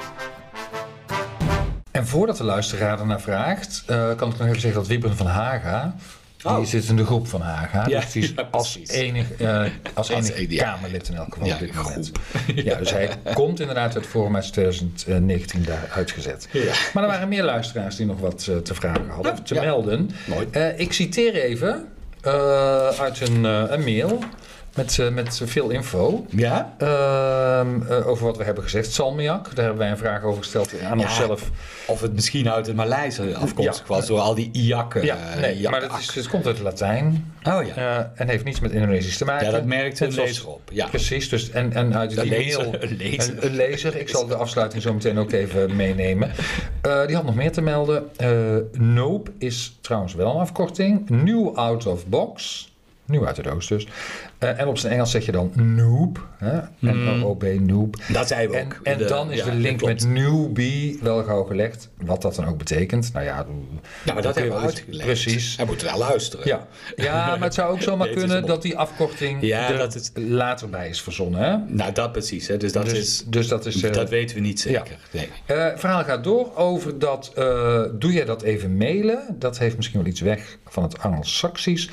En 1.92 2.08
voordat 2.08 2.38
de 2.38 2.44
luisteraar 2.44 3.00
ernaar 3.00 3.22
vraagt, 3.22 3.84
eh, 3.88 4.16
kan 4.16 4.32
ik 4.32 4.38
nog 4.38 4.48
even 4.48 4.62
zeggen 4.62 4.80
dat 4.80 4.90
Wiebren 4.90 5.16
van 5.16 5.26
Haga, 5.26 5.96
die 6.44 6.52
Oh. 6.52 6.66
zit 6.66 6.88
in 6.90 6.96
de 6.96 7.06
groep 7.06 7.28
van 7.28 7.42
Haga. 7.42 7.86
Ja, 7.88 8.00
dus 8.00 8.12
die 8.12 8.24
is 8.24 8.34
ja, 8.36 8.48
als 8.52 8.72
precies. 8.72 8.90
enig, 8.96 9.32
eh, 9.34 9.66
als 9.94 10.10
enig 10.10 10.32
enig, 10.36 10.52
ja. 10.52 10.64
Kamerlid 10.74 11.10
in 11.10 11.16
elk 11.16 11.34
geval 11.34 11.48
Ja, 11.48 11.54
op 11.54 11.60
dit 11.60 11.74
moment. 11.74 12.12
groep. 12.44 12.56
Ja, 12.58 12.76
dus 12.76 12.92
hij 12.92 13.10
komt 13.34 13.60
inderdaad 13.60 13.96
uit 13.96 14.06
Forum 14.06 14.36
uit 14.36 14.54
2019 14.54 15.64
daar 15.64 15.90
uitgezet. 15.94 16.48
Ja. 16.52 16.74
Maar 16.94 17.04
er 17.04 17.10
waren 17.10 17.28
meer 17.28 17.44
luisteraars 17.44 17.96
die 17.96 18.06
nog 18.06 18.20
wat 18.20 18.48
eh, 18.50 18.58
te 18.58 18.74
vragen 18.76 19.10
hadden, 19.10 19.32
of 19.32 19.40
te 19.42 19.54
Ja. 19.54 19.62
melden. 19.62 20.10
Mooi. 20.28 20.48
Eh, 20.52 20.80
ik 20.80 20.94
citeer 20.94 21.34
even 21.36 21.86
eh, 22.22 22.88
uit 22.88 23.22
een, 23.30 23.44
een 23.44 23.84
mail 23.84 24.20
met, 24.76 25.00
met 25.14 25.42
veel 25.46 25.70
info. 25.70 26.26
Ja? 26.30 26.74
Ehm, 26.78 27.82
eh, 27.92 28.08
over 28.08 28.26
wat 28.26 28.38
we 28.38 28.44
hebben 28.44 28.64
gezegd. 28.64 28.92
Salmiak, 28.92 29.56
daar 29.56 29.66
hebben 29.66 29.78
wij 29.78 29.92
een 29.92 29.98
vraag 29.98 30.24
over 30.24 30.42
gesteld 30.44 30.74
aan 30.84 31.00
Ja. 31.00 31.04
onszelf. 31.06 31.50
Of 31.88 32.02
het 32.02 32.14
misschien 32.14 32.50
uit 32.50 32.68
het 32.68 32.76
Maleise 32.76 33.36
afkomstig 33.36 33.88
Ja. 33.88 33.96
was 33.96 34.06
door 34.08 34.20
al 34.20 34.36
die 34.36 34.50
iakken. 34.52 35.06
Ja, 35.06 35.18
eh, 35.34 35.42
nee, 35.42 35.70
maar 35.70 35.82
het, 35.82 35.92
is, 36.00 36.16
het 36.16 36.28
komt 36.28 36.46
uit 36.46 36.56
het 36.56 36.64
Latijn 36.64 37.34
Oh 37.44 37.66
ja. 37.66 37.76
eh, 37.76 38.22
en 38.22 38.28
heeft 38.30 38.44
niets 38.44 38.60
met 38.60 38.72
Indonesisch 38.72 39.18
te 39.18 39.26
maken. 39.26 39.46
Ja, 39.46 39.52
dat 39.52 39.66
merkt 39.66 40.00
een 40.00 40.14
lezer 40.14 40.48
op. 40.48 40.62
Ja. 40.72 40.88
Precies, 40.88 41.30
dus, 41.30 41.50
en, 41.50 41.74
en 41.74 41.96
uit 41.98 42.10
die 42.10 42.26
lezer, 42.30 42.60
mail... 42.70 42.76
een 42.82 42.96
lezer. 42.98 43.44
Een, 43.46 43.56
lezer, 43.56 43.96
ik 43.96 44.10
zal 44.10 44.28
de 44.28 44.36
afsluiting 44.36 44.84
zo 44.84 44.94
meteen 44.94 45.18
ook 45.18 45.32
even 45.32 45.76
meenemen. 45.76 46.32
Die 47.08 47.16
had 47.16 47.26
nog 47.26 47.36
meer 47.36 47.52
te 47.52 47.62
melden. 47.62 48.04
Nope 48.72 49.32
is 49.38 49.78
trouwens 49.82 50.14
wel 50.14 50.34
een 50.34 50.40
afkorting. 50.40 51.10
New 51.10 51.56
out 51.56 51.86
of 51.86 52.08
box. 52.08 52.72
Nieuw 53.06 53.26
uit 53.28 53.36
de 53.36 53.42
doos 53.42 53.68
dus. 53.68 53.88
Eh, 54.38 54.60
en 54.60 54.68
op 54.68 54.78
zijn 54.78 54.94
Engels 54.94 55.12
zeg 55.12 55.26
je 55.26 55.32
dan 55.32 55.52
noob. 55.56 56.28
hè? 56.38 56.60
N-O-O-B, 56.80 57.44
noob. 57.60 57.96
Dat 58.08 58.28
zei 58.28 58.48
we 58.48 58.56
En, 58.58 58.66
ook. 58.66 58.80
en 58.84 58.98
De- 58.98 59.06
dan 59.06 59.32
is 59.32 59.38
ja, 59.38 59.46
de 59.46 59.52
link 59.52 59.86
met 59.86 60.08
newbie 60.08 61.00
wel 61.02 61.24
gauw 61.24 61.44
gelegd. 61.44 61.90
Wat 62.02 62.22
dat 62.22 62.36
dan 62.36 62.46
ook 62.48 62.58
betekent. 62.58 63.14
Nou 63.14 63.26
ja, 63.26 63.46
Ja, 64.06 64.14
maar 64.14 64.22
dat 64.24 64.36
hebben 64.36 64.54
we 64.54 64.60
uitgelegd. 64.66 65.06
Precies. 65.06 65.56
Hij 65.58 65.66
moet 65.66 65.82
wel 65.82 65.98
luisteren. 65.98 66.48
Ja. 66.48 66.68
ja, 66.96 67.26
maar 67.36 67.42
het 67.42 67.54
zou 67.54 67.72
ook 67.74 67.82
zomaar 67.82 68.08
Nee, 68.08 68.16
kunnen 68.16 68.46
dat 68.46 68.62
die 68.62 68.78
afkorting 68.78 69.42
Ja, 69.42 69.70
er 69.72 69.78
dat 69.78 70.12
later 70.16 70.70
bij 70.70 70.90
is 70.90 71.02
verzonnen. 71.02 71.42
Hè? 71.42 71.58
Nou, 71.74 71.92
dat 71.94 72.12
precies. 72.12 72.48
Hè. 72.48 72.58
Dus 72.58 72.72
dat 72.72 72.86
dus, 72.86 72.98
is... 73.00 73.24
dus 73.28 73.48
dat 73.48 73.66
is... 73.66 73.84
eh, 73.84 73.92
dat 73.94 74.10
weten 74.10 74.36
we 74.36 74.42
niet 74.42 74.60
zeker. 74.60 74.98
Nee. 75.12 75.30
eh, 75.46 75.68
verhaal 75.76 76.04
gaat 76.04 76.24
door 76.24 76.56
over 76.56 77.00
dat... 77.00 77.32
eh, 77.36 77.82
doe 77.94 78.12
jij 78.14 78.26
dat 78.26 78.42
even 78.42 78.78
mailen? 78.78 79.36
Dat 79.40 79.58
heeft 79.58 79.76
misschien 79.76 80.00
wel 80.00 80.10
iets 80.10 80.22
weg 80.22 80.58
van 80.66 80.84
het 80.84 81.00
Anglo-Saxisch. 81.00 81.90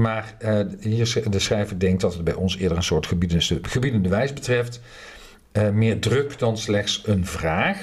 Maar 0.00 0.34
eh, 0.38 0.60
hier, 0.80 1.22
de 1.30 1.38
schrijver 1.38 1.78
denkt 1.78 2.00
dat 2.00 2.14
het 2.14 2.24
bij 2.24 2.34
ons 2.34 2.56
eerder 2.56 2.76
een 2.76 2.82
soort 2.82 3.06
gebiedende, 3.06 3.58
gebiedende 3.62 4.08
wijs 4.08 4.32
betreft. 4.32 4.80
Eh, 5.52 5.68
meer 5.70 5.98
druk 6.00 6.38
dan 6.38 6.58
slechts 6.58 7.02
een 7.06 7.26
vraag. 7.26 7.78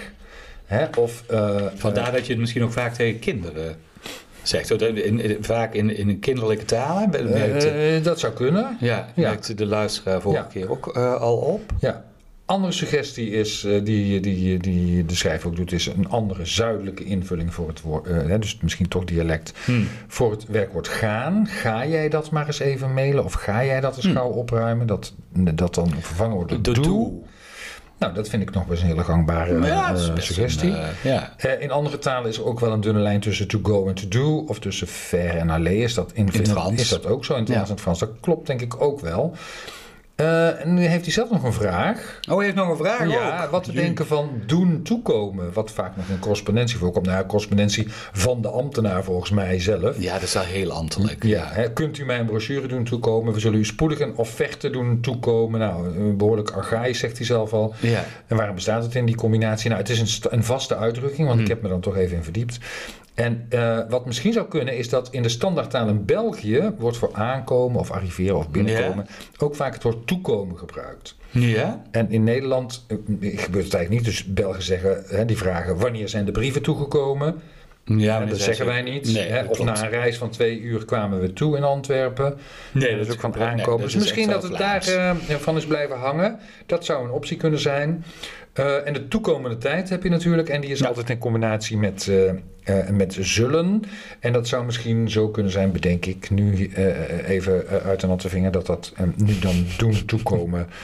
Hè? 0.65 0.86
Of, 0.97 1.24
eh, 1.30 1.65
Vandaar 1.76 2.11
dat 2.11 2.26
je 2.26 2.32
het 2.32 2.39
misschien 2.41 2.63
ook 2.63 2.72
vaak 2.72 2.93
tegen 2.93 3.20
kinderen 3.20 3.76
zegt. 4.41 4.82
In, 4.82 5.20
in- 5.20 5.43
vaak 5.43 5.74
in, 5.74 5.95
in 5.97 6.09
een 6.09 6.20
kinderlijke 6.20 6.65
taal. 6.65 7.09
dat 8.03 8.20
zou 8.20 8.34
kunnen. 8.34 8.78
ja, 8.80 9.07
ja. 9.15 9.30
merkte 9.30 9.53
de 9.53 9.65
luisteraar 9.65 10.22
vorige 10.22 10.41
Ja. 10.41 10.47
keer 10.51 10.70
ook 10.72 10.88
al 10.97 11.38
op. 11.38 11.74
Ja. 11.80 12.05
Andere 12.47 12.71
suggestie 12.73 13.29
is, 13.31 13.63
eh, 13.63 13.83
die, 13.83 14.19
die, 14.19 14.57
die 14.57 15.05
de 15.05 15.15
schrijver 15.15 15.47
ook 15.49 15.55
doet, 15.55 15.71
is 15.71 15.85
een 15.85 16.09
andere 16.09 16.45
zuidelijke 16.45 17.03
invulling 17.03 17.53
voor 17.53 17.67
het 17.67 17.81
woord. 17.81 18.07
eh, 18.07 18.39
dus 18.39 18.57
misschien 18.61 18.87
toch 18.87 19.03
dialect. 19.05 19.53
Hmm. 19.65 19.87
Voor 20.07 20.31
het 20.31 20.45
werkwoord 20.45 20.87
gaan. 20.87 21.47
Ga 21.47 21.85
jij 21.87 22.09
dat 22.09 22.31
maar 22.31 22.45
eens 22.45 22.59
even 22.59 22.93
mailen? 22.93 23.23
Of 23.23 23.33
ga 23.33 23.65
jij 23.65 23.79
dat 23.79 23.95
eens 23.95 24.05
Hmm. 24.05 24.13
gauw 24.15 24.29
opruimen? 24.29 24.87
Dat, 24.87 25.13
dat 25.53 25.75
dan 25.75 25.89
vervangen 25.99 26.35
wordt 26.35 26.63
door 26.63 26.73
doe. 26.73 26.83
doe. 26.83 27.11
Nou, 27.99 28.13
dat 28.13 28.29
vind 28.29 28.41
ik 28.41 28.51
nog 28.51 28.67
best 28.67 28.81
een 28.81 28.87
hele 28.87 29.03
gangbare 29.03 29.65
Ja, 29.65 29.89
eh, 29.95 30.17
suggestie. 30.17 30.69
een, 30.69 30.85
ja. 31.03 31.35
In 31.59 31.71
andere 31.71 31.99
talen 31.99 32.29
is 32.29 32.37
er 32.37 32.45
ook 32.45 32.59
wel 32.59 32.71
een 32.71 32.81
dunne 32.81 32.99
lijn 32.99 33.19
tussen 33.19 33.47
to 33.47 33.59
go 33.63 33.87
en 33.87 33.93
to 33.93 34.07
do. 34.07 34.37
Of 34.47 34.59
tussen 34.59 34.87
faire 34.87 35.37
en 35.37 35.49
aller. 35.49 35.71
Is 35.83 35.93
dat 35.93 36.11
in, 36.13 36.31
Frans. 36.31 36.81
Is 36.81 36.89
dat 36.89 37.05
ook 37.05 37.25
zo 37.25 37.33
in 37.33 37.39
het 37.39 37.49
Ja. 37.49 37.65
Frans? 37.77 37.99
Dat 37.99 38.09
klopt 38.21 38.47
denk 38.47 38.61
ik 38.61 38.81
ook 38.81 38.99
wel. 38.99 39.35
Eh, 40.18 40.61
en 40.65 40.74
nu 40.74 40.86
heeft 40.86 41.03
hij 41.03 41.13
zelf 41.13 41.30
nog 41.30 41.43
een 41.43 41.53
vraag. 41.53 42.20
Oh, 42.30 42.38
je 42.38 42.43
heeft 42.43 42.55
nog 42.55 42.70
een 42.70 42.78
vraag 42.78 43.09
Ja, 43.09 43.43
ook. 43.43 43.51
wat 43.51 43.65
Jee. 43.65 43.76
denken 43.76 44.07
van 44.07 44.30
doen 44.45 44.82
toekomen. 44.84 45.53
Wat 45.53 45.72
vaak 45.72 45.95
nog 45.95 46.07
in 46.09 46.20
correspondentie 46.20 46.78
voorkomt. 46.78 47.05
Nou, 47.05 47.26
correspondentie 47.26 47.88
van 48.11 48.41
de 48.41 48.47
ambtenaar 48.49 49.03
volgens 49.03 49.30
mij 49.32 49.59
zelf. 49.59 49.95
Ja, 50.01 50.13
dat 50.13 50.22
is 50.22 50.34
wel 50.34 50.43
heel 50.43 50.72
ambtelijk. 50.72 51.24
Ja, 51.24 51.45
hè, 51.49 51.72
kunt 51.74 51.97
u 51.97 52.05
mij 52.05 52.20
een 52.20 52.26
brochure 52.26 52.68
doen 52.68 52.84
toekomen? 52.84 53.34
We 53.34 53.39
zullen 53.39 53.59
u 53.59 53.65
spoedig 53.65 53.99
een 53.99 54.15
offerte 54.15 54.70
doen 54.70 54.99
toekomen. 55.01 55.59
Nou, 55.59 55.88
eh, 55.88 56.15
behoorlijk 56.15 56.51
archaïs, 56.51 56.99
zegt 56.99 57.18
hij 57.18 57.26
zelf 57.26 57.53
al. 57.53 57.74
Ja. 57.80 58.03
En 58.28 58.38
waarom 58.38 58.55
bestaat 58.55 58.84
het 58.84 58.95
in 58.95 59.05
die 59.05 59.15
combinatie? 59.15 59.70
Nou, 59.70 59.82
het 59.82 59.89
is 59.89 59.99
een, 59.99 60.32
een 60.34 60.43
vaste 60.43 60.76
uitdrukking, 60.78 61.28
want 61.28 61.39
ik 61.39 61.47
heb 61.47 61.61
me 61.61 61.70
dan 61.70 61.80
toch 61.82 61.95
even 61.97 62.18
in 62.18 62.24
verdiept. 62.24 62.57
En 63.18 63.45
eh, 63.49 63.80
wat 63.89 64.05
misschien 64.05 64.34
zou 64.34 64.47
kunnen, 64.47 64.78
is 64.78 64.89
dat 64.89 65.07
in 65.11 65.22
de 65.22 65.30
standaardtaal 65.30 65.88
in 65.88 66.05
België 66.05 66.74
wordt 66.78 66.97
voor 66.97 67.09
aankomen 67.13 67.80
of 67.80 67.91
arriveren 67.91 68.38
of 68.38 68.49
binnenkomen 68.49 69.07
ook 69.38 69.55
vaak 69.55 69.74
het 69.74 69.84
woord 69.84 70.07
toekomen 70.07 70.57
gebruikt. 70.57 71.15
Ja? 71.32 71.84
En 71.91 72.11
in 72.11 72.24
Nederland 72.24 72.86
eh, 72.88 72.97
gebeurt 73.20 73.65
het 73.65 73.74
eigenlijk 73.74 73.89
niet. 73.89 74.05
Dus 74.05 74.26
Belgen 74.26 74.63
zeggen, 74.63 75.03
hè, 75.07 75.26
die 75.26 75.38
vragen 75.38 75.78
wanneer 75.78 76.09
zijn 76.09 76.26
de 76.26 76.32
brieven 76.32 76.61
toegekomen? 76.61 77.41
Ja, 77.95 78.21
En 78.21 78.27
dat 78.29 78.39
zeggen 78.39 78.65
wij 78.65 78.81
niet. 78.81 79.13
Nee, 79.13 79.27
hè. 79.27 79.43
Of 79.43 79.63
na 79.63 79.83
een 79.83 79.89
reis 79.89 80.17
van 80.17 80.29
twee 80.29 80.59
uur 80.59 80.85
kwamen 80.85 81.19
we 81.19 81.33
toe 81.33 81.57
in 81.57 81.63
Antwerpen. 81.63 82.38
Nee, 82.71 82.97
dat 82.97 83.07
is 83.07 83.13
ook 83.13 83.19
van 83.19 83.33
nee, 83.38 83.47
aankomen. 83.47 83.71
dat 83.71 83.79
dus 83.79 83.95
is 83.95 84.01
misschien 84.01 84.29
dat 84.29 84.43
het 84.43 84.57
daar 84.57 84.88
eh, 84.88 85.15
van 85.35 85.57
is 85.57 85.65
blijven 85.65 85.97
hangen. 85.97 86.39
Dat 86.65 86.85
zou 86.85 87.05
een 87.05 87.11
optie 87.11 87.38
kunnen 87.38 87.59
zijn. 87.59 88.03
Eh, 88.53 88.88
en 88.88 88.93
de 88.93 89.07
toekomende 89.07 89.57
tijd 89.57 89.89
heb 89.89 90.03
je 90.03 90.09
natuurlijk. 90.09 90.49
En 90.49 90.61
die 90.61 90.69
is 90.69 90.79
Ja. 90.79 90.88
altijd 90.88 91.09
in 91.09 91.17
combinatie 91.17 91.77
met, 91.77 92.11
met 92.91 93.17
zullen. 93.19 93.81
En 94.19 94.33
dat 94.33 94.47
zou 94.47 94.65
misschien 94.65 95.09
zo 95.09 95.29
kunnen 95.29 95.51
zijn, 95.51 95.71
bedenk 95.71 96.05
ik 96.05 96.29
nu 96.29 96.71
even 97.25 97.65
uit 97.85 97.99
de 97.99 98.07
natte 98.07 98.29
vinger. 98.29 98.51
Dat 98.51 98.65
dat 98.65 98.91
eh, 98.95 99.03
nu 99.15 99.39
dan 99.39 99.65
doen 99.77 100.05
toekomen. 100.05 100.67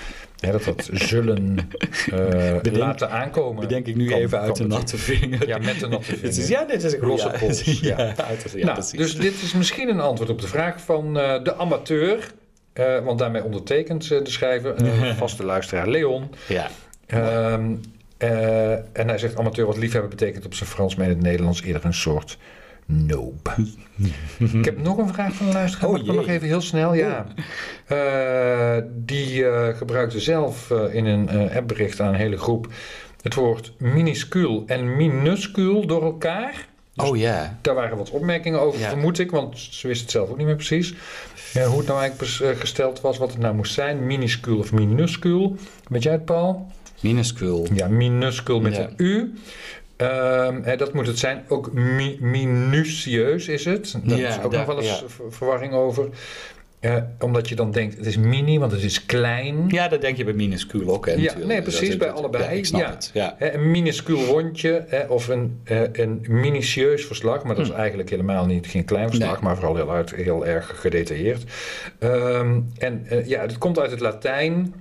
Hè, 0.46 0.52
dat 0.52 0.64
dat 0.64 0.89
zullen 0.94 1.70
Bedenk- 2.10 2.76
laten 2.78 3.10
aankomen. 3.10 3.62
Bedenk 3.62 3.88
ik 3.88 3.96
nu 3.96 4.08
Kan- 4.10 4.20
even 4.20 4.39
uit 4.39 4.56
de 4.56 4.68
natte 4.68 4.98
vinger. 4.98 5.48
Ja, 5.48 5.58
met 5.58 5.80
de 5.80 5.88
natte 5.88 6.06
vinger. 6.06 6.24
Het 6.24 6.38
is, 6.38 6.48
ja, 6.48 6.64
dit 6.66 6.84
is 6.84 6.94
een 6.94 7.00
Losse 7.08 7.32
pols, 7.39 7.62
ja. 7.82 7.98
ja, 7.98 7.98
ja, 8.08 8.66
nou, 8.66 8.74
precies. 8.74 8.98
dus 8.98 9.16
dit 9.18 9.41
is 9.41 9.54
misschien 9.54 9.89
een 9.89 10.00
antwoord 10.00 10.30
op 10.30 10.41
de 10.41 10.48
vraag 10.48 10.82
van 10.82 11.20
eh, 11.20 11.44
de 11.44 11.56
amateur. 11.56 12.32
eh, 12.74 13.00
want 13.00 13.20
daarmee 13.20 13.44
ondertekent 13.44 14.08
de 14.08 14.22
schrijver, 14.30 14.76
vaste 15.18 15.46
luisteraar 15.46 15.88
Leon. 15.88 16.30
ja. 16.48 16.70
Ehm, 17.06 17.72
eh, 18.18 18.72
en 18.72 19.08
hij 19.08 19.18
zegt 19.18 19.38
amateur 19.38 19.66
wat 19.66 19.78
liefhebber 19.78 20.10
betekent 20.10 20.46
op 20.46 20.54
zijn 20.54 20.70
Frans, 20.70 20.96
maar 20.96 21.06
in 21.06 21.12
het 21.12 21.22
Nederlands 21.22 21.62
eerder 21.64 21.86
een 21.86 21.94
soort 21.94 22.38
noob. 22.86 23.56
Ik 24.54 24.66
heb 24.66 24.78
nog 24.84 24.98
een 24.98 25.14
vraag 25.14 25.34
van 25.34 25.48
een 25.48 25.54
luisteraar. 25.54 25.90
Oh 25.90 26.04
nog 26.04 26.28
even 26.28 26.48
heel 26.48 26.62
snel? 26.62 26.94
Ja. 26.94 27.26
Eh, 27.86 28.84
die 28.96 29.46
eh, 29.46 29.78
gebruikte 29.78 30.20
zelf 30.20 30.72
eh, 30.72 30.96
in 30.96 31.06
een 31.06 31.52
appbericht 31.52 32.00
aan 32.00 32.08
een 32.08 32.20
hele 32.20 32.38
groep 32.38 32.68
het 33.22 33.34
woord 33.34 33.74
minuscuul 33.78 34.64
en 34.68 34.96
minuscuul 34.96 35.88
door 35.88 36.04
elkaar. 36.04 36.68
Oh 36.96 37.18
ja. 37.18 37.58
Daar 37.62 37.76
waren 37.76 37.98
wat 37.98 38.10
opmerkingen 38.10 38.62
over, 38.62 38.80
vermoed 38.80 39.20
ik, 39.20 39.32
want 39.32 39.60
ze 39.60 39.88
wist 39.88 40.02
het 40.02 40.12
zelf 40.12 40.30
ook 40.30 40.38
niet 40.38 40.46
meer 40.46 40.56
precies. 40.56 40.94
Ja, 41.54 41.66
hoe 41.66 41.78
het 41.78 41.88
nou 41.88 42.00
eigenlijk 42.00 42.60
gesteld 42.60 43.02
was, 43.02 43.18
wat 43.18 43.32
het 43.32 43.40
nou 43.40 43.56
moest 43.56 43.74
zijn, 43.74 44.06
minuscuul 44.06 44.58
of 44.58 44.72
minuscuul. 44.72 45.56
Weet 45.88 46.04
jij 46.04 46.12
het, 46.12 46.26
Paul? 46.26 46.72
Minuscuul. 47.00 47.68
Ja, 47.74 47.88
minuscuul 47.88 48.60
met 48.60 48.76
Ja. 48.76 48.82
een 48.82 48.94
U. 48.98 49.34
Ehm, 49.98 50.62
hè, 50.64 50.76
dat 50.76 50.94
moet 50.94 51.08
het 51.08 51.20
zijn. 51.20 51.44
Ook 51.48 51.74
mi- 51.74 52.18
minutieus 52.20 53.48
is 53.48 53.66
het. 53.66 53.96
Daar 54.04 54.18
Ja, 54.18 54.30
is 54.30 54.36
ook 54.44 54.52
daar- 54.52 54.66
nog 54.68 54.76
wel 54.76 54.78
eens 54.84 55.00
ja. 55.00 55.24
verwarring 55.30 55.74
over. 55.74 56.10
Eh, 56.80 56.96
omdat 57.20 57.50
je 57.50 57.56
dan 57.56 57.72
denkt, 57.72 57.98
het 57.98 58.06
is 58.06 58.18
mini, 58.18 58.60
want 58.60 58.72
het 58.72 58.84
is 58.84 59.06
klein. 59.06 59.66
Ja, 59.68 59.88
dat 59.88 60.02
denk 60.02 60.18
je 60.18 60.24
bij 60.24 60.34
minuscuul 60.34 60.89
ook. 60.89 61.06
Hè, 61.06 61.12
Ja, 61.12 61.18
natuurlijk. 61.20 61.48
nee, 61.48 61.62
precies, 61.62 61.89
dat- 61.89 61.98
bij 61.98 62.08
dat- 62.08 62.18
allebei. 62.18 62.44
Ja, 62.44 62.50
ik 62.50 62.66
snap 62.66 62.82
Ja. 62.82 62.89
het. 62.89 63.10
Ja. 63.14 63.36
Hè, 63.38 63.54
een 63.54 63.72
minuscuul 63.72 64.26
rondje 64.26 64.86
hè, 64.88 65.06
of 65.06 65.28
een, 65.28 65.60
eh, 65.64 65.82
een 65.91 66.26
minutieus 66.30 67.06
verslag, 67.06 67.44
maar 67.44 67.56
dat 67.56 67.66
is 67.66 67.72
eigenlijk 67.72 68.10
helemaal 68.10 68.46
niet 68.46 68.68
geen 68.68 68.86
klein 68.86 69.08
verslag. 69.08 69.32
Nee. 69.32 69.41
maar 69.41 69.56
vooral 69.56 69.76
heel, 69.76 69.91
uit, 69.91 70.16
heel 70.16 70.46
erg 70.46 70.72
gedetailleerd. 70.80 71.44
Ehm, 72.00 72.60
en 72.78 73.06
eh, 73.10 73.28
ja, 73.28 73.41
het 73.41 73.58
komt 73.58 73.80
uit 73.80 73.91
het 73.91 74.00
Latijn. 74.00 74.74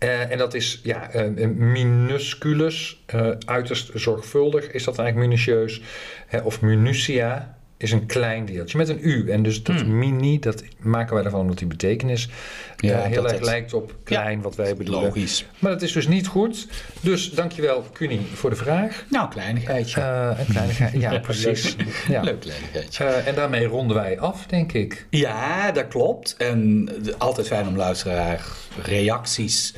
Eh, 0.00 0.30
en 0.30 0.38
dat 0.38 0.54
is 0.54 0.80
ja, 0.82 1.14
een 1.14 1.70
minusculus, 1.72 3.02
uiterst 3.44 3.90
zorgvuldig 3.94 4.70
is 4.70 4.84
dat 4.84 4.98
eigenlijk 4.98 5.28
minutieus. 5.28 5.82
Hè, 6.26 6.38
of 6.38 6.60
minutia 6.60 7.58
is 7.76 7.92
een 7.92 8.06
klein 8.06 8.44
deeltje 8.44 8.76
met 8.78 8.88
een 8.88 8.98
u. 9.02 9.30
En 9.30 9.42
dus 9.42 9.62
dat 9.62 9.80
Hmm. 9.80 9.98
mini, 9.98 10.38
dat 10.38 10.62
maken 10.78 11.14
wij 11.14 11.24
ervan 11.24 11.40
omdat 11.40 11.58
die 11.58 11.66
betekenis 11.66 12.28
Ja, 12.76 13.00
heel 13.02 13.22
erg 13.24 13.32
het- 13.32 13.44
lijkt 13.44 13.72
op 13.74 13.94
klein, 14.04 14.42
wat 14.42 14.56
wij 14.56 14.76
bedoelen. 14.76 15.02
Logisch. 15.04 15.44
Maar 15.58 15.70
dat 15.70 15.82
is 15.82 15.92
dus 15.92 16.08
niet 16.08 16.26
goed. 16.26 16.66
Dus 17.00 17.30
dankjewel, 17.30 17.84
Cunie, 17.92 18.20
voor 18.34 18.50
de 18.50 18.56
vraag. 18.56 19.04
Nou, 19.10 19.28
kleinigheidje. 19.30 20.00
Een 20.38 20.46
kleinigheid. 20.46 20.92
Ja, 21.00 21.18
precies. 21.28 21.76
Ja. 22.08 22.22
Leuk 22.22 22.40
kleinigheidje. 22.40 23.04
En 23.04 23.34
daarmee 23.34 23.64
ronden 23.66 23.96
wij 23.96 24.18
af, 24.18 24.46
denk 24.46 24.72
ik. 24.72 25.06
Ja, 25.10 25.72
dat 25.72 25.88
klopt. 25.88 26.34
En 26.38 26.88
altijd 27.18 27.46
fijn 27.46 27.66
om 27.68 27.76
luisteraar 27.76 28.46
reacties 28.82 29.74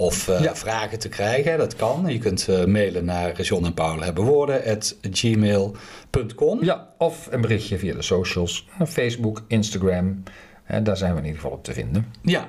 of 0.00 0.28
eh, 0.28 0.40
Ja. 0.42 0.56
vragen 0.56 0.98
te 0.98 1.08
krijgen. 1.08 1.58
Dat 1.58 1.76
kan. 1.76 2.04
Je 2.06 2.18
kunt 2.18 2.48
eh, 2.48 2.64
mailen 2.64 3.04
naar 3.04 3.40
John 3.40 3.64
en 3.64 3.74
Paul 3.74 4.00
hebben 4.00 4.24
woorden 4.24 4.64
at 4.64 4.96
gmail.com. 5.10 6.64
Ja, 6.64 6.88
of 6.98 7.28
een 7.30 7.40
berichtje 7.40 7.78
via 7.78 7.94
de 7.94 8.02
socials. 8.02 8.68
naar 8.78 8.86
Facebook, 8.86 9.42
Instagram. 9.48 10.22
En 10.64 10.84
daar 10.84 10.96
zijn 10.96 11.12
we 11.12 11.18
in 11.18 11.24
ieder 11.24 11.40
geval 11.40 11.56
op 11.56 11.64
te 11.64 11.72
vinden. 11.72 12.06
Ja. 12.22 12.48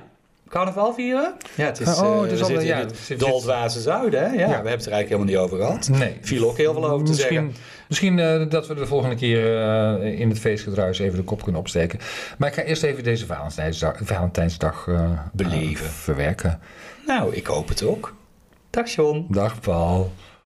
Carnaval 0.49 0.93
vieren? 0.93 1.33
Ja, 1.55 1.65
het 1.65 1.79
is, 1.79 1.87
Oh, 1.99 2.15
eh, 2.15 2.21
het 2.21 2.31
is 2.31 2.37
we 2.37 2.43
al- 2.43 2.49
zitten 2.49 2.67
ja, 2.67 2.77
het 2.77 3.19
Doldwaze 3.19 3.81
Zuiden. 3.81 4.19
Hè? 4.19 4.25
Ja, 4.25 4.31
Ja. 4.39 4.47
we 4.47 4.53
hebben 4.53 4.71
het 4.71 4.85
er 4.85 4.91
eigenlijk 4.91 5.09
helemaal 5.09 5.25
niet 5.25 5.37
over 5.37 5.57
gehad. 5.57 5.89
Nee. 5.99 6.17
Viel 6.21 6.49
ook 6.49 6.57
heel 6.57 6.73
veel 6.73 6.89
over 6.89 7.05
te 7.05 7.11
misschien, 7.11 7.33
zeggen. 7.35 7.53
Misschien 7.87 8.19
eh, 8.19 8.49
dat 8.49 8.67
we 8.67 8.73
de 8.73 8.85
volgende 8.85 9.15
keer 9.15 9.61
eh, 9.61 10.19
in 10.19 10.29
het 10.29 10.39
feestgedruis 10.39 10.99
even 10.99 11.17
de 11.17 11.23
kop 11.23 11.43
kunnen 11.43 11.61
opsteken. 11.61 11.99
Maar 12.37 12.49
ik 12.49 12.55
ga 12.55 12.61
eerst 12.61 12.83
even 12.83 13.03
deze 13.03 13.25
Valentijnsdag, 13.25 13.97
Valentijnsdag 14.03 14.85
eh, 14.87 15.09
Beleven. 15.33 15.85
eh, 15.85 15.91
verwerken. 15.91 16.59
Nou, 17.05 17.35
ik 17.35 17.45
hoop 17.45 17.67
het 17.67 17.83
ook. 17.83 18.15
Dag 18.69 18.93
John. 18.93 19.25
Dag 19.29 19.59
Paul. 19.59 20.11